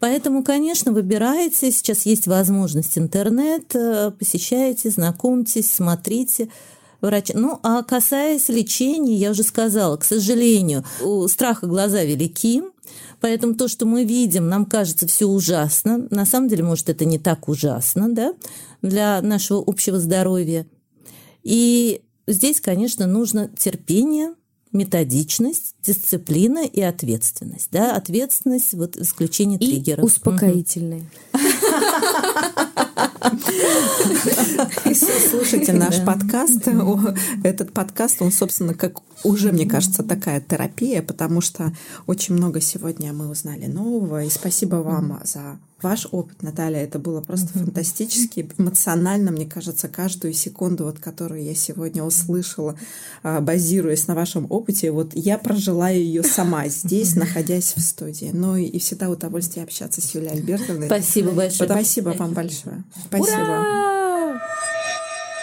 Поэтому, 0.00 0.42
конечно, 0.44 0.92
выбирайте. 0.92 1.70
Сейчас 1.72 2.04
есть 2.04 2.26
возможность 2.26 2.98
интернет, 2.98 3.74
э, 3.74 4.10
посещайте, 4.18 4.90
знакомьтесь, 4.90 5.70
смотрите 5.70 6.48
врача. 7.06 7.34
Ну, 7.36 7.60
а 7.62 7.82
касаясь 7.82 8.48
лечения, 8.48 9.16
я 9.16 9.30
уже 9.30 9.42
сказала, 9.42 9.96
к 9.96 10.04
сожалению, 10.04 10.84
у 11.02 11.26
страха 11.28 11.66
глаза 11.66 12.02
велики, 12.02 12.62
Поэтому 13.20 13.54
то, 13.54 13.68
что 13.68 13.86
мы 13.86 14.04
видим, 14.04 14.48
нам 14.48 14.66
кажется 14.66 15.06
все 15.06 15.24
ужасно. 15.24 16.06
На 16.10 16.26
самом 16.26 16.48
деле, 16.48 16.62
может, 16.62 16.90
это 16.90 17.06
не 17.06 17.18
так 17.18 17.48
ужасно, 17.48 18.12
да, 18.12 18.34
для 18.82 19.22
нашего 19.22 19.64
общего 19.66 19.98
здоровья. 19.98 20.66
И 21.42 22.02
здесь, 22.26 22.60
конечно, 22.60 23.06
нужно 23.06 23.48
терпение, 23.56 24.34
методичность, 24.72 25.74
дисциплина 25.82 26.66
и 26.66 26.82
ответственность. 26.82 27.68
Да? 27.70 27.96
Ответственность, 27.96 28.74
вот 28.74 28.96
исключение 28.96 29.58
и 29.58 29.70
триггеров. 29.70 30.04
успокоительные. 30.04 31.08
Слушайте 35.30 35.72
наш 35.72 36.04
подкаст. 36.04 36.68
Этот 37.42 37.72
подкаст, 37.72 38.22
он, 38.22 38.32
собственно, 38.32 38.74
как 38.74 39.00
уже, 39.22 39.52
мне 39.52 39.66
кажется, 39.66 40.02
такая 40.02 40.40
терапия, 40.40 41.02
потому 41.02 41.40
что 41.40 41.72
очень 42.06 42.34
много 42.34 42.60
сегодня 42.60 43.12
мы 43.12 43.30
узнали 43.30 43.66
нового. 43.66 44.24
И 44.24 44.30
спасибо 44.30 44.76
вам 44.76 45.20
за 45.24 45.58
ваш 45.84 46.08
опыт, 46.10 46.42
Наталья. 46.42 46.80
Это 46.80 46.98
было 46.98 47.20
просто 47.20 47.48
фантастически, 47.58 48.48
эмоционально, 48.58 49.30
мне 49.30 49.46
кажется, 49.46 49.88
каждую 49.88 50.32
секунду, 50.32 50.84
вот, 50.84 50.98
которую 50.98 51.44
я 51.44 51.54
сегодня 51.54 52.02
услышала, 52.02 52.76
а, 53.22 53.40
базируясь 53.40 54.08
на 54.08 54.14
вашем 54.14 54.46
опыте, 54.50 54.90
вот 54.90 55.10
я 55.14 55.38
прожила 55.38 55.90
ее 55.90 56.22
сама 56.22 56.66
здесь, 56.68 57.14
находясь 57.14 57.74
в 57.76 57.80
студии. 57.80 58.30
Ну 58.32 58.56
и 58.56 58.78
всегда 58.78 59.10
удовольствие 59.10 59.64
общаться 59.64 60.00
с 60.00 60.14
Юлией 60.14 60.32
Альбертовной. 60.32 60.86
Спасибо 60.86 61.30
большое. 61.30 61.68
Спасибо 61.68 62.08
вам 62.10 62.32
большое. 62.32 62.82
Спасибо. 63.06 63.42
Ура! 63.42 63.93